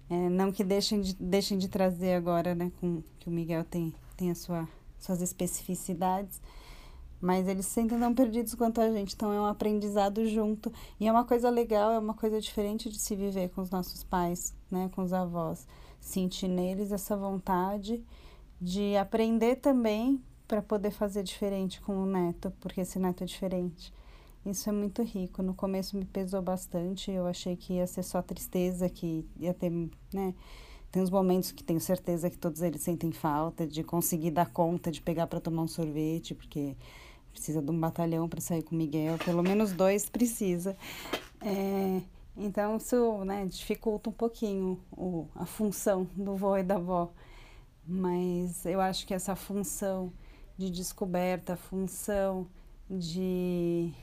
é, 0.09 0.29
não 0.29 0.51
que 0.51 0.63
deixem 0.63 1.01
de, 1.01 1.13
deixem 1.15 1.59
de 1.59 1.67
trazer 1.67 2.15
agora, 2.15 2.55
né? 2.55 2.71
Com, 2.81 3.03
que 3.19 3.29
o 3.29 3.31
Miguel 3.31 3.63
tem, 3.63 3.93
tem 4.15 4.31
a 4.31 4.35
sua, 4.35 4.67
suas 4.97 5.21
especificidades, 5.21 6.41
mas 7.19 7.47
eles 7.47 7.65
sempre 7.65 7.95
estão 7.95 8.13
perdidos 8.13 8.53
quanto 8.53 8.79
a 8.79 8.91
gente, 8.91 9.13
então 9.15 9.31
é 9.31 9.39
um 9.39 9.45
aprendizado 9.45 10.25
junto. 10.27 10.71
E 10.99 11.07
é 11.07 11.11
uma 11.11 11.25
coisa 11.25 11.49
legal, 11.49 11.91
é 11.91 11.99
uma 11.99 12.13
coisa 12.13 12.39
diferente 12.39 12.89
de 12.89 12.99
se 12.99 13.15
viver 13.15 13.49
com 13.49 13.61
os 13.61 13.69
nossos 13.69 14.03
pais, 14.03 14.53
né, 14.69 14.89
com 14.93 15.01
os 15.03 15.13
avós. 15.13 15.67
Sentir 15.99 16.47
neles 16.47 16.91
essa 16.91 17.17
vontade 17.17 18.03
de 18.61 18.95
aprender 18.95 19.57
também 19.57 20.21
para 20.47 20.61
poder 20.61 20.91
fazer 20.91 21.23
diferente 21.23 21.81
com 21.81 22.03
o 22.03 22.05
neto, 22.05 22.53
porque 22.59 22.81
esse 22.81 22.97
neto 22.97 23.23
é 23.23 23.27
diferente. 23.27 23.93
Isso 24.45 24.69
é 24.69 24.71
muito 24.71 25.03
rico. 25.03 25.43
No 25.43 25.53
começo 25.53 25.97
me 25.97 26.05
pesou 26.05 26.41
bastante, 26.41 27.11
eu 27.11 27.27
achei 27.27 27.55
que 27.57 27.73
ia 27.73 27.87
ser 27.87 28.03
só 28.03 28.21
tristeza, 28.21 28.87
que 28.87 29.25
ia 29.37 29.53
ter, 29.53 29.69
né, 30.13 30.33
tem 30.91 31.03
uns 31.03 31.09
momentos 31.09 31.51
que 31.51 31.63
tenho 31.63 31.81
certeza 31.81 32.29
que 32.29 32.37
todos 32.37 32.61
eles 32.61 32.81
sentem 32.81 33.11
falta 33.11 33.67
de 33.67 33.83
conseguir 33.83 34.31
dar 34.31 34.49
conta 34.49 34.89
de 34.89 35.01
pegar 35.01 35.27
para 35.27 35.41
tomar 35.41 35.63
um 35.63 35.67
sorvete, 35.67 36.33
porque 36.33 36.77
precisa 37.37 37.61
de 37.61 37.69
um 37.69 37.79
batalhão 37.79 38.27
para 38.27 38.41
sair 38.41 38.63
com 38.63 38.73
o 38.73 38.77
Miguel, 38.77 39.17
pelo 39.23 39.43
menos 39.43 39.71
dois 39.71 40.09
precisa. 40.09 40.75
É, 41.39 42.01
então 42.35 42.77
isso 42.77 43.23
né, 43.23 43.45
dificulta 43.45 44.09
um 44.09 44.13
pouquinho 44.13 44.79
o, 44.91 45.27
a 45.35 45.45
função 45.45 46.07
do 46.15 46.35
vô 46.35 46.57
e 46.57 46.63
da 46.63 46.75
avó. 46.75 47.11
Mas 47.85 48.65
eu 48.65 48.81
acho 48.81 49.05
que 49.05 49.13
essa 49.13 49.35
função 49.35 50.11
de 50.57 50.71
descoberta, 50.71 51.55
função 51.55 52.47
de, 52.89 53.93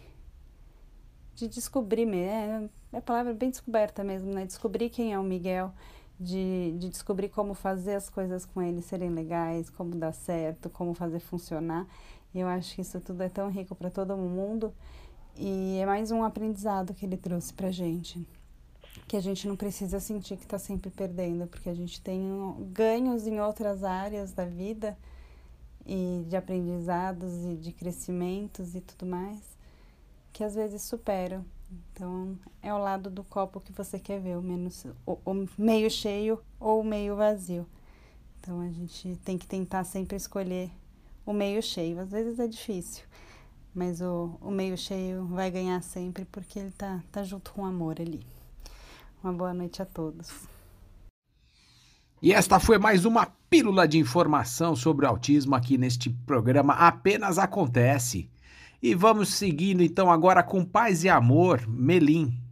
de 1.34 1.48
descobrir, 1.48 2.08
é, 2.14 2.70
é 2.92 2.98
a 2.98 3.02
palavra 3.02 3.34
bem 3.34 3.50
descoberta 3.50 4.04
mesmo, 4.04 4.32
né? 4.32 4.46
Descobrir 4.46 4.90
quem 4.90 5.12
é 5.12 5.18
o 5.18 5.24
Miguel, 5.24 5.72
de, 6.18 6.72
de 6.78 6.88
descobrir 6.88 7.28
como 7.28 7.52
fazer 7.52 7.96
as 7.96 8.08
coisas 8.08 8.46
com 8.46 8.62
ele 8.62 8.80
serem 8.80 9.10
legais, 9.10 9.68
como 9.68 9.96
dar 9.96 10.12
certo, 10.12 10.70
como 10.70 10.94
fazer 10.94 11.18
funcionar. 11.18 11.86
E 12.34 12.40
eu 12.40 12.48
acho 12.48 12.74
que 12.74 12.80
isso 12.80 13.00
tudo 13.00 13.22
é 13.22 13.28
tão 13.28 13.48
rico 13.48 13.74
para 13.76 13.90
todo 13.90 14.16
mundo 14.16 14.74
e 15.36 15.78
é 15.78 15.86
mais 15.86 16.10
um 16.10 16.24
aprendizado 16.24 16.92
que 16.92 17.06
ele 17.06 17.16
trouxe 17.16 17.54
pra 17.54 17.70
gente. 17.70 18.26
Que 19.06 19.16
a 19.16 19.20
gente 19.20 19.46
não 19.46 19.56
precisa 19.56 20.00
sentir 20.00 20.36
que 20.36 20.42
está 20.44 20.58
sempre 20.58 20.90
perdendo, 20.90 21.46
porque 21.46 21.68
a 21.68 21.74
gente 21.74 22.00
tem 22.00 22.22
ganhos 22.72 23.26
em 23.26 23.40
outras 23.40 23.84
áreas 23.84 24.32
da 24.32 24.44
vida 24.44 24.98
e 25.86 26.24
de 26.28 26.36
aprendizados 26.36 27.44
e 27.44 27.54
de 27.54 27.72
crescimentos 27.72 28.74
e 28.74 28.80
tudo 28.80 29.06
mais, 29.06 29.40
que 30.32 30.42
às 30.42 30.54
vezes 30.54 30.82
superam. 30.82 31.44
Então, 31.92 32.36
é 32.62 32.72
o 32.72 32.78
lado 32.78 33.10
do 33.10 33.22
copo 33.22 33.60
que 33.60 33.72
você 33.72 33.98
quer 33.98 34.20
ver, 34.20 34.36
o, 34.36 34.42
menos, 34.42 34.86
o, 35.06 35.18
o 35.24 35.48
meio 35.58 35.90
cheio 35.90 36.40
ou 36.58 36.80
o 36.80 36.84
meio 36.84 37.16
vazio. 37.16 37.66
Então, 38.40 38.60
a 38.60 38.70
gente 38.70 39.16
tem 39.24 39.38
que 39.38 39.46
tentar 39.46 39.84
sempre 39.84 40.16
escolher 40.16 40.70
o 41.24 41.32
meio 41.32 41.62
cheio. 41.62 42.00
Às 42.00 42.10
vezes 42.10 42.38
é 42.38 42.46
difícil, 42.46 43.04
mas 43.74 44.00
o, 44.00 44.38
o 44.40 44.50
meio 44.50 44.76
cheio 44.76 45.24
vai 45.26 45.50
ganhar 45.50 45.82
sempre 45.82 46.24
porque 46.24 46.58
ele 46.58 46.70
tá, 46.70 47.02
tá 47.10 47.22
junto 47.22 47.52
com 47.52 47.62
o 47.62 47.66
amor 47.66 48.00
ali. 48.00 48.26
Uma 49.22 49.32
boa 49.32 49.54
noite 49.54 49.80
a 49.80 49.86
todos. 49.86 50.30
E 52.20 52.32
esta 52.32 52.58
foi 52.58 52.78
mais 52.78 53.04
uma 53.04 53.26
pílula 53.50 53.86
de 53.86 53.98
informação 53.98 54.74
sobre 54.74 55.04
o 55.04 55.08
autismo 55.08 55.54
aqui 55.54 55.76
neste 55.76 56.10
programa 56.10 56.74
Apenas 56.74 57.38
Acontece. 57.38 58.30
E 58.82 58.94
vamos 58.94 59.30
seguindo 59.30 59.82
então 59.82 60.10
agora 60.10 60.42
com 60.42 60.64
Paz 60.64 61.04
e 61.04 61.08
Amor, 61.08 61.66
Melim. 61.66 62.43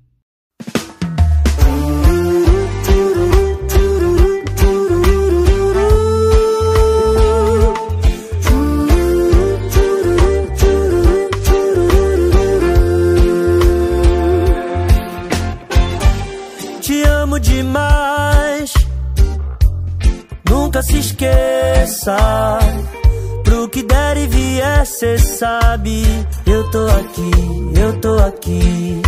Sabe 25.43 26.05
Eu 26.47 26.71
tô 26.71 26.87
aqui, 26.87 27.31
eu 27.77 28.01
tô 28.01 28.19
aqui. 28.19 29.03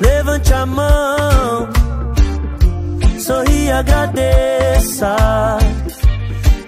Levante 0.00 0.54
a 0.54 0.66
mão 0.66 1.68
Sorri 3.18 3.64
e 3.64 3.72
agradeça. 3.72 5.16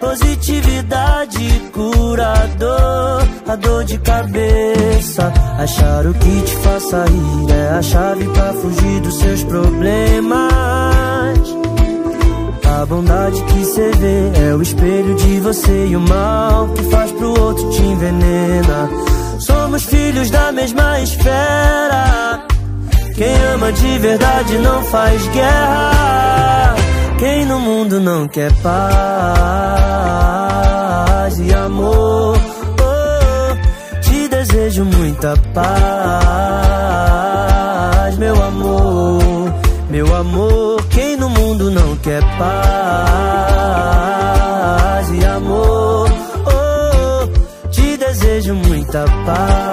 Positividade 0.01 1.71
curador 1.73 3.23
A 3.47 3.57
dor 3.57 3.85
de 3.85 3.99
cabeça. 3.99 5.33
Achar 5.59 6.07
o 6.07 6.15
que 6.15 6.43
te 6.43 6.57
faça 6.57 7.05
rir 7.05 7.53
É 7.53 7.69
a 7.79 7.83
chave 7.83 8.25
pra 8.31 8.53
fugir 8.55 9.01
dos 9.01 9.19
seus 9.19 9.45
problemas 9.45 10.52
a 12.83 12.87
bondade 12.87 13.41
que 13.45 13.65
cê 13.65 13.93
vê 13.93 14.33
é 14.49 14.55
o 14.57 14.61
espelho 14.61 15.15
de 15.15 15.39
você 15.39 15.87
e 15.87 15.95
o 15.95 16.01
mal 16.01 16.69
que 16.71 16.83
faz 16.91 17.13
pro 17.13 17.41
outro 17.41 17.71
te 17.71 17.81
envenena. 17.81 18.91
Somos 19.39 19.85
filhos 19.85 20.29
da 20.31 20.51
mesma 20.51 21.01
esfera. 21.01 22.45
Quem 23.15 23.33
ama 23.55 23.71
de 23.73 23.99
verdade 24.01 24.59
não 24.59 24.83
faz 24.85 25.29
guerra. 25.29 26.75
Quem 27.21 27.47
no 27.47 27.61
mundo 27.61 28.01
não 28.01 28.27
quer 28.27 28.53
paz 28.55 28.73
e 31.39 31.55
amor. 31.55 32.37
Oh, 32.37 33.55
te 34.01 34.27
desejo 34.27 34.85
muita 34.85 35.37
paz, 35.55 35.69
meu 38.19 38.43
amor, 38.43 39.55
meu 39.89 40.17
amor. 40.17 40.62
Quer 42.03 42.23
paz 42.37 43.63
e 45.11 45.25
amor? 45.25 46.11
Oh, 46.47 47.29
te 47.69 47.97
desejo 47.97 48.55
muita 48.55 49.05
paz, 49.25 49.72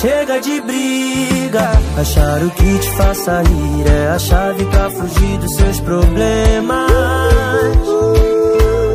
Chega 0.00 0.40
de 0.40 0.60
briga, 0.60 1.70
achar 1.98 2.42
o 2.42 2.50
que 2.50 2.78
te 2.78 2.90
faça 2.96 3.40
rir 3.40 3.86
é 3.90 4.08
a 4.08 4.18
chave 4.18 4.64
pra 4.66 4.90
fugir 4.90 5.38
dos 5.38 5.54
seus 5.54 5.80
problemas. 5.80 6.90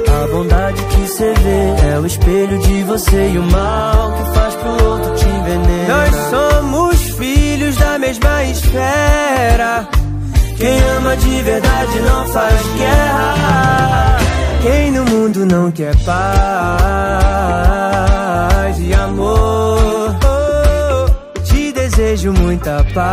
A 0.08 0.28
bondade 0.32 0.80
que 0.86 1.08
cê 1.08 1.34
vê 1.34 1.88
é 1.92 2.00
o 2.00 2.06
espelho 2.06 2.60
de 2.60 2.84
você 2.84 3.32
e 3.32 3.40
o 3.40 3.44
mal 3.44 4.14
que 4.14 4.24
faz 4.36 4.54
pro 4.54 4.90
outro 4.90 5.16
te 5.16 5.26
envenenar. 5.26 5.88
Nós 5.88 6.16
somos 6.30 7.02
filhos 7.18 7.76
da 7.78 7.98
mesma 7.98 8.44
esfera. 8.44 9.88
Quem 10.56 10.80
ama 10.98 11.18
de 11.18 11.42
verdade 11.42 12.00
não 12.02 12.28
faz 12.28 12.62
guerra. 12.78 14.18
Quem 14.62 14.92
no 14.92 15.04
mundo 15.06 15.48
não 15.48 15.72
quer 15.72 15.96
paz 16.06 16.20
e 18.80 18.94
amor? 18.94 20.01
Te 22.02 22.08
desejo 22.08 22.34
muita 22.34 22.84
paz, 22.96 23.12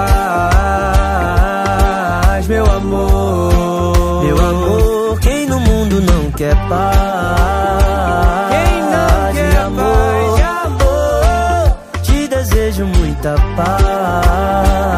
meu 2.48 2.64
amor. 2.64 4.24
Meu 4.24 4.38
amor, 4.38 5.20
quem 5.20 5.46
no 5.46 5.60
mundo 5.60 6.00
não 6.00 6.30
quer 6.32 6.56
paz? 6.70 8.48
Quem 8.48 8.80
não 8.80 9.32
quer 9.34 9.52
paz 9.76 10.38
e 10.38 10.42
amor? 10.42 11.76
Te 12.02 12.28
desejo 12.28 12.86
muita 12.86 13.34
paz, 13.54 14.97